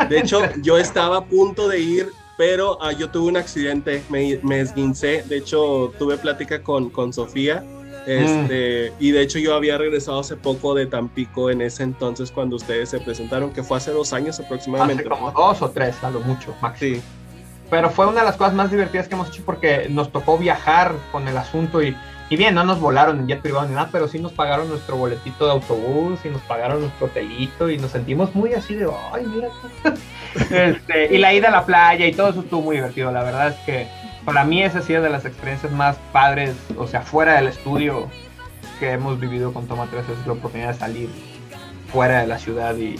De 0.09 0.19
hecho, 0.19 0.41
yo 0.63 0.79
estaba 0.79 1.19
a 1.19 1.25
punto 1.25 1.69
de 1.69 1.81
ir, 1.81 2.09
pero 2.37 2.79
ah, 2.83 2.93
yo 2.93 3.11
tuve 3.11 3.29
un 3.29 3.37
accidente, 3.37 4.03
me, 4.09 4.39
me, 4.43 4.61
esguincé. 4.61 5.23
De 5.29 5.39
hecho, 5.39 5.93
tuve 5.99 6.17
plática 6.17 6.63
con, 6.63 6.91
con 6.91 7.13
Sofía. 7.13 7.65
Este, 8.07 8.93
Y 8.99 9.13
de 9.13 9.23
hecho 9.23 9.39
yo 9.39 9.55
había 9.55 9.79
regresado 9.79 10.21
hace 10.21 10.37
poco 10.37 10.75
de 10.75 10.85
Tampico 10.85 11.49
en 11.49 11.63
ese 11.63 11.85
entonces 11.85 12.31
cuando 12.31 12.57
ustedes 12.57 12.91
se 12.91 13.01
presentaron, 13.01 13.51
que 13.51 13.63
fue 13.63 13.79
hace 13.79 13.93
dos 13.93 14.13
años 14.13 14.39
aproximadamente. 14.41 15.03
Hace 15.03 15.09
como 15.09 15.31
dos 15.33 15.63
o 15.63 15.71
tres, 15.71 16.03
a 16.03 16.11
lo 16.11 16.21
mucho, 16.21 16.55
máximo. 16.61 16.97
Sí. 16.97 17.03
Pero 17.71 17.91
fue 17.91 18.07
una 18.07 18.21
de 18.21 18.27
las 18.27 18.37
cosas 18.37 18.55
más 18.55 18.71
divertidas 18.71 19.09
que 19.09 19.15
hemos 19.15 19.29
hecho 19.29 19.43
porque 19.45 19.89
nos 19.89 20.13
tocó 20.13 20.37
viajar 20.37 20.95
con 21.11 21.27
el 21.29 21.37
asunto 21.37 21.83
y 21.83 21.97
y 22.31 22.37
bien, 22.37 22.55
no 22.55 22.65
nos 22.65 22.81
volaron 22.81 23.21
en 23.21 23.27
jet 23.27 23.43
privado 23.43 23.69
ni 23.69 23.75
nada, 23.75 23.89
pero 23.93 24.09
sí 24.09 24.19
nos 24.19 24.33
pagaron 24.33 24.69
nuestro 24.69 24.97
boletito 24.97 25.45
de 25.45 25.53
autobús 25.53 26.21
y 26.25 26.31
nos 26.31 26.41
pagaron 26.43 26.81
nuestro 26.81 27.07
hotelito 27.07 27.69
y 27.69 27.77
nos 27.77 27.91
sentimos 27.91 28.35
muy 28.35 28.55
así 28.55 28.75
de, 28.75 28.89
ay, 29.13 29.27
mira. 29.27 29.49
este, 30.51 31.15
y 31.15 31.19
la 31.19 31.35
ida 31.35 31.49
a 31.49 31.51
la 31.51 31.67
playa 31.67 32.07
y 32.07 32.13
todo 32.13 32.31
eso 32.31 32.41
estuvo 32.41 32.63
muy 32.63 32.77
divertido. 32.77 33.13
La 33.13 33.23
verdad 33.23 33.49
es 33.49 33.57
que 33.67 33.89
para 34.25 34.45
mí 34.45 34.63
esa 34.63 34.79
ha 34.79 34.83
sido 34.83 35.03
de 35.03 35.11
las 35.11 35.27
experiencias 35.27 35.71
más 35.73 35.97
padres, 36.13 36.57
o 36.79 36.87
sea, 36.87 37.03
fuera 37.03 37.35
del 37.35 37.49
estudio 37.49 38.09
que 38.81 38.93
hemos 38.93 39.21
vivido 39.21 39.53
con 39.53 39.67
Toma 39.67 39.87
3, 39.91 40.03
es 40.03 40.27
la 40.27 40.33
oportunidad 40.33 40.69
de 40.69 40.79
salir 40.79 41.11
fuera 41.93 42.23
de 42.23 42.27
la 42.27 42.39
ciudad 42.39 42.75
y, 42.77 42.97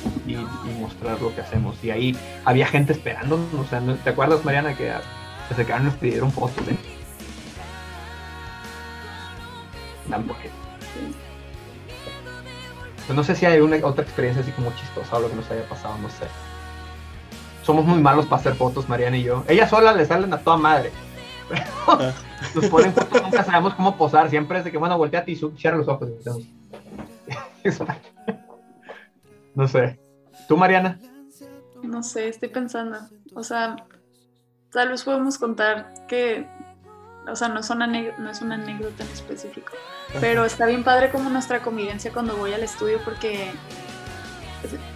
mostrar 0.79 1.21
lo 1.21 1.35
que 1.35 1.41
hacemos. 1.41 1.83
Y 1.83 1.91
ahí 1.91 2.17
había 2.45 2.67
gente 2.67 2.93
esperando, 2.93 3.41
o 3.59 3.65
sea, 3.65 3.81
¿te 4.05 4.11
acuerdas, 4.11 4.45
Mariana, 4.45 4.77
que 4.77 4.93
se 5.57 5.65
quedaron 5.65 5.87
nos 5.87 5.95
pidieron 5.95 6.31
fotos? 6.31 6.63
Pues 13.07 13.17
no 13.17 13.25
sé 13.25 13.35
si 13.35 13.45
hay 13.47 13.61
una 13.61 13.77
otra 13.87 14.03
experiencia 14.03 14.43
así 14.43 14.53
como 14.53 14.73
chistosa 14.73 15.17
o 15.17 15.21
lo 15.21 15.29
que 15.29 15.37
nos 15.37 15.51
haya 15.51 15.69
pasado, 15.69 15.99
no 15.99 16.09
sé. 16.09 16.27
Somos 17.63 17.85
muy 17.85 18.01
malos 18.01 18.27
para 18.27 18.41
hacer 18.41 18.55
fotos, 18.55 18.89
Mariana 18.89 19.17
y 19.17 19.25
yo. 19.25 19.45
Ella 19.49 19.69
sola 19.69 19.93
le 19.93 20.07
salen 20.07 20.33
a 20.33 20.39
toda 20.39 20.57
madre. 20.57 20.91
nos 22.55 22.67
ponen 22.67 22.93
fotos, 22.93 23.23
nunca 23.23 23.45
sabemos 23.45 23.75
cómo 23.75 23.97
posar. 23.97 24.31
Siempre 24.31 24.59
es 24.59 24.65
de 24.65 24.73
que, 24.73 24.79
bueno, 24.79 24.97
volteate 24.97 25.33
y 25.33 25.37
cierra 25.37 25.77
los 25.77 25.89
ojos. 25.89 26.09
no 29.55 29.69
sé. 29.69 30.01
¿Tú, 30.49 30.57
Mariana? 30.57 30.99
No 31.83 32.03
sé, 32.03 32.29
estoy 32.29 32.49
pensando. 32.49 32.99
O 33.35 33.43
sea, 33.43 33.77
tal 34.73 34.89
vez 34.89 35.05
podemos 35.05 35.39
contar 35.39 35.93
que 36.09 36.49
o 37.27 37.37
sea, 37.37 37.49
no, 37.49 37.63
son 37.63 37.79
no 37.79 38.31
es 38.31 38.43
una 38.43 38.55
anécdota 38.57 39.05
en 39.05 39.11
específico, 39.11 39.73
pero 40.21 40.45
está 40.45 40.67
bien 40.67 40.85
padre 40.85 41.11
como 41.11 41.31
nuestra 41.31 41.63
convivencia 41.63 42.13
cuando 42.13 42.37
voy 42.37 42.53
al 42.53 42.63
estudio 42.63 42.99
porque, 43.05 43.51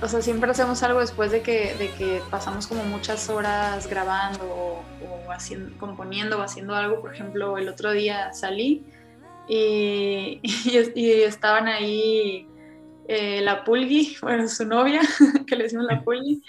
o 0.02 0.08
sea, 0.08 0.20
siempre 0.20 0.50
hacemos 0.50 0.82
algo 0.82 1.00
después 1.00 1.30
de 1.30 1.42
que, 1.42 1.74
de 1.74 1.90
que 1.92 2.22
pasamos 2.30 2.66
como 2.66 2.84
muchas 2.84 3.28
horas 3.28 3.86
grabando 3.88 4.44
o, 4.44 5.32
haciendo, 5.32 5.76
componiendo 5.78 6.38
o 6.38 6.42
haciendo 6.42 6.74
algo. 6.74 7.00
Por 7.00 7.14
ejemplo, 7.14 7.58
el 7.58 7.68
otro 7.68 7.92
día 7.92 8.32
salí 8.32 8.84
y, 9.48 10.40
y, 10.42 11.22
estaban 11.22 11.68
ahí 11.68 12.46
eh, 13.08 13.40
la 13.40 13.64
Pulgi, 13.64 14.16
bueno, 14.22 14.48
su 14.48 14.66
novia, 14.66 15.00
que 15.46 15.56
le 15.56 15.64
decimos 15.64 15.86
la 15.86 16.00
Pulgi 16.04 16.42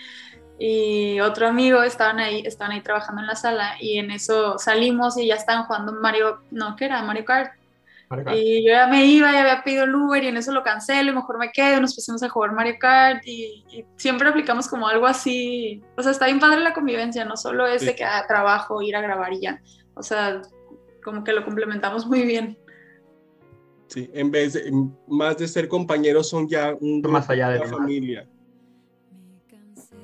y 0.61 1.21
otro 1.21 1.47
amigo 1.47 1.81
estaban 1.83 2.19
ahí, 2.19 2.43
estaban 2.45 2.73
ahí 2.73 2.81
trabajando 2.81 3.21
en 3.21 3.27
la 3.27 3.35
sala 3.35 3.75
y 3.79 3.97
en 3.97 4.11
eso 4.11 4.59
salimos 4.59 5.17
y 5.17 5.27
ya 5.27 5.35
estaban 5.35 5.63
jugando 5.63 5.93
Mario, 5.93 6.41
no, 6.51 6.75
¿qué 6.75 6.85
era? 6.85 7.01
Mario 7.01 7.23
Kart. 7.23 7.53
Y 8.35 8.65
yo 8.65 8.71
ya 8.71 8.87
me 8.87 9.05
iba 9.05 9.31
y 9.31 9.37
había 9.37 9.63
pedido 9.63 9.85
el 9.85 9.95
Uber 9.95 10.21
y 10.21 10.27
en 10.27 10.35
eso 10.35 10.51
lo 10.51 10.63
cancelo 10.63 11.11
y 11.11 11.15
mejor 11.15 11.37
me 11.37 11.51
quedo, 11.51 11.79
nos 11.79 11.95
pusimos 11.95 12.21
a 12.23 12.29
jugar 12.29 12.51
Mario 12.51 12.75
Kart 12.77 13.25
y, 13.25 13.85
siempre 13.95 14.27
aplicamos 14.27 14.67
como 14.67 14.87
algo 14.87 15.05
así, 15.05 15.81
o 15.95 16.03
sea, 16.03 16.11
está 16.11 16.25
bien 16.25 16.39
padre 16.39 16.59
la 16.59 16.73
convivencia, 16.73 17.23
no 17.23 17.37
solo 17.37 17.65
es 17.65 17.85
de 17.85 17.95
que 17.95 18.03
a 18.03 18.17
ah, 18.17 18.27
trabajo, 18.27 18.81
ir 18.81 18.97
a 18.97 19.01
grabar 19.01 19.31
y 19.31 19.41
ya, 19.41 19.61
o 19.93 20.03
sea, 20.03 20.41
como 21.03 21.23
que 21.23 21.31
lo 21.31 21.45
complementamos 21.45 22.05
muy 22.05 22.23
bien. 22.23 22.57
Sí, 23.87 24.09
en 24.13 24.29
vez 24.29 24.53
de, 24.53 24.71
más 25.07 25.37
de 25.37 25.47
ser 25.47 25.67
compañeros 25.67 26.29
son 26.29 26.49
ya 26.49 26.75
un 26.79 27.01
más 27.01 27.29
allá 27.29 27.49
de 27.49 27.59
la 27.59 27.67
familia. 27.67 28.27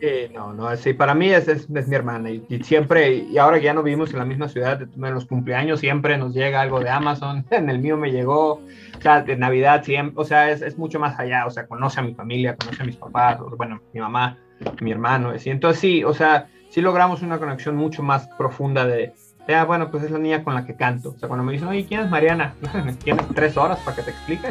Sí, 0.02 0.34
no, 0.34 0.54
no, 0.54 0.76
sí, 0.76 0.94
para 0.94 1.16
mí 1.16 1.30
es, 1.30 1.48
es, 1.48 1.70
mi 1.70 1.96
hermana 1.96 2.30
y, 2.30 2.46
siempre, 2.64 3.16
y 3.16 3.38
ahora 3.38 3.60
que 3.60 3.66
ya 3.66 3.74
no 3.74 3.82
vivimos 3.82 4.12
en 4.12 4.20
la 4.20 4.26
misma 4.26 4.50
ciudad, 4.50 4.82
en 4.82 5.14
los 5.14 5.26
cumpleaños 5.26 5.80
siempre 5.80 6.18
nos 6.18 6.34
llega 6.34 6.62
algo 6.62 6.80
de 6.80 6.90
Amazon, 6.90 7.46
en 7.52 7.70
el 7.70 7.80
mío 7.80 7.98
me 7.98 8.12
llegó, 8.12 8.54
o 8.54 9.02
sea, 9.02 9.22
de 9.22 9.38
Navidad 9.38 9.84
siempre, 9.84 10.22
o 10.22 10.26
sea, 10.26 10.52
es, 10.52 10.62
es 10.62 10.78
mucho 10.78 11.00
más 11.00 11.18
allá, 11.18 11.46
o 11.46 11.50
sea, 11.50 11.68
conoce 11.68 12.00
a 12.00 12.04
mi 12.04 12.14
familia, 12.14 12.56
conoce 12.56 12.84
a 12.84 12.86
mis 12.86 12.98
papás, 12.98 13.40
bueno, 13.58 13.82
mi 13.94 14.02
mamá, 14.02 14.38
mi 14.82 14.92
hermano, 14.92 15.34
y 15.34 15.50
entonces 15.50 15.80
sí, 15.80 16.04
o 16.04 16.14
sea, 16.14 16.50
sí 16.70 16.82
logramos 16.82 17.22
una 17.22 17.40
conexión 17.40 17.76
mucho 17.76 18.04
más 18.04 18.28
profunda 18.38 18.86
de, 18.86 19.14
ah, 19.48 19.64
bueno, 19.64 19.90
pues 19.92 20.04
es 20.04 20.12
la 20.12 20.20
niña 20.20 20.44
con 20.44 20.56
la 20.56 20.66
que 20.66 20.76
canto, 20.76 21.12
o 21.16 21.18
sea, 21.18 21.30
cuando 21.30 21.46
me 21.46 21.54
dicen, 21.54 21.70
oye, 21.70 21.86
¿quién 21.86 22.02
es 22.02 22.10
Mariana? 22.10 22.54
¿Tienes 23.04 23.26
tres 23.34 23.56
horas 23.56 23.80
para 23.80 23.96
que 23.96 24.04
te 24.04 24.12
explique? 24.12 24.48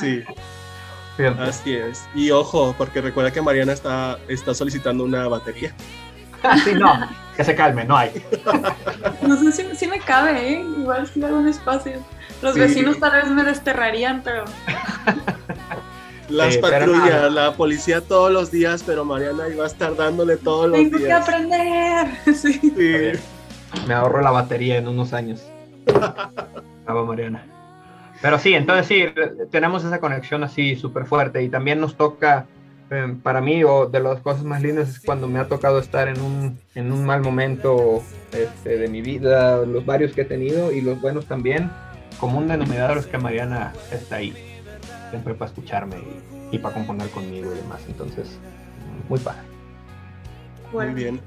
Sí. 0.00 0.22
Así 1.38 1.74
es. 1.74 2.08
Y 2.14 2.30
ojo, 2.30 2.74
porque 2.78 3.00
recuerda 3.00 3.30
que 3.30 3.42
Mariana 3.42 3.72
está, 3.72 4.18
está 4.28 4.54
solicitando 4.54 5.04
una 5.04 5.28
batería. 5.28 5.74
sí, 6.64 6.74
no, 6.74 7.08
que 7.36 7.44
se 7.44 7.54
calme, 7.54 7.84
no 7.84 7.96
hay. 7.96 8.10
No 9.22 9.36
sé 9.36 9.74
si, 9.74 9.86
me 9.86 10.00
cabe, 10.00 10.54
¿eh? 10.54 10.60
Igual 10.78 11.06
si 11.06 11.22
hago 11.22 11.38
un 11.38 11.48
espacio. 11.48 12.04
Los 12.42 12.56
vecinos 12.56 12.98
tal 12.98 13.12
vez 13.12 13.30
me 13.30 13.44
desterrarían, 13.44 14.22
pero... 14.22 14.44
Las 16.28 16.56
patrullas, 16.56 17.30
la 17.30 17.52
policía 17.52 18.00
todos 18.00 18.32
los 18.32 18.50
días, 18.50 18.82
pero 18.86 19.04
Mariana 19.04 19.48
iba 19.48 19.64
a 19.64 19.66
estar 19.66 19.94
dándole 19.94 20.38
todos 20.38 20.70
los 20.70 20.78
días. 20.78 20.92
Tengo 20.92 21.04
que 21.04 21.12
aprender. 21.12 22.06
Sí. 22.34 22.72
Me 23.86 23.94
ahorro 23.94 24.22
la 24.22 24.30
batería 24.30 24.78
en 24.78 24.88
unos 24.88 25.12
años. 25.12 25.42
Bravo, 26.84 27.06
Mariana. 27.06 27.51
Pero 28.22 28.38
sí, 28.38 28.54
entonces 28.54 28.86
sí, 28.86 29.04
tenemos 29.50 29.84
esa 29.84 29.98
conexión 29.98 30.44
así 30.44 30.76
súper 30.76 31.06
fuerte 31.06 31.42
y 31.42 31.48
también 31.48 31.80
nos 31.80 31.96
toca, 31.96 32.46
eh, 32.88 33.16
para 33.20 33.40
mí, 33.40 33.64
o 33.64 33.86
de 33.86 33.98
las 33.98 34.20
cosas 34.20 34.44
más 34.44 34.62
lindas 34.62 34.90
es 34.90 35.00
cuando 35.00 35.26
me 35.26 35.40
ha 35.40 35.48
tocado 35.48 35.80
estar 35.80 36.06
en 36.06 36.20
un, 36.20 36.56
en 36.76 36.92
un 36.92 37.04
mal 37.04 37.20
momento 37.20 38.00
este, 38.32 38.78
de 38.78 38.88
mi 38.88 39.02
vida, 39.02 39.66
los 39.66 39.84
varios 39.84 40.12
que 40.12 40.20
he 40.20 40.24
tenido 40.24 40.70
y 40.70 40.80
los 40.82 41.00
buenos 41.00 41.26
también, 41.26 41.68
como 42.20 42.38
un 42.38 42.46
denominador 42.46 42.98
es 42.98 43.06
que 43.06 43.18
Mariana 43.18 43.72
está 43.90 44.16
ahí, 44.16 44.32
siempre 45.10 45.34
para 45.34 45.50
escucharme 45.50 45.96
y, 46.52 46.58
para 46.58 46.74
componer 46.74 47.08
conmigo 47.08 47.52
y 47.52 47.56
demás, 47.56 47.80
entonces, 47.88 48.38
muy 49.08 49.18
padre. 49.18 49.42
Muy 50.72 50.86
bien. 50.94 51.20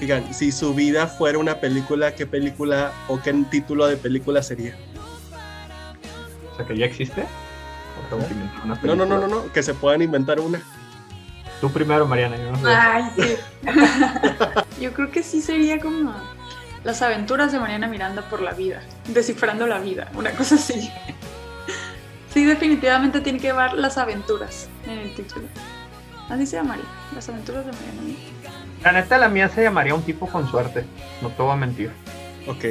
Digan, 0.00 0.34
si 0.34 0.50
su 0.50 0.74
vida 0.74 1.06
fuera 1.06 1.38
una 1.38 1.60
película, 1.60 2.16
¿qué 2.16 2.26
película 2.26 2.90
o 3.06 3.20
qué 3.20 3.32
título 3.48 3.86
de 3.86 3.96
película 3.96 4.42
sería? 4.42 4.76
O 6.52 6.56
sea, 6.56 6.66
que 6.66 6.76
ya 6.76 6.86
existe. 6.86 7.24
No, 8.82 8.94
no, 8.94 9.06
no, 9.06 9.18
no, 9.18 9.26
no, 9.26 9.52
que 9.52 9.62
se 9.62 9.74
puedan 9.74 10.02
inventar 10.02 10.40
una. 10.40 10.60
Tú 11.60 11.70
primero, 11.70 12.06
Mariana. 12.06 12.36
Yo, 12.36 12.52
Ay, 12.66 13.04
sí. 13.16 13.36
yo 14.80 14.92
creo 14.92 15.10
que 15.10 15.22
sí 15.22 15.40
sería 15.40 15.80
como 15.80 16.12
las 16.84 17.00
aventuras 17.02 17.52
de 17.52 17.60
Mariana 17.60 17.86
Miranda 17.86 18.22
por 18.28 18.42
la 18.42 18.52
vida, 18.52 18.82
descifrando 19.08 19.66
la 19.66 19.78
vida, 19.78 20.10
una 20.14 20.32
cosa 20.32 20.56
así. 20.56 20.90
Sí, 22.32 22.44
definitivamente 22.44 23.20
tiene 23.20 23.38
que 23.38 23.48
llevar 23.48 23.74
las 23.74 23.98
aventuras 23.98 24.68
en 24.86 24.98
el 24.98 25.14
título. 25.14 25.46
Así 26.28 26.46
se 26.46 26.56
llamaría, 26.56 26.84
las 27.14 27.28
aventuras 27.28 27.64
de 27.64 27.72
Mariana 27.72 28.02
Miranda. 28.02 28.50
La 28.82 28.92
neta, 28.92 29.18
la 29.18 29.28
mía 29.28 29.48
se 29.48 29.62
llamaría 29.62 29.94
un 29.94 30.02
tipo 30.02 30.26
con 30.26 30.50
suerte, 30.50 30.84
no 31.20 31.28
te 31.28 31.42
voy 31.42 31.52
a 31.52 31.56
mentir. 31.56 31.92
Ok. 32.48 32.64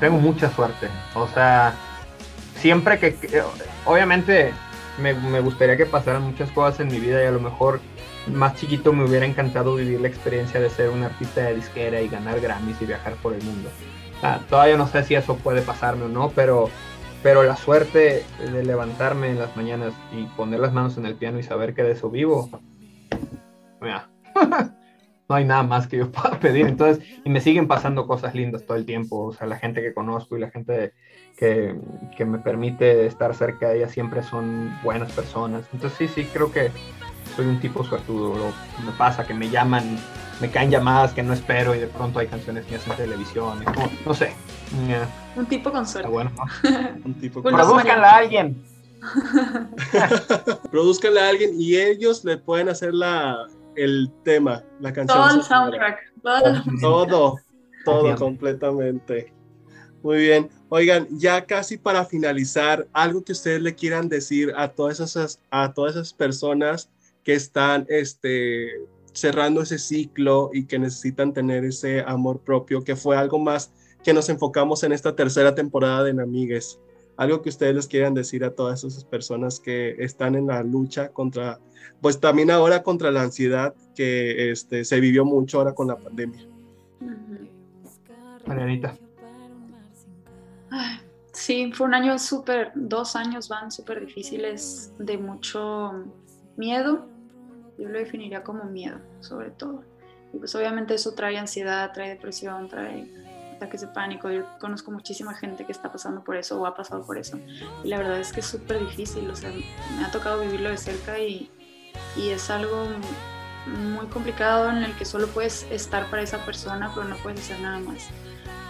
Tengo 0.00 0.18
mucha 0.18 0.50
suerte, 0.50 0.88
o 1.14 1.28
sea, 1.28 1.74
siempre 2.58 2.98
que, 2.98 3.16
obviamente 3.84 4.52
me, 4.98 5.40
gustaría 5.40 5.76
que 5.76 5.86
pasaran 5.86 6.22
muchas 6.22 6.50
cosas 6.50 6.80
en 6.80 6.88
mi 6.88 6.98
vida 6.98 7.22
y 7.22 7.26
a 7.26 7.30
lo 7.30 7.40
mejor 7.40 7.80
más 8.32 8.56
chiquito 8.56 8.92
me 8.92 9.04
hubiera 9.04 9.24
encantado 9.24 9.76
vivir 9.76 10.00
la 10.00 10.08
experiencia 10.08 10.60
de 10.60 10.68
ser 10.68 10.90
un 10.90 11.02
artista 11.02 11.42
de 11.42 11.56
disquera 11.56 12.00
y 12.00 12.08
ganar 12.08 12.40
Grammys 12.40 12.80
y 12.82 12.86
viajar 12.86 13.14
por 13.14 13.34
el 13.34 13.42
mundo. 13.42 13.70
todavía 14.50 14.76
no 14.76 14.86
sé 14.86 15.04
si 15.04 15.14
eso 15.14 15.36
puede 15.36 15.62
pasarme 15.62 16.04
o 16.04 16.08
no, 16.08 16.30
pero, 16.34 16.68
pero 17.22 17.42
la 17.42 17.56
suerte 17.56 18.24
de 18.52 18.64
levantarme 18.64 19.30
en 19.30 19.38
las 19.38 19.56
mañanas 19.56 19.94
y 20.12 20.24
poner 20.36 20.60
las 20.60 20.72
manos 20.72 20.98
en 20.98 21.06
el 21.06 21.14
piano 21.14 21.38
y 21.38 21.42
saber 21.42 21.74
que 21.74 21.82
de 21.82 21.92
eso 21.92 22.10
vivo, 22.10 22.50
no 25.28 25.34
hay 25.34 25.44
nada 25.44 25.62
más 25.62 25.86
que 25.86 25.98
yo 25.98 26.10
pueda 26.10 26.38
pedir. 26.38 26.66
Entonces, 26.66 27.04
y 27.24 27.30
me 27.30 27.40
siguen 27.40 27.68
pasando 27.68 28.06
cosas 28.06 28.34
lindas 28.34 28.64
todo 28.66 28.76
el 28.76 28.86
tiempo. 28.86 29.26
O 29.26 29.32
sea, 29.32 29.46
la 29.46 29.56
gente 29.56 29.82
que 29.82 29.94
conozco 29.94 30.36
y 30.36 30.40
la 30.40 30.50
gente 30.50 30.92
que, 31.38 31.76
que, 32.16 32.24
me 32.24 32.38
permite 32.38 33.06
estar 33.06 33.34
cerca 33.34 33.68
de 33.68 33.78
ella 33.78 33.88
siempre 33.88 34.22
son 34.22 34.76
buenas 34.82 35.12
personas. 35.12 35.62
Entonces, 35.72 35.96
sí, 35.96 36.08
sí, 36.08 36.28
creo 36.32 36.50
que 36.50 36.72
soy 37.36 37.46
un 37.46 37.60
tipo 37.60 37.84
suertudo. 37.84 38.34
me 38.84 38.92
pasa 38.92 39.24
que 39.24 39.34
me 39.34 39.48
llaman, 39.48 39.98
me 40.40 40.50
caen 40.50 40.70
llamadas 40.70 41.12
que 41.12 41.22
no 41.22 41.32
espero 41.32 41.74
y 41.74 41.78
de 41.78 41.86
pronto 41.86 42.18
hay 42.18 42.26
canciones 42.26 42.64
que 42.66 42.76
hacen 42.76 42.96
televisión. 42.96 43.64
no 44.04 44.14
sé. 44.14 44.32
Un 45.36 45.46
tipo 45.46 45.70
con 45.70 45.86
suerte. 45.86 46.10
bueno, 46.10 46.32
un 47.04 47.14
tipo 47.14 47.42
con 47.42 47.54
a 47.54 48.16
alguien. 48.16 48.60
Produzcanla 50.72 51.26
a 51.26 51.28
alguien 51.28 51.52
y 51.56 51.76
ellos 51.76 52.24
le 52.24 52.36
pueden 52.36 52.68
hacer 52.68 52.92
la, 52.92 53.46
el 53.76 54.10
tema, 54.24 54.64
la 54.80 54.92
canción. 54.92 55.16
Todo 55.16 55.36
el 55.36 55.42
soundtrack. 55.44 55.98
Todo, 56.80 57.36
todo, 57.84 58.16
completamente. 58.16 59.37
Muy 60.02 60.18
bien. 60.18 60.48
Oigan, 60.68 61.08
ya 61.18 61.44
casi 61.44 61.76
para 61.76 62.04
finalizar, 62.04 62.86
algo 62.92 63.24
que 63.24 63.32
ustedes 63.32 63.60
le 63.62 63.74
quieran 63.74 64.08
decir 64.08 64.52
a 64.56 64.68
todas 64.68 65.00
esas, 65.00 65.40
a 65.50 65.72
todas 65.72 65.94
esas 65.94 66.12
personas 66.12 66.90
que 67.24 67.34
están 67.34 67.86
este, 67.88 68.70
cerrando 69.12 69.62
ese 69.62 69.78
ciclo 69.78 70.50
y 70.52 70.64
que 70.66 70.78
necesitan 70.78 71.32
tener 71.32 71.64
ese 71.64 72.02
amor 72.06 72.40
propio, 72.40 72.84
que 72.84 72.96
fue 72.96 73.16
algo 73.16 73.38
más 73.38 73.72
que 74.04 74.12
nos 74.12 74.28
enfocamos 74.28 74.84
en 74.84 74.92
esta 74.92 75.16
tercera 75.16 75.54
temporada 75.54 76.04
de 76.04 76.14
Namigues. 76.14 76.78
Algo 77.16 77.42
que 77.42 77.48
ustedes 77.48 77.74
les 77.74 77.86
quieran 77.88 78.14
decir 78.14 78.44
a 78.44 78.54
todas 78.54 78.84
esas 78.84 79.04
personas 79.04 79.58
que 79.58 79.96
están 79.98 80.36
en 80.36 80.46
la 80.46 80.62
lucha 80.62 81.08
contra 81.08 81.58
pues 82.00 82.20
también 82.20 82.50
ahora 82.50 82.82
contra 82.82 83.10
la 83.10 83.22
ansiedad 83.22 83.74
que 83.94 84.50
este, 84.50 84.84
se 84.84 85.00
vivió 85.00 85.24
mucho 85.24 85.58
ahora 85.58 85.74
con 85.74 85.88
la 85.88 85.96
pandemia. 85.96 86.46
Marianita. 88.46 88.96
Sí, 91.48 91.72
fue 91.72 91.86
un 91.86 91.94
año 91.94 92.18
súper, 92.18 92.72
dos 92.74 93.16
años 93.16 93.48
van 93.48 93.72
súper 93.72 94.04
difíciles, 94.04 94.92
de 94.98 95.16
mucho 95.16 95.94
miedo. 96.58 97.08
Yo 97.78 97.88
lo 97.88 97.98
definiría 97.98 98.44
como 98.44 98.64
miedo, 98.64 98.98
sobre 99.20 99.48
todo. 99.52 99.82
Y 100.34 100.36
pues 100.36 100.54
obviamente 100.54 100.92
eso 100.92 101.14
trae 101.14 101.38
ansiedad, 101.38 101.90
trae 101.94 102.10
depresión, 102.10 102.68
trae 102.68 103.10
ataques 103.56 103.80
de 103.80 103.86
pánico. 103.86 104.30
Yo 104.30 104.44
conozco 104.60 104.90
muchísima 104.90 105.32
gente 105.32 105.64
que 105.64 105.72
está 105.72 105.90
pasando 105.90 106.22
por 106.22 106.36
eso 106.36 106.60
o 106.60 106.66
ha 106.66 106.76
pasado 106.76 107.02
por 107.06 107.16
eso. 107.16 107.38
Y 107.82 107.88
la 107.88 107.96
verdad 107.96 108.20
es 108.20 108.30
que 108.30 108.40
es 108.40 108.46
súper 108.46 108.80
difícil. 108.80 109.30
O 109.30 109.34
sea, 109.34 109.50
me 109.50 110.04
ha 110.04 110.10
tocado 110.10 110.42
vivirlo 110.42 110.68
de 110.68 110.76
cerca 110.76 111.18
y, 111.18 111.50
y 112.14 112.28
es 112.28 112.50
algo 112.50 112.88
muy 113.94 114.04
complicado 114.08 114.68
en 114.68 114.82
el 114.82 114.94
que 114.98 115.06
solo 115.06 115.26
puedes 115.28 115.62
estar 115.70 116.10
para 116.10 116.20
esa 116.20 116.44
persona, 116.44 116.92
pero 116.94 117.08
no 117.08 117.16
puedes 117.22 117.40
hacer 117.40 117.58
nada 117.60 117.78
más. 117.78 118.10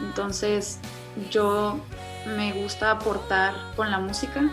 Entonces 0.01 0.79
yo 1.29 1.81
me 2.37 2.53
gusta 2.53 2.91
aportar 2.91 3.55
con 3.76 3.91
la 3.91 3.99
música 3.99 4.51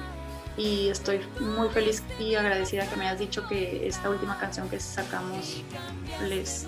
y 0.57 0.89
estoy 0.89 1.19
muy 1.39 1.69
feliz 1.69 2.03
y 2.19 2.35
agradecida 2.35 2.87
que 2.87 2.95
me 2.95 3.07
hayas 3.07 3.19
dicho 3.19 3.47
que 3.47 3.87
esta 3.87 4.09
última 4.09 4.37
canción 4.39 4.69
que 4.69 4.79
sacamos 4.79 5.63
les 6.27 6.67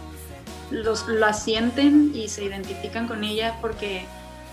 los, 0.71 1.07
la 1.07 1.33
sienten 1.33 2.11
y 2.13 2.27
se 2.27 2.43
identifican 2.43 3.07
con 3.07 3.23
ella 3.23 3.55
porque 3.61 4.05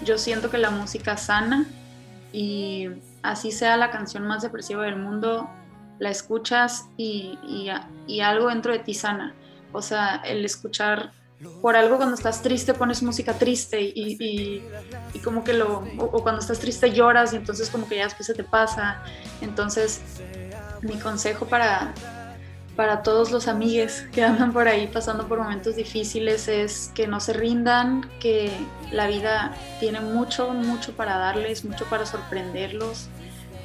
yo 0.04 0.18
siento 0.18 0.50
que 0.50 0.58
la 0.58 0.70
música 0.70 1.16
sana 1.16 1.66
y 2.32 2.88
así 3.22 3.52
sea 3.52 3.76
la 3.76 3.90
canción 3.90 4.26
más 4.26 4.42
depresiva 4.42 4.84
del 4.84 4.96
mundo, 4.96 5.48
la 5.98 6.10
escuchas 6.10 6.86
y, 6.96 7.38
y, 8.06 8.20
algo 8.20 8.48
dentro 8.48 8.72
de 8.72 8.80
ti 8.80 8.94
sana. 8.94 9.34
O 9.72 9.82
sea, 9.82 10.16
el 10.24 10.44
escuchar 10.44 11.12
por 11.60 11.76
algo 11.76 11.96
cuando 11.96 12.14
estás 12.14 12.42
triste 12.42 12.74
pones 12.74 13.02
música 13.02 13.34
triste 13.34 13.80
y, 13.80 14.62
como 15.22 15.44
que 15.44 15.52
lo, 15.52 15.84
o, 15.98 16.22
cuando 16.22 16.40
estás 16.40 16.58
triste 16.58 16.92
lloras 16.92 17.32
y 17.32 17.36
entonces 17.36 17.70
como 17.70 17.88
que 17.88 17.96
ya 17.96 18.04
después 18.04 18.26
se 18.26 18.34
te 18.34 18.44
pasa. 18.44 19.02
Entonces, 19.40 20.00
mi 20.82 20.98
consejo 20.98 21.46
para, 21.46 21.94
para 22.76 23.02
todos 23.02 23.30
los 23.30 23.48
amigues 23.48 24.06
que 24.12 24.22
andan 24.24 24.52
por 24.52 24.68
ahí 24.68 24.86
pasando 24.86 25.26
por 25.26 25.38
momentos 25.38 25.76
difíciles 25.76 26.48
es 26.48 26.90
que 26.94 27.06
no 27.06 27.20
se 27.20 27.32
rindan, 27.32 28.10
que 28.20 28.50
la 28.90 29.06
vida 29.06 29.54
tiene 29.80 30.00
mucho, 30.00 30.52
mucho 30.52 30.92
para 30.92 31.16
darles, 31.18 31.64
mucho 31.64 31.84
para 31.86 32.06
sorprenderlos 32.06 33.08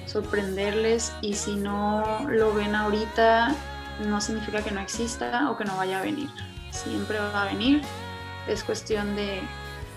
sorprenderles 0.10 1.14
y 1.22 1.36
si 1.36 1.56
no 1.56 2.28
lo 2.28 2.54
ven 2.54 2.76
ahorita 2.76 3.56
no 4.08 4.20
significa 4.20 4.64
que 4.64 4.72
no 4.72 4.80
exista 4.80 5.50
o 5.52 5.58
que 5.58 5.66
no 5.66 5.78
vaya 5.78 6.00
a 6.00 6.02
venir. 6.02 6.30
Siempre 6.72 7.20
va 7.20 7.44
a 7.44 7.46
venir. 7.46 7.82
Es 8.48 8.64
cuestión 8.64 9.16
de 9.16 9.42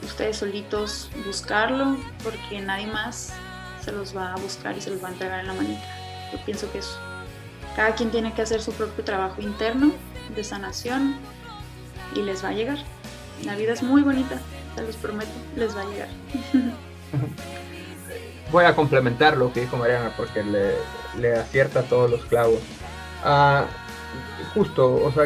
ustedes 0.04 0.38
solitos 0.38 1.10
buscarlo 1.26 1.96
porque 2.22 2.60
nadie 2.60 2.86
más 2.86 3.32
se 3.84 3.92
los 3.92 4.16
va 4.16 4.34
a 4.34 4.36
buscar 4.36 4.76
y 4.76 4.80
se 4.80 4.90
los 4.90 5.02
va 5.02 5.08
a 5.08 5.12
entregar 5.12 5.40
en 5.40 5.46
la 5.46 5.54
manita. 5.54 5.82
Yo 6.32 6.38
pienso 6.44 6.70
que 6.72 6.78
eso. 6.78 6.98
Cada 7.76 7.94
quien 7.94 8.10
tiene 8.10 8.32
que 8.32 8.42
hacer 8.42 8.60
su 8.60 8.72
propio 8.72 9.04
trabajo 9.04 9.40
interno 9.40 9.92
de 10.34 10.44
sanación 10.44 11.16
y 12.14 12.22
les 12.22 12.44
va 12.44 12.48
a 12.48 12.52
llegar. 12.52 12.78
La 13.44 13.56
vida 13.56 13.72
es 13.72 13.82
muy 13.82 14.02
bonita, 14.02 14.38
se 14.76 14.82
los 14.82 14.96
prometo, 14.96 15.30
les 15.56 15.76
va 15.76 15.80
a 15.80 15.84
llegar. 15.84 16.08
voy 18.52 18.66
a 18.66 18.76
complementar 18.76 19.36
lo 19.36 19.52
que 19.52 19.62
dijo 19.62 19.78
Mariana 19.78 20.12
porque 20.16 20.44
le, 20.44 20.74
le 21.18 21.34
acierta 21.34 21.82
todos 21.82 22.10
los 22.10 22.24
clavos. 22.26 22.60
Ah, 23.24 23.64
justo, 24.54 24.94
o 24.94 25.10
sea, 25.12 25.24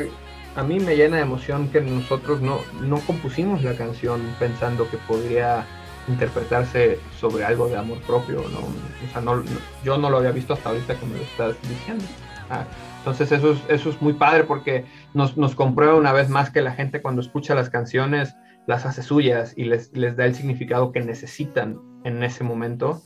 a 0.57 0.63
mí 0.63 0.81
me 0.81 0.97
llena 0.97 1.17
de 1.17 1.23
emoción 1.23 1.69
que 1.69 1.81
nosotros 1.81 2.41
no, 2.41 2.61
no 2.81 2.99
compusimos 3.01 3.63
la 3.63 3.77
canción 3.77 4.21
pensando 4.39 4.89
que 4.91 4.97
podría 4.97 5.67
interpretarse 6.09 6.99
sobre 7.19 7.45
algo 7.45 7.69
de 7.69 7.77
amor 7.77 7.99
propio, 8.03 8.45
¿no? 8.49 8.61
O 8.61 9.13
sea, 9.13 9.21
no, 9.21 9.43
yo 9.85 9.99
no 9.99 10.09
lo 10.09 10.19
había 10.19 10.31
visto 10.31 10.55
hasta 10.55 10.71
ahorita 10.71 10.99
que 10.99 11.07
lo 11.07 11.17
estás 11.17 11.57
diciendo. 11.69 12.05
Ah, 12.49 12.65
entonces 12.99 13.33
eso 13.33 13.53
es, 13.53 13.59
eso 13.69 13.91
es 13.91 14.01
muy 14.01 14.13
padre 14.13 14.45
porque 14.45 14.85
nos, 15.15 15.37
nos 15.37 15.55
comprueba 15.55 15.95
una 15.95 16.13
vez 16.13 16.29
más 16.29 16.51
que 16.51 16.63
la 16.63 16.73
gente 16.73 17.03
cuando 17.03 17.21
escucha 17.21 17.55
las 17.55 17.71
canciones 17.71 18.35
las 18.67 18.87
hace 18.87 19.03
suyas 19.03 19.53
y 19.57 19.65
les, 19.65 19.93
les 19.93 20.17
da 20.17 20.27
el 20.27 20.35
significado 20.35 20.93
que 20.93 21.01
necesitan 21.01 21.79
en 22.05 22.23
ese 22.23 22.45
momento 22.45 23.03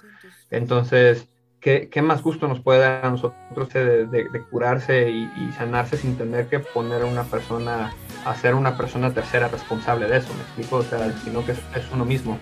entonces, 0.51 1.29
¿qué, 1.61 2.03
más 2.03 2.23
gusto 2.23 2.49
nos 2.49 2.61
puede 2.61 2.81
dar 2.81 3.05
a 3.05 3.11
nosotros 3.11 3.73
de, 3.73 4.45
curarse 4.51 5.11
y, 5.11 5.29
sanarse 5.57 5.97
sin 5.97 6.17
tener 6.17 6.47
que 6.47 6.61
poner 6.61 7.03
a 7.03 7.07
una 7.07 7.25
persona, 7.25 7.93
a 8.25 8.35
ser 8.35 8.55
una 8.55 8.77
persona 8.77 9.13
tercera 9.13 9.49
responsable 9.49 10.09
de 10.09 10.19
eso? 10.19 10.33
¿Me 10.35 10.41
explico? 10.41 10.77
O 10.77 10.83
sea, 10.83 11.13
sino 11.25 11.45
que 11.45 11.53
es, 11.53 11.61
uno 11.93 12.05
mismo. 12.05 12.39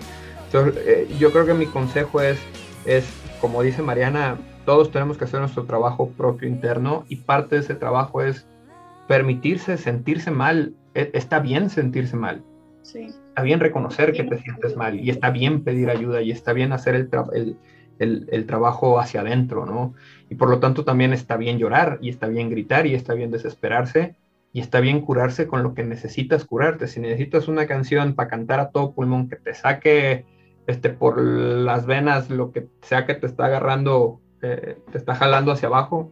Entonces, 0.46 0.82
eh, 0.86 1.08
yo 1.18 1.32
creo 1.32 1.46
que 1.46 1.54
mi 1.54 1.66
consejo 1.66 2.20
es, 2.20 2.38
es, 2.86 3.06
como 3.40 3.62
dice 3.62 3.82
Mariana, 3.82 4.38
todos 4.64 4.90
tenemos 4.90 5.18
que 5.18 5.24
hacer 5.24 5.40
nuestro 5.40 5.64
trabajo 5.64 6.10
propio 6.10 6.48
interno 6.48 7.04
y 7.08 7.16
parte 7.16 7.56
de 7.56 7.62
ese 7.62 7.74
trabajo 7.74 8.22
es 8.22 8.46
permitirse 9.08 9.76
sentirse 9.76 10.30
mal. 10.30 10.74
E, 10.94 11.10
está 11.14 11.40
bien 11.40 11.70
sentirse 11.70 12.16
mal. 12.16 12.42
Está 12.82 13.42
bien 13.42 13.60
reconocer 13.60 14.12
que 14.12 14.24
te 14.24 14.38
sientes 14.38 14.76
mal 14.76 14.98
y 14.98 15.10
está 15.10 15.30
bien 15.30 15.62
pedir 15.62 15.90
ayuda 15.90 16.22
y 16.22 16.30
está 16.30 16.52
bien 16.52 16.72
hacer 16.72 16.94
el, 16.94 17.10
el, 17.34 17.56
el, 17.98 18.46
trabajo 18.46 18.98
hacia 19.00 19.20
adentro, 19.20 19.66
¿no? 19.66 19.94
Y 20.30 20.34
por 20.34 20.50
lo 20.50 20.60
tanto 20.60 20.84
también 20.84 21.12
está 21.12 21.36
bien 21.36 21.58
llorar 21.58 21.98
y 22.00 22.08
está 22.08 22.28
bien 22.28 22.50
gritar 22.50 22.86
y 22.86 22.94
está 22.94 23.14
bien 23.14 23.30
desesperarse 23.30 24.16
y 24.52 24.60
está 24.60 24.80
bien 24.80 25.00
curarse 25.00 25.46
con 25.46 25.62
lo 25.62 25.74
que 25.74 25.84
necesitas 25.84 26.44
curarte. 26.44 26.86
Si 26.86 27.00
necesitas 27.00 27.48
una 27.48 27.66
canción 27.66 28.14
para 28.14 28.28
cantar 28.28 28.60
a 28.60 28.70
todo 28.70 28.92
pulmón 28.92 29.28
que 29.28 29.36
te 29.36 29.54
saque 29.54 30.24
este, 30.66 30.90
por 30.90 31.20
las 31.20 31.86
venas 31.86 32.30
lo 32.30 32.52
que 32.52 32.66
sea 32.82 33.06
que 33.06 33.14
te 33.14 33.26
está 33.26 33.46
agarrando, 33.46 34.20
eh, 34.42 34.78
te 34.90 34.98
está 34.98 35.14
jalando 35.14 35.52
hacia 35.52 35.68
abajo, 35.68 36.10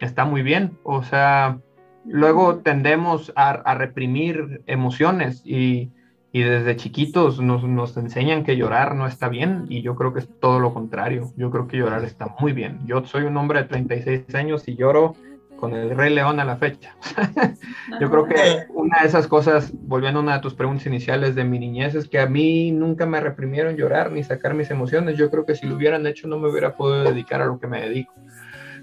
está 0.00 0.24
muy 0.24 0.42
bien. 0.42 0.78
O 0.82 1.02
sea, 1.02 1.58
luego 2.04 2.56
tendemos 2.56 3.32
a, 3.36 3.50
a 3.50 3.74
reprimir 3.74 4.62
emociones 4.66 5.42
y 5.44 5.90
y 6.32 6.42
desde 6.42 6.76
chiquitos 6.76 7.40
nos, 7.40 7.62
nos, 7.64 7.94
enseñan 7.98 8.42
que 8.42 8.56
llorar 8.56 8.94
no 8.94 9.06
está 9.06 9.28
bien 9.28 9.66
y 9.68 9.82
yo 9.82 9.94
creo 9.94 10.14
que 10.14 10.20
es 10.20 10.28
todo 10.40 10.60
lo 10.60 10.72
contrario. 10.72 11.30
Yo 11.36 11.50
creo 11.50 11.68
que 11.68 11.76
llorar 11.76 12.04
está 12.04 12.34
muy 12.40 12.52
bien. 12.52 12.80
Yo 12.86 13.04
soy 13.04 13.24
un 13.24 13.36
hombre 13.36 13.62
de 13.62 13.68
36 13.68 14.34
años 14.34 14.66
y 14.66 14.74
lloro 14.74 15.14
con 15.60 15.74
el 15.74 15.90
Rey 15.94 16.12
León 16.12 16.40
a 16.40 16.46
la 16.46 16.56
fecha. 16.56 16.96
yo 18.00 18.10
creo 18.10 18.24
que 18.24 18.64
una 18.70 19.02
de 19.02 19.08
esas 19.08 19.26
cosas, 19.26 19.72
volviendo 19.72 20.20
a 20.20 20.22
una 20.22 20.34
de 20.36 20.40
tus 20.40 20.54
preguntas 20.54 20.86
iniciales 20.86 21.34
de 21.34 21.44
mi 21.44 21.58
niñez, 21.58 21.94
es 21.94 22.08
que 22.08 22.18
a 22.18 22.26
mí 22.26 22.72
nunca 22.72 23.04
me 23.04 23.20
reprimieron 23.20 23.76
llorar 23.76 24.10
ni 24.10 24.24
sacar 24.24 24.54
mis 24.54 24.70
emociones. 24.70 25.18
Yo 25.18 25.30
creo 25.30 25.44
que 25.44 25.54
si 25.54 25.66
lo 25.66 25.76
hubieran 25.76 26.06
hecho 26.06 26.28
no 26.28 26.38
me 26.38 26.48
hubiera 26.48 26.74
podido 26.76 27.04
dedicar 27.04 27.42
a 27.42 27.46
lo 27.46 27.60
que 27.60 27.66
me 27.66 27.82
dedico. 27.82 28.14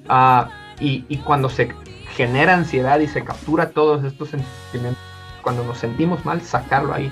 Ah, 0.07 0.51
y, 0.79 1.03
y 1.09 1.17
cuando 1.17 1.49
se 1.49 1.69
genera 2.11 2.53
ansiedad 2.53 2.99
y 2.99 3.07
se 3.07 3.25
captura 3.25 3.71
todos 3.71 4.03
estos 4.03 4.29
sentimientos 4.29 5.08
cuando 5.41 5.63
nos 5.63 5.77
sentimos 5.77 6.25
mal, 6.25 6.41
sacarlo 6.41 6.93
ahí. 6.93 7.11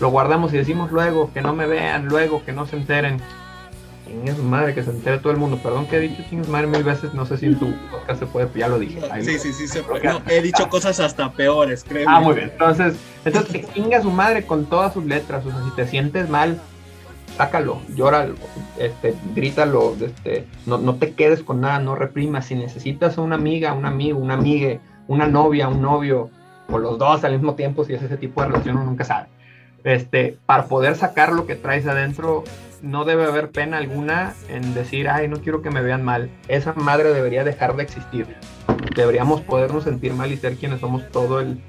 Lo 0.00 0.10
guardamos 0.10 0.52
y 0.52 0.56
decimos 0.56 0.92
luego, 0.92 1.32
que 1.32 1.42
no 1.42 1.54
me 1.54 1.66
vean, 1.66 2.06
luego, 2.06 2.44
que 2.44 2.52
no 2.52 2.66
se 2.66 2.76
enteren. 2.76 3.20
¿Quién 4.06 4.26
es 4.26 4.38
madre 4.38 4.74
que 4.74 4.82
se 4.82 4.90
entere 4.90 5.18
todo 5.18 5.32
el 5.32 5.38
mundo? 5.38 5.58
Perdón 5.62 5.86
que 5.86 5.96
he 5.96 6.00
dicho 6.00 6.24
quién 6.28 6.40
es 6.40 6.48
madre 6.48 6.66
mil 6.66 6.82
veces, 6.82 7.12
no 7.12 7.26
sé 7.26 7.36
si 7.36 7.46
en 7.46 7.58
tu 7.58 7.74
podcast 7.90 8.20
se 8.20 8.26
puede, 8.26 8.48
ya 8.54 8.68
lo 8.68 8.78
dije. 8.78 9.00
sí, 9.20 9.38
sí, 9.38 9.52
sí, 9.52 9.68
se 9.68 9.82
puede. 9.82 10.08
he 10.28 10.40
dicho 10.40 10.68
cosas 10.68 10.98
hasta 11.00 11.30
peores, 11.32 11.84
creo. 11.86 12.08
Ah, 12.08 12.20
muy 12.20 12.36
bien. 12.36 12.50
Entonces, 12.52 12.94
entonces 13.24 13.52
que 13.52 13.72
chinga 13.72 14.00
su 14.00 14.10
madre 14.10 14.46
con 14.46 14.66
todas 14.66 14.94
sus 14.94 15.04
letras. 15.04 15.44
O 15.44 15.50
sea, 15.50 15.62
si 15.62 15.70
te 15.72 15.86
sientes 15.86 16.30
mal, 16.30 16.58
sácalo, 17.36 17.80
llóralo, 17.94 18.34
este, 18.78 19.14
grítalo, 19.34 19.94
este, 20.00 20.46
no, 20.64 20.78
no 20.78 20.94
te 20.94 21.12
quedes 21.12 21.42
con 21.42 21.60
nada, 21.60 21.78
no 21.78 21.94
reprimas. 21.94 22.46
Si 22.46 22.54
necesitas 22.54 23.18
a 23.18 23.20
una 23.20 23.36
amiga, 23.36 23.74
un 23.74 23.84
amigo, 23.84 24.18
una 24.18 24.34
amiga, 24.34 24.80
una 25.06 25.26
novia, 25.26 25.68
un 25.68 25.82
novio, 25.82 26.30
o 26.70 26.78
los 26.78 26.98
dos 26.98 27.24
al 27.24 27.32
mismo 27.32 27.54
tiempo, 27.54 27.84
si 27.84 27.94
es 27.94 28.02
ese 28.02 28.16
tipo 28.16 28.40
de 28.40 28.48
relación, 28.48 28.76
uno 28.76 28.86
nunca 28.86 29.04
sabe. 29.04 29.28
Este, 29.84 30.36
para 30.46 30.66
poder 30.66 30.96
sacar 30.96 31.32
lo 31.32 31.46
que 31.46 31.54
traes 31.54 31.86
adentro, 31.86 32.44
no 32.82 33.04
debe 33.04 33.24
haber 33.24 33.50
pena 33.50 33.78
alguna 33.78 34.34
en 34.48 34.74
decir, 34.74 35.08
ay, 35.08 35.28
no 35.28 35.40
quiero 35.40 35.62
que 35.62 35.70
me 35.70 35.82
vean 35.82 36.04
mal. 36.04 36.30
Esa 36.48 36.74
madre 36.74 37.12
debería 37.12 37.44
dejar 37.44 37.76
de 37.76 37.82
existir. 37.84 38.26
Deberíamos 38.94 39.40
podernos 39.40 39.84
sentir 39.84 40.14
mal 40.14 40.30
y 40.32 40.36
ser 40.36 40.56
quienes 40.56 40.80
somos 40.80 41.08
todo 41.10 41.40
el 41.40 41.60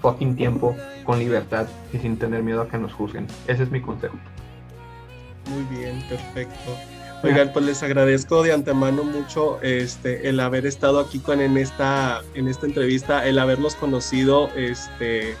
fucking 0.00 0.36
tiempo 0.36 0.74
con 1.04 1.18
libertad 1.18 1.66
y 1.92 1.98
sin 1.98 2.18
tener 2.18 2.42
miedo 2.42 2.62
a 2.62 2.68
que 2.68 2.78
nos 2.78 2.92
juzguen. 2.92 3.26
Ese 3.46 3.62
es 3.62 3.70
mi 3.70 3.80
consejo. 3.80 4.16
Muy 5.50 5.64
bien, 5.76 6.02
perfecto. 6.08 6.76
Oigan, 7.22 7.52
pues 7.52 7.66
les 7.66 7.82
agradezco 7.82 8.42
de 8.42 8.52
antemano 8.52 9.04
mucho 9.04 9.60
este, 9.60 10.28
el 10.28 10.40
haber 10.40 10.64
estado 10.64 11.00
aquí 11.00 11.18
con 11.18 11.42
en 11.42 11.58
esta, 11.58 12.22
en 12.34 12.48
esta 12.48 12.64
entrevista, 12.64 13.26
el 13.26 13.38
haberlos 13.38 13.74
conocido 13.74 14.48
este, 14.56 15.36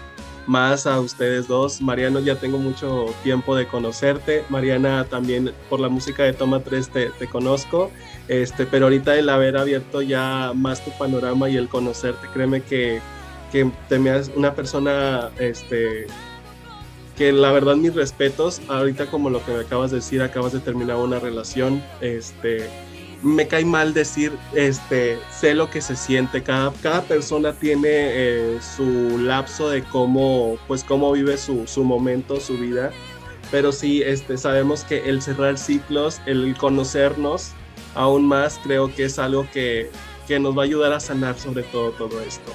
más 0.46 0.86
a 0.86 1.00
ustedes 1.00 1.48
dos. 1.48 1.80
Mariano, 1.80 2.20
ya 2.20 2.36
tengo 2.36 2.58
mucho 2.58 3.06
tiempo 3.22 3.56
de 3.56 3.66
conocerte. 3.66 4.44
Mariana, 4.50 5.04
también 5.04 5.52
por 5.70 5.80
la 5.80 5.88
música 5.88 6.24
de 6.24 6.34
Toma 6.34 6.60
3 6.60 6.90
te, 6.90 7.26
conozco. 7.28 7.90
Este, 8.28 8.66
pero 8.66 8.86
ahorita 8.86 9.16
el 9.16 9.30
haber 9.30 9.56
abierto 9.56 10.02
ya 10.02 10.52
más 10.54 10.84
tu 10.84 10.90
panorama 10.98 11.48
y 11.48 11.56
el 11.56 11.68
conocerte, 11.68 12.28
créeme 12.32 12.60
que, 12.60 13.00
que 13.50 13.70
te 13.88 13.98
me 13.98 14.10
has 14.10 14.28
una 14.36 14.54
persona 14.54 15.30
este, 15.38 16.06
que 17.16 17.32
la 17.32 17.52
verdad 17.52 17.76
mis 17.76 17.94
respetos, 17.94 18.60
ahorita 18.68 19.06
como 19.06 19.30
lo 19.30 19.44
que 19.44 19.52
me 19.52 19.60
acabas 19.60 19.90
de 19.90 19.98
decir, 19.98 20.22
acabas 20.22 20.52
de 20.52 20.60
terminar 20.60 20.96
una 20.96 21.18
relación, 21.18 21.82
este, 22.00 22.68
me 23.22 23.46
cae 23.46 23.64
mal 23.64 23.92
decir, 23.92 24.32
este, 24.54 25.18
sé 25.30 25.54
lo 25.54 25.70
que 25.70 25.80
se 25.80 25.96
siente, 25.96 26.42
cada, 26.42 26.72
cada 26.82 27.02
persona 27.02 27.52
tiene 27.52 27.88
eh, 27.90 28.58
su 28.76 29.18
lapso 29.18 29.68
de 29.68 29.82
cómo, 29.82 30.56
pues 30.66 30.84
cómo 30.84 31.12
vive 31.12 31.36
su, 31.36 31.66
su, 31.66 31.84
momento, 31.84 32.40
su 32.40 32.56
vida, 32.56 32.90
pero 33.50 33.72
sí, 33.72 34.02
este, 34.02 34.38
sabemos 34.38 34.84
que 34.84 35.08
el 35.08 35.20
cerrar 35.20 35.58
ciclos, 35.58 36.20
el 36.26 36.56
conocernos 36.56 37.52
aún 37.94 38.26
más, 38.26 38.58
creo 38.62 38.94
que 38.94 39.04
es 39.04 39.18
algo 39.18 39.46
que, 39.52 39.90
que 40.26 40.38
nos 40.38 40.56
va 40.56 40.62
a 40.62 40.64
ayudar 40.64 40.92
a 40.92 41.00
sanar 41.00 41.38
sobre 41.38 41.64
todo 41.64 41.90
todo 41.92 42.20
esto. 42.20 42.52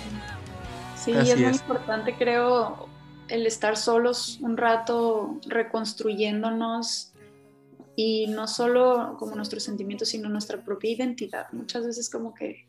Sí, 0.96 1.12
es 1.12 1.38
muy 1.38 1.52
importante, 1.52 2.16
creo, 2.18 2.88
el 3.28 3.46
estar 3.48 3.78
solos 3.78 4.40
un 4.42 4.58
rato 4.58 5.40
reconstruyéndonos 5.48 7.14
y 7.96 8.28
no 8.28 8.48
solo 8.48 9.16
como 9.18 9.36
nuestros 9.36 9.64
sentimientos, 9.64 10.10
sino 10.10 10.30
nuestra 10.30 10.64
propia 10.64 10.92
identidad. 10.92 11.48
Muchas 11.52 11.86
veces 11.86 12.10
como 12.10 12.34
que 12.34 12.68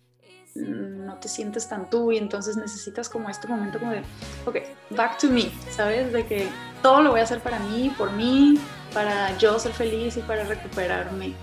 no 0.54 1.16
te 1.18 1.28
sientes 1.28 1.68
tan 1.68 1.90
tú 1.90 2.12
y 2.12 2.16
entonces 2.16 2.56
necesitas 2.56 3.08
como 3.08 3.28
este 3.28 3.46
momento 3.46 3.78
como 3.78 3.92
de, 3.92 4.02
ok, 4.46 4.56
back 4.90 5.18
to 5.18 5.28
me, 5.28 5.50
¿sabes? 5.70 6.12
De 6.12 6.24
que 6.24 6.48
todo 6.82 7.02
lo 7.02 7.10
voy 7.10 7.20
a 7.20 7.24
hacer 7.24 7.40
para 7.40 7.58
mí, 7.58 7.92
por 7.98 8.12
mí, 8.12 8.58
para 8.94 9.36
yo 9.38 9.58
ser 9.58 9.72
feliz 9.72 10.16
y 10.16 10.20
para 10.20 10.44
recuperarme. 10.44 11.34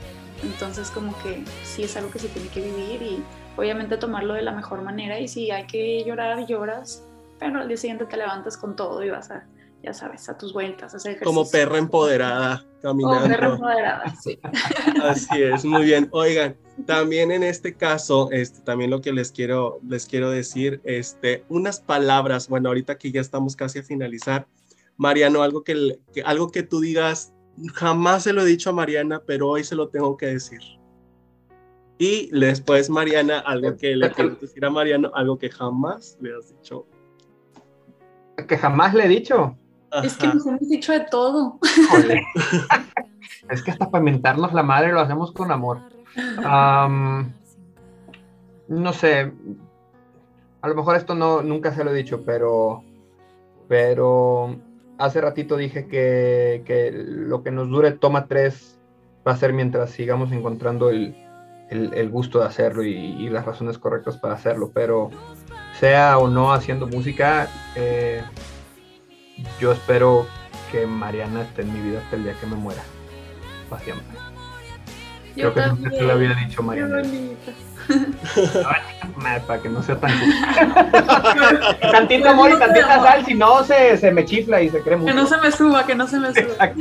Entonces 0.42 0.90
como 0.90 1.16
que 1.22 1.44
sí 1.64 1.84
es 1.84 1.96
algo 1.96 2.10
que 2.10 2.20
se 2.20 2.30
tiene 2.30 2.50
que 2.50 2.62
vivir 2.62 3.02
y 3.02 3.24
obviamente 3.56 3.98
tomarlo 3.98 4.34
de 4.34 4.42
la 4.42 4.52
mejor 4.52 4.82
manera 4.82 5.20
y 5.20 5.28
si 5.28 5.52
hay 5.52 5.68
que 5.68 6.04
llorar, 6.04 6.48
lloras, 6.48 7.04
pero 7.40 7.62
al 7.62 7.68
día 7.68 7.78
siguiente 7.78 8.06
te 8.06 8.18
levantas 8.18 8.58
con 8.58 8.76
todo 8.76 9.04
y 9.04 9.10
vas 9.10 9.32
a, 9.32 9.46
ya 9.84 9.94
sabes, 9.94 10.30
a 10.30 10.38
tus 10.38 10.54
vueltas, 10.54 10.94
a 10.94 10.98
hacer 10.98 11.12
ejercicio. 11.14 11.26
Como 11.26 11.50
perra 11.50 11.78
empoderada, 11.78 12.66
caminando. 12.82 13.20
Como 13.20 13.28
perra 13.28 13.48
empoderada, 13.54 14.16
sí. 14.16 14.40
Así 15.04 15.42
es, 15.42 15.66
muy 15.66 15.84
bien. 15.84 16.08
Oigan, 16.12 16.56
también 16.86 17.32
en 17.32 17.44
este 17.44 17.76
caso, 17.76 18.30
este, 18.32 18.62
también 18.62 18.90
lo 18.90 19.02
que 19.02 19.12
les 19.12 19.32
quiero, 19.32 19.80
les 19.88 20.06
quiero 20.06 20.30
decir, 20.32 20.82
este, 20.86 21.44
unas 21.50 21.80
palabras, 21.80 22.48
bueno, 22.48 22.70
ahorita 22.70 22.98
que 22.98 23.12
ya 23.12 23.22
estamos 23.22 23.56
casi 23.56 23.80
a 23.80 23.84
finalizar, 23.84 24.48
Mariano, 24.96 25.44
algo 25.44 25.64
que, 25.64 26.00
algo 26.24 26.50
que 26.50 26.64
tú 26.64 26.80
digas, 26.80 27.34
jamás 27.74 28.24
se 28.24 28.34
lo 28.34 28.42
he 28.42 28.46
dicho 28.46 28.70
a 28.70 28.74
Mariana, 28.74 29.22
pero 29.26 29.50
hoy 29.50 29.64
se 29.64 29.76
lo 29.76 29.90
tengo 29.90 30.16
que 30.18 30.28
decir. 30.28 30.62
Y 31.98 32.30
después, 32.32 32.90
Mariana, 32.90 33.40
algo 33.40 33.76
que 33.78 33.96
le 33.96 34.12
quiero 34.12 34.36
decir 34.36 34.66
a 34.66 34.70
Mariano, 34.70 35.12
algo 35.14 35.38
que 35.38 35.50
jamás 35.50 36.18
le 36.22 36.36
has 36.36 36.50
dicho 36.50 36.88
que 38.48 38.58
jamás 38.58 38.94
le 38.94 39.06
he 39.06 39.08
dicho. 39.08 39.58
Es 40.04 40.18
que 40.18 40.28
nos 40.28 40.46
hemos 40.48 40.68
dicho 40.70 40.92
de 40.92 41.02
todo. 41.02 41.60
es 43.50 43.62
que 43.62 43.72
hasta 43.72 43.92
para 43.92 44.04
mentarnos 44.04 44.54
la 44.54 44.64
madre 44.64 44.92
lo 44.92 45.00
hacemos 45.02 45.32
con 45.32 45.52
amor. 45.52 45.80
no 48.68 48.94
sé. 48.94 49.32
A 50.62 50.68
lo 50.68 50.76
mejor 50.76 50.96
esto 50.96 51.14
no, 51.14 51.42
nunca 51.42 51.74
se 51.74 51.84
lo 51.84 51.92
he 51.92 51.96
dicho, 51.96 52.24
pero, 52.26 52.84
pero 53.68 54.56
hace 54.98 55.20
ratito 55.20 55.58
dije 55.58 55.88
que, 55.88 56.92
lo 56.94 57.44
que 57.44 57.52
nos 57.52 57.70
dure 57.70 57.92
toma 57.92 58.28
tres 58.28 58.80
va 59.28 59.34
a 59.34 59.38
ser 59.38 59.52
mientras 59.54 59.92
sigamos 59.92 60.32
encontrando 60.32 60.90
el, 60.90 61.16
gusto 62.10 62.40
de 62.40 62.46
hacerlo 62.46 62.84
y, 62.84 62.94
y, 62.94 63.30
las 63.30 63.46
razones 63.46 63.78
correctas 63.78 64.18
para 64.18 64.36
hacerlo. 64.36 64.72
Pero 64.74 65.12
sea 65.80 66.18
o 66.18 66.28
no 66.28 66.54
haciendo 66.54 66.88
música, 66.88 67.48
eh, 67.76 68.24
yo 69.60 69.72
espero 69.72 70.28
que 70.72 70.86
Mariana 70.86 71.44
esté 71.44 71.64
en 71.64 71.74
mi 71.74 71.80
vida 71.80 72.00
hasta 72.00 72.16
el 72.16 72.24
día 72.24 72.34
que 72.40 72.48
me 72.48 72.56
muera. 72.56 72.82
Para 73.70 73.84
siempre. 73.84 74.18
Yo 75.36 75.52
Creo 75.52 75.54
que 75.54 75.62
también. 75.62 75.84
nunca 75.84 75.98
te 75.98 76.04
lo 76.04 76.14
había 76.14 76.34
dicho 76.36 76.64
Mariana. 76.64 77.02
para 79.48 79.62
que 79.62 79.70
no 79.70 79.84
sea 79.84 80.00
tan 80.00 80.12
tantito 81.92 82.30
amor 82.30 82.52
y 82.52 82.60
tantita 82.60 83.04
sal, 83.04 83.26
si 83.26 83.34
no 83.34 83.64
se, 83.64 83.98
se, 83.98 84.12
me 84.12 84.24
chifla 84.26 84.62
y 84.62 84.70
se 84.70 84.82
cree 84.82 84.96
mucho. 84.96 85.14
Que 85.14 85.20
no 85.20 85.28
se 85.28 85.38
me 85.38 85.52
suba, 85.52 85.86
que 85.86 85.96
no 85.96 86.08
se 86.08 86.20
me 86.20 86.34
suba. 86.34 86.72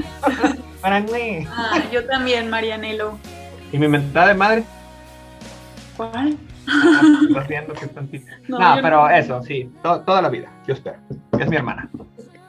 ah, 0.84 1.80
yo 1.90 2.07
también, 2.07 2.51
Marianelo. 2.51 3.18
¿Y 3.72 3.78
mi 3.78 3.88
mentada 3.88 4.28
de 4.28 4.34
madre? 4.34 4.64
¿Cuál? 5.97 6.36
No, 8.49 8.59
pero 8.83 9.09
eso, 9.09 9.43
sí, 9.43 9.71
toda 9.83 10.23
la 10.23 10.29
vida, 10.29 10.53
yo 10.67 10.75
espero. 10.75 10.99
Es 11.39 11.49
mi 11.49 11.57
hermana. 11.57 11.89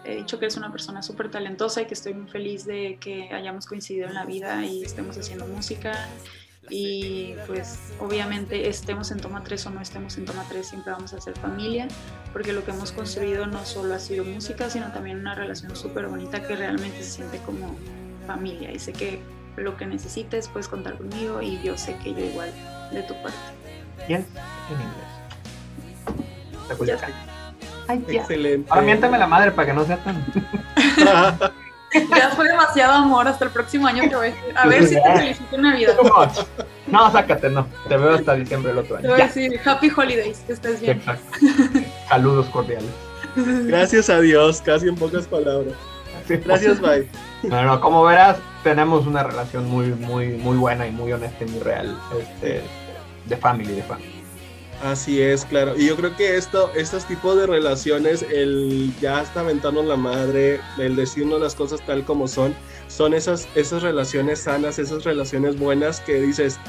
he 0.05 0.17
dicho 0.17 0.39
que 0.39 0.45
es 0.45 0.57
una 0.57 0.71
persona 0.71 1.01
súper 1.01 1.31
talentosa 1.31 1.81
y 1.81 1.85
que 1.85 1.93
estoy 1.93 2.13
muy 2.13 2.29
feliz 2.29 2.65
de 2.65 2.97
que 2.99 3.29
hayamos 3.31 3.65
coincidido 3.65 4.07
en 4.07 4.13
la 4.13 4.25
vida 4.25 4.65
y 4.65 4.83
estemos 4.83 5.17
haciendo 5.17 5.47
música. 5.47 6.07
Y 6.69 7.35
pues 7.45 7.93
obviamente 7.99 8.69
estemos 8.69 9.11
en 9.11 9.19
toma 9.19 9.43
3 9.43 9.67
o 9.67 9.69
no 9.71 9.81
estemos 9.81 10.17
en 10.17 10.25
toma 10.25 10.45
3, 10.47 10.65
siempre 10.65 10.93
vamos 10.93 11.13
a 11.13 11.19
ser 11.19 11.37
familia, 11.37 11.89
porque 12.31 12.53
lo 12.53 12.63
que 12.63 12.71
hemos 12.71 12.93
construido 12.93 13.45
no 13.47 13.65
solo 13.65 13.93
ha 13.93 13.99
sido 13.99 14.23
música, 14.23 14.69
sino 14.69 14.91
también 14.93 15.19
una 15.19 15.35
relación 15.35 15.75
súper 15.75 16.07
bonita 16.07 16.41
que 16.41 16.55
realmente 16.55 17.03
se 17.03 17.11
siente 17.11 17.39
como 17.39 17.75
familia. 18.25 18.71
Y 18.71 18.79
sé 18.79 18.93
que 18.93 19.19
lo 19.57 19.75
que 19.75 19.85
necesites 19.85 20.47
puedes 20.47 20.67
contar 20.67 20.97
conmigo 20.97 21.41
y 21.41 21.61
yo 21.61 21.77
sé 21.77 21.97
que 22.03 22.13
yo 22.13 22.19
igual 22.19 22.51
de 22.91 23.03
tu 23.03 23.13
parte. 23.21 23.62
Bien, 24.07 24.25
en 24.69 24.81
inglés. 26.81 27.07
Ay, 27.87 28.03
Excelente. 28.07 28.69
Ahora 28.69 28.81
miéntame 28.81 29.17
la 29.17 29.27
madre 29.27 29.51
para 29.51 29.67
que 29.67 29.73
no 29.73 29.85
sea 29.85 29.97
tan. 29.97 30.25
ya 32.15 32.29
fue 32.35 32.47
demasiado 32.47 32.93
amor. 32.93 33.27
Hasta 33.27 33.45
el 33.45 33.51
próximo 33.51 33.87
año 33.87 34.03
que 34.03 34.15
voy 34.15 34.27
a 34.27 34.31
decir. 34.31 34.53
A 34.55 34.67
ver 34.67 34.87
si 34.87 34.95
te 34.95 35.17
felicito 35.17 35.55
en 35.55 35.61
Navidad. 35.61 35.95
No, 36.87 37.11
sácate, 37.11 37.49
no. 37.49 37.67
Te 37.87 37.97
veo 37.97 38.15
hasta 38.15 38.35
diciembre 38.35 38.71
el 38.71 38.77
otro 38.79 38.97
año. 38.97 39.03
Te 39.03 39.09
voy 39.09 39.21
a 39.21 39.25
decir 39.25 39.59
Happy 39.65 39.91
Holidays, 39.95 40.39
que 40.39 40.53
estés 40.53 40.81
bien. 40.81 40.97
Exacto. 40.97 41.37
Saludos 42.07 42.47
cordiales. 42.47 42.89
Gracias 43.35 44.09
a 44.09 44.19
Dios, 44.19 44.61
casi 44.61 44.87
en 44.87 44.95
pocas 44.95 45.25
palabras. 45.27 45.73
Gracias, 46.27 46.79
bye. 46.79 47.07
Bueno, 47.43 47.81
como 47.81 48.03
verás, 48.03 48.37
tenemos 48.63 49.05
una 49.05 49.23
relación 49.23 49.69
muy, 49.69 49.87
muy, 49.87 50.29
muy 50.29 50.55
buena 50.55 50.87
y 50.87 50.91
muy 50.91 51.11
honesta 51.11 51.43
y 51.43 51.49
muy 51.49 51.59
real. 51.59 51.97
Este, 52.17 52.63
de 53.25 53.37
family, 53.37 53.73
de 53.73 53.83
family. 53.83 54.23
Así 54.83 55.21
es, 55.21 55.45
claro. 55.45 55.77
Y 55.77 55.87
yo 55.87 55.95
creo 55.95 56.15
que 56.15 56.35
esto, 56.35 56.69
estos 56.75 57.05
tipos 57.05 57.37
de 57.37 57.47
relaciones, 57.47 58.21
el 58.23 58.93
ya 58.99 59.19
hasta 59.19 59.39
aventarnos 59.39 59.85
la 59.85 59.95
madre, 59.95 60.59
el 60.77 60.97
decirnos 60.97 61.39
las 61.39 61.55
cosas 61.55 61.79
tal 61.85 62.03
como 62.03 62.27
son, 62.27 62.53
son 62.87 63.13
esas, 63.13 63.47
esas 63.55 63.81
relaciones 63.81 64.39
sanas, 64.39 64.79
esas 64.79 65.05
relaciones 65.05 65.57
buenas 65.57 66.01
que 66.01 66.19
dices, 66.19 66.59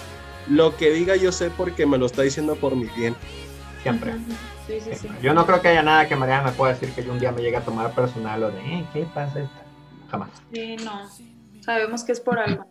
lo 0.48 0.76
que 0.76 0.90
diga 0.90 1.16
yo 1.16 1.32
sé 1.32 1.50
porque 1.50 1.86
me 1.86 1.98
lo 1.98 2.06
está 2.06 2.22
diciendo 2.22 2.54
por 2.54 2.76
mi 2.76 2.86
bien. 2.96 3.16
Siempre. 3.82 4.14
Sí, 4.66 4.78
sí, 4.80 4.94
sí. 4.94 5.08
Yo 5.20 5.34
no 5.34 5.44
creo 5.44 5.60
que 5.60 5.68
haya 5.68 5.82
nada 5.82 6.06
que 6.06 6.14
Mariana 6.14 6.50
me 6.50 6.52
pueda 6.52 6.72
decir 6.72 6.90
que 6.92 7.04
yo 7.04 7.12
un 7.12 7.18
día 7.18 7.32
me 7.32 7.42
llegue 7.42 7.56
a 7.56 7.64
tomar 7.64 7.92
personal 7.94 8.44
o 8.44 8.50
de, 8.50 8.60
eh, 8.60 8.86
¿qué 8.92 9.06
pasa 9.12 9.40
esto? 9.40 9.56
Jamás. 10.10 10.30
Sí, 10.52 10.76
no. 10.76 11.10
Sabemos 11.62 12.04
que 12.04 12.12
es 12.12 12.20
por 12.20 12.38
algo. 12.38 12.64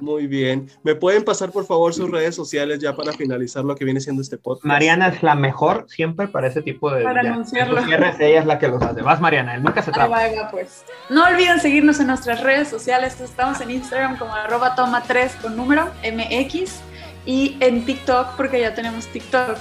Muy 0.00 0.26
bien. 0.26 0.68
¿Me 0.82 0.94
pueden 0.94 1.24
pasar, 1.24 1.50
por 1.50 1.66
favor, 1.66 1.94
sus 1.94 2.10
redes 2.10 2.34
sociales 2.34 2.78
ya 2.78 2.94
para 2.94 3.12
finalizar 3.12 3.64
lo 3.64 3.74
que 3.74 3.84
viene 3.84 4.00
siendo 4.00 4.22
este 4.22 4.38
podcast? 4.38 4.64
Mariana 4.64 5.08
es 5.08 5.22
la 5.22 5.34
mejor 5.34 5.86
siempre 5.88 6.28
para 6.28 6.48
ese 6.48 6.62
tipo 6.62 6.90
de... 6.90 7.04
Para 7.04 7.20
anunciarlo. 7.20 7.78
ella 7.80 8.40
es 8.40 8.46
la 8.46 8.58
que 8.58 8.68
los 8.68 8.82
hace. 8.82 9.02
Vas, 9.02 9.20
Mariana, 9.20 9.54
él 9.54 9.62
nunca 9.62 9.82
se 9.82 9.92
traba. 9.92 10.18
pues. 10.50 10.84
No 11.10 11.24
olviden 11.24 11.60
seguirnos 11.60 12.00
en 12.00 12.08
nuestras 12.08 12.42
redes 12.42 12.68
sociales. 12.68 13.20
Estamos 13.20 13.60
en 13.60 13.70
Instagram 13.70 14.18
como 14.18 14.34
arroba 14.34 14.74
toma 14.74 15.02
3 15.02 15.36
con 15.42 15.56
número 15.56 15.90
MX 16.02 16.80
y 17.26 17.56
en 17.60 17.84
TikTok 17.84 18.36
porque 18.36 18.60
ya 18.60 18.74
tenemos 18.74 19.06
TikTok. 19.08 19.58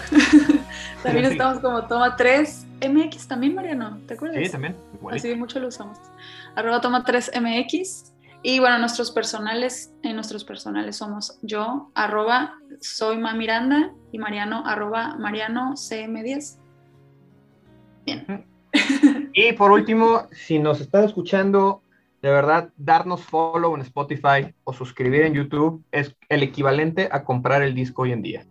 también 1.04 1.26
estamos 1.26 1.60
como 1.60 1.86
toma 1.88 2.16
3 2.16 2.66
MX 2.88 3.28
también, 3.28 3.56
Mariano, 3.56 4.00
¿te 4.08 4.14
acuerdas? 4.14 4.40
Sí, 4.44 4.52
también. 4.52 4.76
Así 5.12 5.34
mucho 5.36 5.60
lo 5.60 5.68
usamos. 5.68 5.98
Arroba 6.56 6.80
toma 6.80 7.04
3 7.04 7.32
MX 7.42 8.14
y 8.44 8.60
bueno, 8.60 8.80
nuestros 8.80 9.12
personales, 9.12 9.94
en 10.04 10.16
nuestros 10.16 10.44
personales 10.44 10.96
somos 10.98 11.38
yo, 11.42 11.92
arroba 11.96 12.56
soy 12.80 13.18
Ma 13.18 13.34
Miranda 13.34 13.94
y 14.12 14.20
Mariano, 14.20 14.64
arroba 14.66 15.16
Mariano 15.18 15.74
CM10. 15.74 16.58
Bien. 18.06 18.46
Y 19.34 19.54
por 19.54 19.72
último, 19.72 20.28
si 20.32 20.60
nos 20.60 20.82
están 20.82 21.04
escuchando, 21.04 21.82
de 22.22 22.30
verdad, 22.30 22.72
darnos 22.78 23.24
follow 23.24 23.76
en 23.76 23.82
Spotify 23.82 24.54
o 24.64 24.74
suscribir 24.74 25.24
en 25.24 25.34
YouTube 25.34 25.84
es 25.92 26.16
el 26.30 26.44
equivalente 26.44 27.10
a 27.12 27.24
comprar 27.24 27.62
el 27.62 27.76
disco 27.76 28.04
hoy 28.04 28.12
en 28.12 28.22
día. 28.22 28.46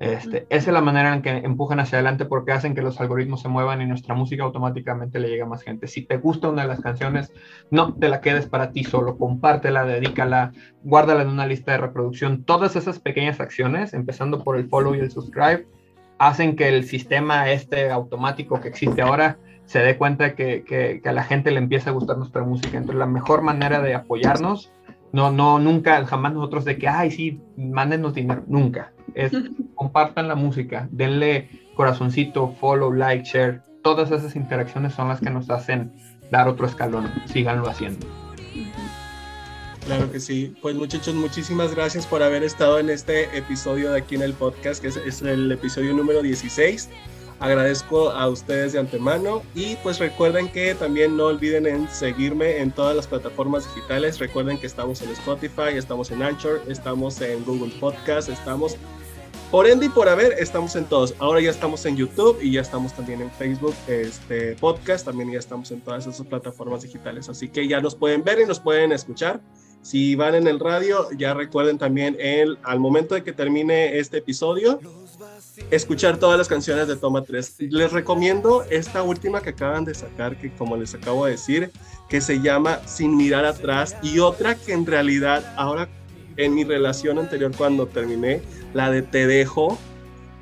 Este, 0.00 0.46
esa 0.48 0.70
es 0.70 0.74
la 0.74 0.80
manera 0.80 1.12
en 1.12 1.22
que 1.22 1.30
empujan 1.30 1.80
hacia 1.80 1.96
adelante 1.96 2.24
porque 2.24 2.52
hacen 2.52 2.74
que 2.74 2.82
los 2.82 3.00
algoritmos 3.00 3.42
se 3.42 3.48
muevan 3.48 3.82
y 3.82 3.86
nuestra 3.86 4.14
música 4.14 4.44
automáticamente 4.44 5.18
le 5.18 5.28
llega 5.28 5.44
a 5.44 5.48
más 5.48 5.62
gente. 5.62 5.88
Si 5.88 6.02
te 6.02 6.18
gusta 6.18 6.48
una 6.48 6.62
de 6.62 6.68
las 6.68 6.80
canciones, 6.80 7.32
no 7.70 7.94
te 7.94 8.08
la 8.08 8.20
quedes 8.20 8.46
para 8.46 8.70
ti 8.70 8.84
solo, 8.84 9.18
compártela, 9.18 9.84
dedícala, 9.84 10.52
guárdala 10.84 11.22
en 11.22 11.28
una 11.28 11.46
lista 11.46 11.72
de 11.72 11.78
reproducción. 11.78 12.44
Todas 12.44 12.76
esas 12.76 13.00
pequeñas 13.00 13.40
acciones, 13.40 13.92
empezando 13.92 14.44
por 14.44 14.56
el 14.56 14.68
follow 14.68 14.94
y 14.94 15.00
el 15.00 15.10
subscribe, 15.10 15.66
hacen 16.18 16.54
que 16.54 16.68
el 16.68 16.84
sistema 16.84 17.50
este 17.50 17.90
automático 17.90 18.60
que 18.60 18.68
existe 18.68 19.02
ahora 19.02 19.38
se 19.64 19.80
dé 19.80 19.96
cuenta 19.98 20.34
que, 20.34 20.62
que, 20.64 21.02
a 21.08 21.12
la 21.12 21.24
gente 21.24 21.50
le 21.50 21.58
empieza 21.58 21.90
a 21.90 21.92
gustar 21.92 22.18
nuestra 22.18 22.44
música. 22.44 22.78
Entonces 22.78 22.98
la 22.98 23.06
mejor 23.06 23.42
manera 23.42 23.82
de 23.82 23.94
apoyarnos, 23.96 24.70
no, 25.12 25.32
no, 25.32 25.58
nunca, 25.58 26.06
jamás 26.06 26.34
nosotros 26.34 26.64
de 26.64 26.78
que, 26.78 26.86
ay, 26.86 27.10
sí, 27.10 27.40
mándenos 27.56 28.14
dinero, 28.14 28.44
nunca 28.46 28.92
es 29.18 29.32
compartan 29.74 30.28
la 30.28 30.36
música, 30.36 30.88
denle 30.90 31.50
corazoncito, 31.74 32.54
follow, 32.60 32.92
like, 32.92 33.24
share. 33.24 33.62
Todas 33.82 34.10
esas 34.10 34.36
interacciones 34.36 34.94
son 34.94 35.08
las 35.08 35.20
que 35.20 35.30
nos 35.30 35.50
hacen 35.50 35.92
dar 36.30 36.48
otro 36.48 36.66
escalón. 36.66 37.10
Síganlo 37.26 37.68
haciendo. 37.68 38.06
Claro 39.84 40.10
que 40.10 40.20
sí. 40.20 40.54
Pues 40.60 40.76
muchachos, 40.76 41.14
muchísimas 41.14 41.74
gracias 41.74 42.06
por 42.06 42.22
haber 42.22 42.42
estado 42.42 42.78
en 42.78 42.90
este 42.90 43.36
episodio 43.36 43.92
de 43.92 43.98
aquí 43.98 44.16
en 44.16 44.22
el 44.22 44.34
podcast, 44.34 44.82
que 44.82 44.88
es, 44.88 44.96
es 44.96 45.22
el 45.22 45.50
episodio 45.50 45.94
número 45.94 46.22
16. 46.22 46.90
Agradezco 47.40 48.10
a 48.10 48.28
ustedes 48.28 48.72
de 48.72 48.80
antemano 48.80 49.42
y 49.54 49.76
pues 49.76 50.00
recuerden 50.00 50.48
que 50.48 50.74
también 50.74 51.16
no 51.16 51.26
olviden 51.26 51.66
en 51.66 51.88
seguirme 51.88 52.58
en 52.58 52.72
todas 52.72 52.96
las 52.96 53.06
plataformas 53.06 53.72
digitales. 53.72 54.18
Recuerden 54.18 54.58
que 54.58 54.66
estamos 54.66 55.00
en 55.02 55.10
Spotify, 55.10 55.76
estamos 55.76 56.10
en 56.10 56.22
Anchor, 56.22 56.60
estamos 56.66 57.20
en 57.20 57.44
Google 57.44 57.72
Podcast, 57.78 58.28
estamos 58.28 58.76
por 59.50 59.66
ende 59.66 59.86
y 59.86 59.88
por 59.88 60.08
haber, 60.08 60.32
estamos 60.34 60.76
en 60.76 60.84
todos. 60.84 61.14
Ahora 61.18 61.40
ya 61.40 61.50
estamos 61.50 61.84
en 61.86 61.96
YouTube 61.96 62.38
y 62.42 62.52
ya 62.52 62.60
estamos 62.60 62.92
también 62.92 63.22
en 63.22 63.30
Facebook, 63.30 63.74
este 63.86 64.54
podcast, 64.56 65.06
también 65.06 65.32
ya 65.32 65.38
estamos 65.38 65.70
en 65.70 65.80
todas 65.80 66.06
esas 66.06 66.26
plataformas 66.26 66.82
digitales. 66.82 67.28
Así 67.28 67.48
que 67.48 67.66
ya 67.66 67.80
nos 67.80 67.94
pueden 67.94 68.22
ver 68.22 68.40
y 68.40 68.46
nos 68.46 68.60
pueden 68.60 68.92
escuchar. 68.92 69.40
Si 69.80 70.14
van 70.16 70.34
en 70.34 70.46
el 70.48 70.60
radio, 70.60 71.08
ya 71.16 71.32
recuerden 71.32 71.78
también 71.78 72.16
el, 72.20 72.58
al 72.62 72.78
momento 72.78 73.14
de 73.14 73.22
que 73.22 73.32
termine 73.32 73.98
este 73.98 74.18
episodio, 74.18 74.80
escuchar 75.70 76.18
todas 76.18 76.36
las 76.36 76.48
canciones 76.48 76.86
de 76.86 76.96
Toma 76.96 77.22
3. 77.22 77.56
Les 77.70 77.92
recomiendo 77.92 78.64
esta 78.68 79.02
última 79.02 79.40
que 79.40 79.50
acaban 79.50 79.84
de 79.84 79.94
sacar, 79.94 80.36
que 80.38 80.52
como 80.54 80.76
les 80.76 80.94
acabo 80.94 81.24
de 81.24 81.32
decir, 81.32 81.70
que 82.10 82.20
se 82.20 82.40
llama 82.40 82.80
Sin 82.86 83.16
mirar 83.16 83.46
atrás 83.46 83.96
y 84.02 84.18
otra 84.18 84.56
que 84.56 84.72
en 84.72 84.84
realidad 84.84 85.54
ahora 85.56 85.88
en 86.38 86.54
mi 86.54 86.64
relación 86.64 87.18
anterior 87.18 87.52
cuando 87.56 87.86
terminé, 87.86 88.40
la 88.74 88.90
de 88.90 89.02
Te 89.02 89.26
dejo, 89.26 89.78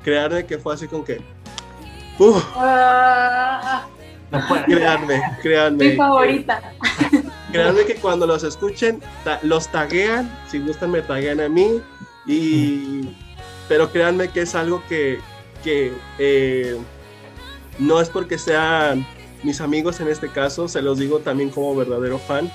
créanme 0.03 0.45
que 0.45 0.57
fue 0.57 0.73
así 0.73 0.87
con 0.87 1.03
que... 1.03 1.21
Uh, 2.19 2.39
créanme, 4.65 5.21
créanme. 5.41 5.89
Mi 5.89 5.95
favorita. 5.95 6.61
Créanme 7.51 7.85
que 7.85 7.95
cuando 7.95 8.27
los 8.27 8.43
escuchen, 8.43 9.01
los 9.43 9.67
taguean, 9.69 10.29
si 10.47 10.59
gustan 10.59 10.91
me 10.91 11.01
taguean 11.01 11.39
a 11.39 11.47
mí, 11.47 11.81
y... 12.25 13.15
pero 13.67 13.91
créanme 13.91 14.29
que 14.29 14.41
es 14.41 14.55
algo 14.55 14.83
que, 14.89 15.19
que 15.63 15.93
eh, 16.19 16.77
no 17.79 18.01
es 18.01 18.09
porque 18.09 18.37
sean 18.37 19.05
mis 19.43 19.61
amigos 19.61 19.99
en 19.99 20.07
este 20.07 20.29
caso, 20.29 20.67
se 20.67 20.81
los 20.81 20.97
digo 20.97 21.19
también 21.19 21.49
como 21.49 21.75
verdadero 21.75 22.17
fan, 22.17 22.51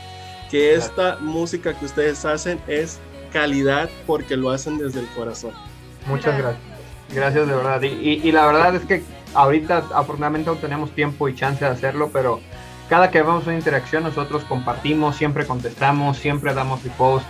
que 0.51 0.75
esta 0.75 1.17
música 1.21 1.73
que 1.73 1.87
ustedes 1.87 2.25
hacen 2.25 2.61
es 2.67 2.99
calidad 3.33 3.91
porque 4.07 4.37
lo 4.37 4.51
hacen 4.51 4.79
desde 4.79 5.01
el 5.01 5.07
corazón. 5.09 5.53
Muchas 6.07 6.39
gracias. 6.39 6.63
Gracias 7.15 7.47
de 7.47 7.55
verdad. 7.55 7.83
Y, 7.83 8.33
la 8.33 8.47
verdad 8.47 8.75
es 8.75 8.85
que 8.85 9.03
ahorita 9.35 9.85
afortunadamente 9.95 10.51
no 10.51 10.57
tenemos 10.57 10.93
tiempo 10.93 11.29
y 11.29 11.35
chance 11.35 11.65
de 11.65 11.71
hacerlo, 11.71 12.11
pero 12.13 12.41
cada 12.89 13.11
que 13.11 13.21
vemos 13.23 13.47
una 13.47 13.57
interacción 13.57 14.03
nosotros 14.03 14.45
compartimos, 14.45 15.17
siempre 15.17 15.47
contestamos, 15.47 16.17
siempre 16.17 16.55
damos 16.55 16.83
repost. 16.83 17.27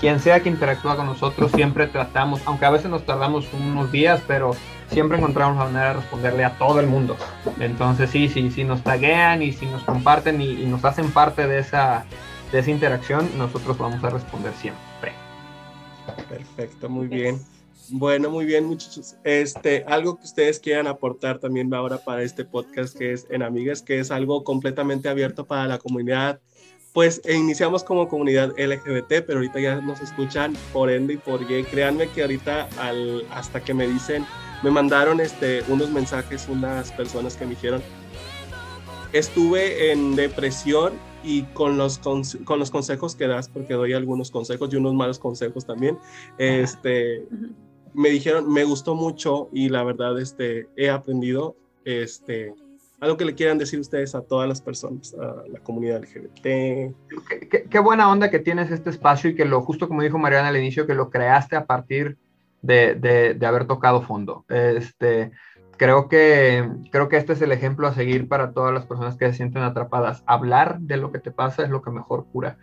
Quien 0.00 0.20
sea 0.20 0.40
que 0.40 0.50
interactúa 0.50 0.96
con 0.96 1.06
nosotros, 1.06 1.50
siempre 1.52 1.86
tratamos, 1.86 2.42
aunque 2.44 2.66
a 2.66 2.70
veces 2.70 2.90
nos 2.90 3.06
tardamos 3.06 3.46
unos 3.54 3.90
días, 3.90 4.20
pero 4.26 4.54
siempre 4.90 5.16
encontramos 5.16 5.56
la 5.56 5.64
manera 5.64 5.88
de 5.88 5.94
responderle 5.94 6.44
a 6.44 6.58
todo 6.58 6.80
el 6.80 6.86
mundo. 6.86 7.16
Entonces 7.60 8.10
sí, 8.10 8.28
sí, 8.28 8.50
si 8.50 8.64
nos 8.64 8.82
taguean 8.82 9.42
y 9.42 9.52
si 9.52 9.66
nos 9.66 9.82
comparten 9.84 10.40
y, 10.40 10.50
y 10.50 10.66
nos 10.66 10.84
hacen 10.84 11.10
parte 11.10 11.46
de 11.46 11.60
esa, 11.60 12.04
de 12.52 12.58
esa 12.58 12.70
interacción, 12.70 13.30
nosotros 13.38 13.78
vamos 13.78 14.04
a 14.04 14.10
responder 14.10 14.52
siempre. 14.54 14.85
Perfecto, 16.36 16.88
muy 16.88 17.06
bien. 17.06 17.40
Bueno, 17.88 18.30
muy 18.30 18.44
bien, 18.44 18.64
muchachos. 18.64 19.16
Este, 19.24 19.84
algo 19.86 20.16
que 20.18 20.24
ustedes 20.24 20.58
quieran 20.58 20.86
aportar 20.86 21.38
también 21.38 21.72
ahora 21.72 21.98
para 21.98 22.22
este 22.22 22.44
podcast 22.44 22.96
que 22.96 23.12
es 23.12 23.26
en 23.30 23.42
Amigas, 23.42 23.80
que 23.80 24.00
es 24.00 24.10
algo 24.10 24.42
completamente 24.44 25.08
abierto 25.08 25.46
para 25.46 25.66
la 25.66 25.78
comunidad. 25.78 26.40
Pues 26.92 27.20
e 27.24 27.34
iniciamos 27.34 27.84
como 27.84 28.08
comunidad 28.08 28.52
LGBT, 28.58 29.24
pero 29.26 29.34
ahorita 29.34 29.60
ya 29.60 29.76
nos 29.76 30.00
escuchan 30.00 30.56
por 30.72 30.90
ende 30.90 31.14
y 31.14 31.16
por 31.18 31.46
gay. 31.46 31.62
Créanme 31.62 32.08
que 32.08 32.22
ahorita 32.22 32.68
al, 32.78 33.24
hasta 33.30 33.60
que 33.62 33.74
me 33.74 33.86
dicen, 33.86 34.26
me 34.62 34.70
mandaron 34.70 35.20
este, 35.20 35.62
unos 35.68 35.90
mensajes 35.90 36.48
unas 36.48 36.90
personas 36.92 37.36
que 37.36 37.44
me 37.44 37.50
dijeron, 37.50 37.82
estuve 39.12 39.92
en 39.92 40.16
depresión 40.16 40.94
y 41.26 41.42
con 41.42 41.76
los, 41.76 41.98
con, 41.98 42.22
los 42.58 42.70
consejos 42.70 43.16
que 43.16 43.26
das, 43.26 43.48
porque 43.48 43.74
doy 43.74 43.92
algunos 43.92 44.30
consejos 44.30 44.72
y 44.72 44.76
unos 44.76 44.94
malos 44.94 45.18
consejos 45.18 45.66
también, 45.66 45.98
este, 46.38 47.26
me 47.92 48.10
dijeron, 48.10 48.50
me 48.50 48.62
gustó 48.62 48.94
mucho 48.94 49.48
y 49.52 49.68
la 49.68 49.82
verdad 49.82 50.18
este, 50.20 50.68
he 50.76 50.88
aprendido 50.88 51.56
este, 51.84 52.54
algo 53.00 53.16
que 53.16 53.24
le 53.24 53.34
quieran 53.34 53.58
decir 53.58 53.80
ustedes 53.80 54.14
a 54.14 54.22
todas 54.22 54.48
las 54.48 54.60
personas, 54.60 55.14
a 55.14 55.42
la 55.48 55.58
comunidad 55.58 56.00
LGBT. 56.00 56.42
Qué, 57.50 57.66
qué, 57.68 57.78
buena 57.80 58.08
onda 58.08 58.30
que 58.30 58.38
tienes 58.38 58.70
este 58.70 58.90
espacio 58.90 59.30
y 59.30 59.34
que 59.34 59.44
lo, 59.44 59.62
justo 59.62 59.88
como 59.88 60.02
dijo 60.02 60.18
Mariana 60.18 60.48
al 60.48 60.56
inicio, 60.56 60.86
que 60.86 60.94
lo 60.94 61.10
creaste 61.10 61.56
a 61.56 61.66
partir 61.66 62.18
de, 62.62 62.94
de, 62.94 63.34
de 63.34 63.46
haber 63.46 63.66
tocado 63.66 64.00
fondo. 64.00 64.44
Este, 64.48 65.32
creo 65.76 66.08
que, 66.08 66.68
creo 66.90 67.08
que 67.08 67.16
este 67.16 67.32
es 67.32 67.42
el 67.42 67.52
ejemplo 67.52 67.86
a 67.86 67.94
seguir 67.94 68.28
para 68.28 68.52
todas 68.52 68.72
las 68.72 68.86
personas 68.86 69.16
que 69.16 69.26
se 69.26 69.34
sienten 69.34 69.62
atrapadas. 69.62 70.22
Hablar 70.26 70.80
de 70.80 70.96
lo 70.96 71.12
que 71.12 71.18
te 71.18 71.30
pasa 71.30 71.62
es 71.62 71.70
lo 71.70 71.82
que 71.82 71.90
mejor 71.90 72.26
cura. 72.32 72.58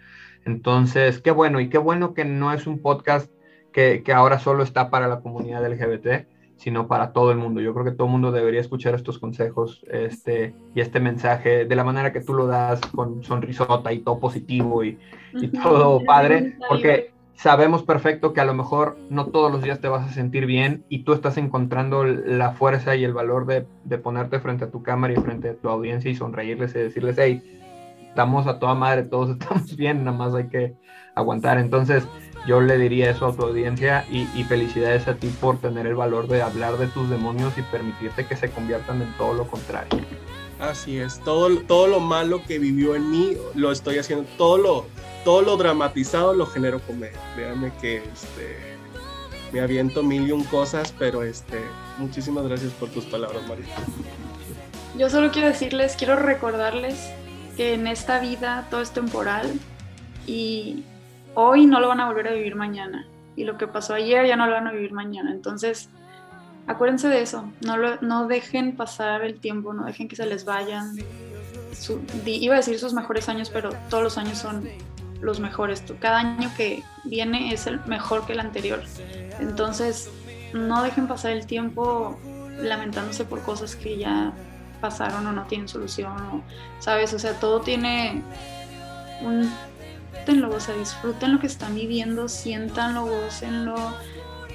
Entonces, 0.45 1.22
qué 1.22 1.32
bueno, 1.32 1.59
y 1.59 1.70
qué 1.70 1.78
bueno 1.78 2.14
que 2.14 2.26
no 2.26 2.51
es 2.53 2.68
un 2.68 2.80
podcast 2.80 3.32
que, 3.72 4.03
que 4.03 4.14
ahora 4.14 4.39
solo 4.39 4.64
está 4.64 4.89
para 4.89 5.07
la 5.07 5.22
comunidad 5.22 5.66
LGBT, 5.66 6.28
sino 6.57 6.88
para 6.88 7.14
todo 7.14 7.32
el 7.32 7.38
mundo. 7.38 7.61
Yo 7.61 7.74
creo 7.74 7.86
que 7.86 7.91
todo 7.91 8.07
el 8.07 8.11
mundo 8.11 8.32
debería 8.32 8.61
escuchar 8.61 8.95
estos 8.95 9.20
consejos 9.20 9.84
este, 9.91 10.55
y 10.76 10.82
este 10.82 10.99
mensaje 10.99 11.66
de 11.66 11.76
la 11.76 11.84
manera 11.84 12.14
que 12.14 12.22
tú 12.22 12.34
lo 12.34 12.47
das, 12.47 12.80
con 12.93 13.24
sonrisota 13.24 13.91
y 13.91 13.99
todo 13.99 14.20
positivo 14.20 14.84
y, 14.84 14.97
y 15.34 15.47
todo 15.49 16.03
padre, 16.05 16.57
porque 16.70 17.14
sabemos 17.36 17.84
perfecto 17.84 18.34
que 18.34 18.42
a 18.42 18.46
lo 18.46 18.54
mejor 18.54 18.98
no 19.10 19.28
todos 19.28 19.52
los 19.52 19.62
días 19.62 19.80
te 19.80 19.88
vas 19.88 20.10
a 20.10 20.14
sentir 20.14 20.46
bien 20.46 20.86
y 20.90 21.04
tú 21.04 21.14
estás 21.14 21.38
encontrando 21.38 22.04
la 22.04 22.52
fuerza 22.52 22.96
y 22.96 23.04
el 23.04 23.14
valor 23.14 23.46
de, 23.46 23.66
de, 23.84 23.98
ponerte 23.98 24.40
frente 24.40 24.66
a 24.66 24.72
tu 24.72 24.84
cámara 24.84 25.14
y 25.14 25.18
frente 25.18 25.50
a 25.50 25.56
tu 25.56 25.70
audiencia 25.70 26.10
y 26.10 26.16
sonreírles 26.16 26.76
y 26.76 26.80
decirles, 26.80 27.18
hey, 27.20 27.42
estamos 28.08 28.46
a 28.48 28.60
toda 28.60 28.76
madre, 28.76 29.04
todos 29.04 29.30
estamos 29.40 29.76
bien, 29.76 30.04
nada 30.04 30.18
más 30.18 30.34
hay 30.36 30.48
que 30.48 30.74
aguantar. 31.16 31.58
Entonces 31.58 32.08
yo 32.48 32.62
le 32.62 32.78
diría 32.78 33.10
eso 33.10 33.28
a 33.28 33.36
tu 33.36 33.44
audiencia 33.44 34.06
y, 34.12 34.28
y 34.36 34.44
felicidades 34.44 35.08
a 35.08 35.16
ti 35.16 35.28
por 35.42 35.58
tener 35.60 35.88
el 35.88 35.96
valor 35.96 36.28
de 36.28 36.42
hablar 36.42 36.78
de 36.78 36.88
tus 36.88 37.10
demonios 37.10 37.58
y 37.58 37.62
permitirte 37.64 38.26
que 38.26 38.36
se 38.36 38.50
conviertan 38.52 39.02
en 39.02 39.12
todo 39.18 39.34
lo 39.34 39.48
contrario. 39.48 40.00
Así 40.60 40.98
es, 40.98 41.20
todo, 41.20 41.50
todo 41.62 41.88
lo 41.88 42.00
malo 42.00 42.42
que 42.48 42.60
vivió 42.60 42.96
en 42.96 43.10
mí 43.12 43.34
lo 43.56 43.72
estoy 43.72 43.98
haciendo, 43.98 44.26
todo 44.38 44.58
lo, 44.58 44.86
todo 45.24 45.41
lo 45.41 45.57
dramatizado 45.57 46.34
lo 46.34 46.45
genero 46.45 46.80
comedia. 46.80 47.19
Véanme 47.36 47.71
que 47.80 47.97
este, 47.97 48.57
me 49.51 49.61
aviento 49.61 50.03
mil 50.03 50.28
y 50.28 50.32
un 50.32 50.43
cosas, 50.43 50.93
pero 50.97 51.24
este, 51.24 51.61
muchísimas 51.97 52.45
gracias 52.47 52.71
por 52.74 52.89
tus 52.89 53.05
palabras, 53.05 53.41
María. 53.47 53.65
Yo 54.97 55.09
solo 55.09 55.32
quiero 55.32 55.47
decirles, 55.47 55.95
quiero 55.95 56.15
recordarles 56.15 57.09
que 57.57 57.74
en 57.74 57.88
esta 57.88 58.19
vida 58.19 58.67
todo 58.69 58.82
es 58.82 58.91
temporal 58.91 59.51
y 60.28 60.84
hoy 61.36 61.65
no 61.65 61.80
lo 61.80 61.88
van 61.88 61.99
a 61.99 62.07
volver 62.07 62.28
a 62.28 62.34
vivir 62.34 62.55
mañana. 62.55 63.07
Y 63.36 63.45
lo 63.45 63.57
que 63.57 63.67
pasó 63.67 63.95
ayer 63.95 64.28
ya 64.28 64.36
no 64.36 64.45
lo 64.45 64.53
van 64.53 64.67
a 64.67 64.71
vivir 64.71 64.91
mañana. 64.91 65.32
Entonces, 65.32 65.89
acuérdense 66.67 67.07
de 67.07 67.21
eso. 67.21 67.51
No, 67.61 67.78
lo, 67.78 67.99
no 68.01 68.28
dejen 68.28 68.76
pasar 68.76 69.24
el 69.24 69.39
tiempo, 69.39 69.74
no 69.74 69.86
dejen 69.86 70.07
que 70.07 70.15
se 70.15 70.26
les 70.26 70.45
vayan. 70.45 70.95
Iba 72.26 72.53
a 72.53 72.57
decir 72.57 72.78
sus 72.78 72.93
mejores 72.93 73.30
años, 73.30 73.49
pero 73.49 73.71
todos 73.89 74.03
los 74.03 74.17
años 74.19 74.38
son 74.38 74.63
los 75.24 75.39
mejores. 75.39 75.84
Cada 75.99 76.19
año 76.19 76.51
que 76.55 76.84
viene 77.05 77.53
es 77.53 77.65
el 77.65 77.80
mejor 77.86 78.26
que 78.26 78.34
el 78.34 78.39
anterior. 78.39 78.84
Entonces, 79.39 80.09
no 80.53 80.84
dejen 80.84 81.07
pasar 81.07 81.32
el 81.32 81.47
tiempo 81.47 82.19
lamentándose 82.57 83.26
por 83.26 83.41
cosas 83.41 83.76
que 83.76 83.97
ya 83.97 84.34
pasaron 84.82 85.26
o 85.26 85.32
no 85.32 85.43
tienen 85.45 85.67
solución, 85.67 86.11
o, 86.11 86.43
¿sabes? 86.80 87.13
O 87.13 87.19
sea, 87.19 87.34
todo 87.39 87.61
tiene 87.61 88.21
un... 89.21 89.49
Disfrútenlo, 90.11 90.55
o 90.55 90.59
sea, 90.59 90.76
disfruten 90.76 91.34
lo 91.34 91.39
que 91.39 91.47
están 91.47 91.76
viviendo, 91.76 92.30
siéntanlo, 92.30 93.05
gocenlo, 93.05 93.76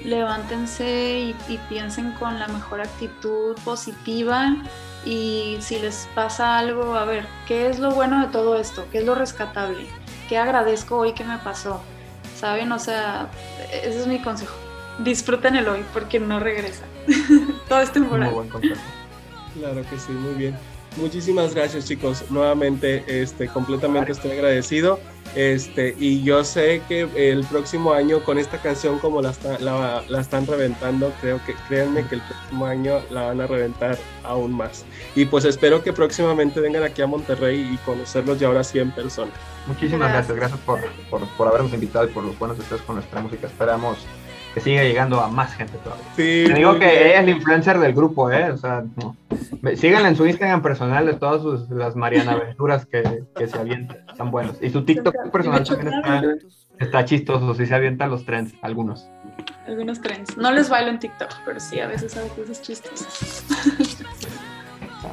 levántense 0.03 1.19
y, 1.19 1.35
y 1.47 1.57
piensen 1.69 2.13
con 2.13 2.39
la 2.39 2.47
mejor 2.47 2.81
actitud 2.81 3.55
positiva 3.63 4.55
y 5.05 5.57
si 5.59 5.77
les 5.79 6.07
pasa 6.15 6.57
algo, 6.57 6.95
a 6.95 7.05
ver, 7.05 7.25
¿qué 7.47 7.69
es 7.69 7.77
lo 7.77 7.91
bueno 7.91 8.19
de 8.21 8.31
todo 8.31 8.57
esto? 8.57 8.87
¿Qué 8.91 8.99
es 8.99 9.05
lo 9.05 9.13
rescatable? 9.13 9.87
¿Qué 10.29 10.37
agradezco 10.37 10.97
hoy 10.97 11.13
que 11.13 11.23
me 11.23 11.39
pasó? 11.39 11.81
¿Saben? 12.37 12.71
O 12.71 12.79
sea, 12.79 13.29
ese 13.73 13.99
es 13.99 14.07
mi 14.07 14.21
consejo. 14.21 14.55
Disfruten 14.99 15.55
el 15.55 15.67
hoy 15.67 15.83
porque 15.91 16.19
no 16.19 16.39
regresa. 16.39 16.85
Todo 17.67 17.81
es 17.81 17.91
temporal. 17.91 18.31
Muy 18.31 18.47
buen 18.47 18.73
Claro 19.55 19.81
que 19.89 19.97
sí, 19.97 20.11
muy 20.11 20.35
bien. 20.35 20.55
Muchísimas 20.97 21.55
gracias 21.55 21.85
chicos. 21.85 22.23
Nuevamente, 22.29 23.03
este, 23.07 23.47
completamente 23.47 24.11
estoy 24.11 24.31
agradecido. 24.31 24.99
Este, 25.35 25.95
y 25.99 26.23
yo 26.23 26.43
sé 26.43 26.81
que 26.87 27.07
el 27.15 27.43
próximo 27.45 27.93
año 27.93 28.23
con 28.23 28.39
esta 28.39 28.59
canción 28.59 28.97
como 28.99 29.21
la, 29.21 29.33
la, 29.59 30.03
la, 30.07 30.21
están 30.21 30.47
reventando, 30.47 31.13
creo 31.21 31.39
que 31.45 31.53
créanme 31.67 32.05
que 32.07 32.15
el 32.15 32.21
próximo 32.21 32.65
año 32.65 32.99
la 33.11 33.27
van 33.27 33.41
a 33.41 33.47
reventar 33.47 33.97
aún 34.23 34.53
más. 34.53 34.85
Y 35.15 35.25
pues 35.25 35.45
espero 35.45 35.83
que 35.83 35.93
próximamente 35.93 36.59
vengan 36.59 36.83
aquí 36.83 37.01
a 37.01 37.07
Monterrey 37.07 37.69
y 37.73 37.77
conocerlos 37.77 38.39
ya 38.39 38.47
ahora 38.47 38.63
sí 38.63 38.79
en 38.79 38.91
persona. 38.91 39.31
Muchísimas 39.67 40.11
gracias, 40.11 40.35
gracias, 40.35 40.59
por, 40.61 40.79
por, 41.09 41.27
por, 41.29 41.47
habernos 41.47 41.73
invitado 41.73 42.05
y 42.05 42.09
por 42.09 42.23
los 42.23 42.37
buenos 42.37 42.57
deseos 42.57 42.81
con 42.81 42.95
nuestra 42.95 43.21
música. 43.21 43.47
Esperamos 43.47 43.97
que 44.53 44.61
siga 44.61 44.83
llegando 44.83 45.21
a 45.21 45.27
más 45.27 45.53
gente 45.53 45.77
todavía. 45.83 46.05
Sí, 46.15 46.45
Te 46.47 46.53
digo 46.53 46.79
que 46.79 47.09
ella 47.09 47.19
es 47.19 47.25
la 47.25 47.31
influencer 47.31 47.79
del 47.79 47.93
grupo, 47.93 48.31
¿eh? 48.31 48.51
O 48.51 48.57
sea, 48.57 48.83
no. 48.95 49.15
síganla 49.75 50.09
en 50.09 50.15
su 50.15 50.25
Instagram 50.25 50.61
personal 50.61 51.05
de 51.05 51.13
todas 51.13 51.41
sus, 51.41 51.69
las 51.69 51.95
Mariana 51.95 52.33
Aventuras 52.33 52.85
que, 52.85 53.23
que 53.35 53.47
se 53.47 53.57
avientan, 53.57 53.97
están 54.09 54.31
buenos. 54.31 54.57
Y 54.61 54.69
su 54.69 54.83
TikTok 54.83 55.29
personal 55.31 55.63
también 55.63 55.93
está, 55.93 56.23
está 56.79 57.05
chistoso, 57.05 57.53
sí 57.53 57.65
se 57.65 57.75
avienta 57.75 58.07
los 58.07 58.25
trends, 58.25 58.53
algunos. 58.61 59.07
Algunos 59.67 60.01
trends. 60.01 60.35
No 60.35 60.51
les 60.51 60.69
bailo 60.69 60.89
en 60.89 60.99
TikTok, 60.99 61.29
pero 61.45 61.59
sí, 61.59 61.79
a 61.79 61.87
veces 61.87 62.17
hago 62.17 62.29
cosas 62.29 62.61
chistosas. 62.61 63.45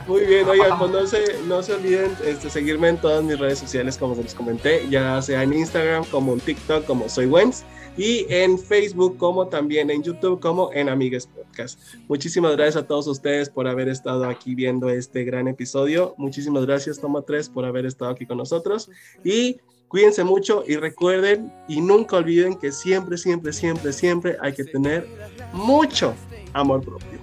Muy 0.06 0.24
bien, 0.24 0.48
oigan, 0.48 0.78
pues 0.78 0.90
no 0.90 1.06
se, 1.06 1.42
no 1.46 1.62
se 1.62 1.74
olviden 1.74 2.16
este, 2.24 2.48
seguirme 2.50 2.88
en 2.88 2.96
todas 2.98 3.24
mis 3.24 3.38
redes 3.38 3.58
sociales, 3.58 3.96
como 3.96 4.14
les 4.14 4.34
comenté, 4.34 4.88
ya 4.88 5.20
sea 5.20 5.42
en 5.42 5.52
Instagram, 5.52 6.04
como 6.06 6.32
en 6.32 6.40
TikTok, 6.40 6.84
como 6.86 7.08
soy 7.08 7.26
Wens, 7.26 7.64
y 7.96 8.26
en 8.28 8.58
Facebook, 8.58 9.16
como 9.16 9.48
también 9.48 9.90
en 9.90 10.02
YouTube, 10.02 10.40
como 10.40 10.70
en 10.72 10.88
Amigues 10.88 11.26
Podcast. 11.26 11.80
Muchísimas 12.08 12.56
gracias 12.56 12.84
a 12.84 12.86
todos 12.86 13.06
ustedes 13.06 13.48
por 13.48 13.66
haber 13.66 13.88
estado 13.88 14.26
aquí 14.26 14.54
viendo 14.54 14.90
este 14.90 15.24
gran 15.24 15.48
episodio. 15.48 16.14
Muchísimas 16.18 16.66
gracias, 16.66 17.00
Toma 17.00 17.22
3, 17.22 17.48
por 17.48 17.64
haber 17.64 17.86
estado 17.86 18.10
aquí 18.10 18.26
con 18.26 18.38
nosotros. 18.38 18.90
Y 19.24 19.58
cuídense 19.88 20.24
mucho 20.24 20.62
y 20.66 20.76
recuerden 20.76 21.52
y 21.68 21.80
nunca 21.80 22.16
olviden 22.16 22.56
que 22.56 22.70
siempre, 22.70 23.16
siempre, 23.16 23.52
siempre, 23.52 23.92
siempre 23.92 24.36
hay 24.42 24.52
que 24.52 24.64
tener 24.64 25.08
mucho 25.52 26.14
amor 26.52 26.84
propio. 26.84 27.18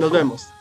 Nos 0.00 0.10
vemos. 0.10 0.55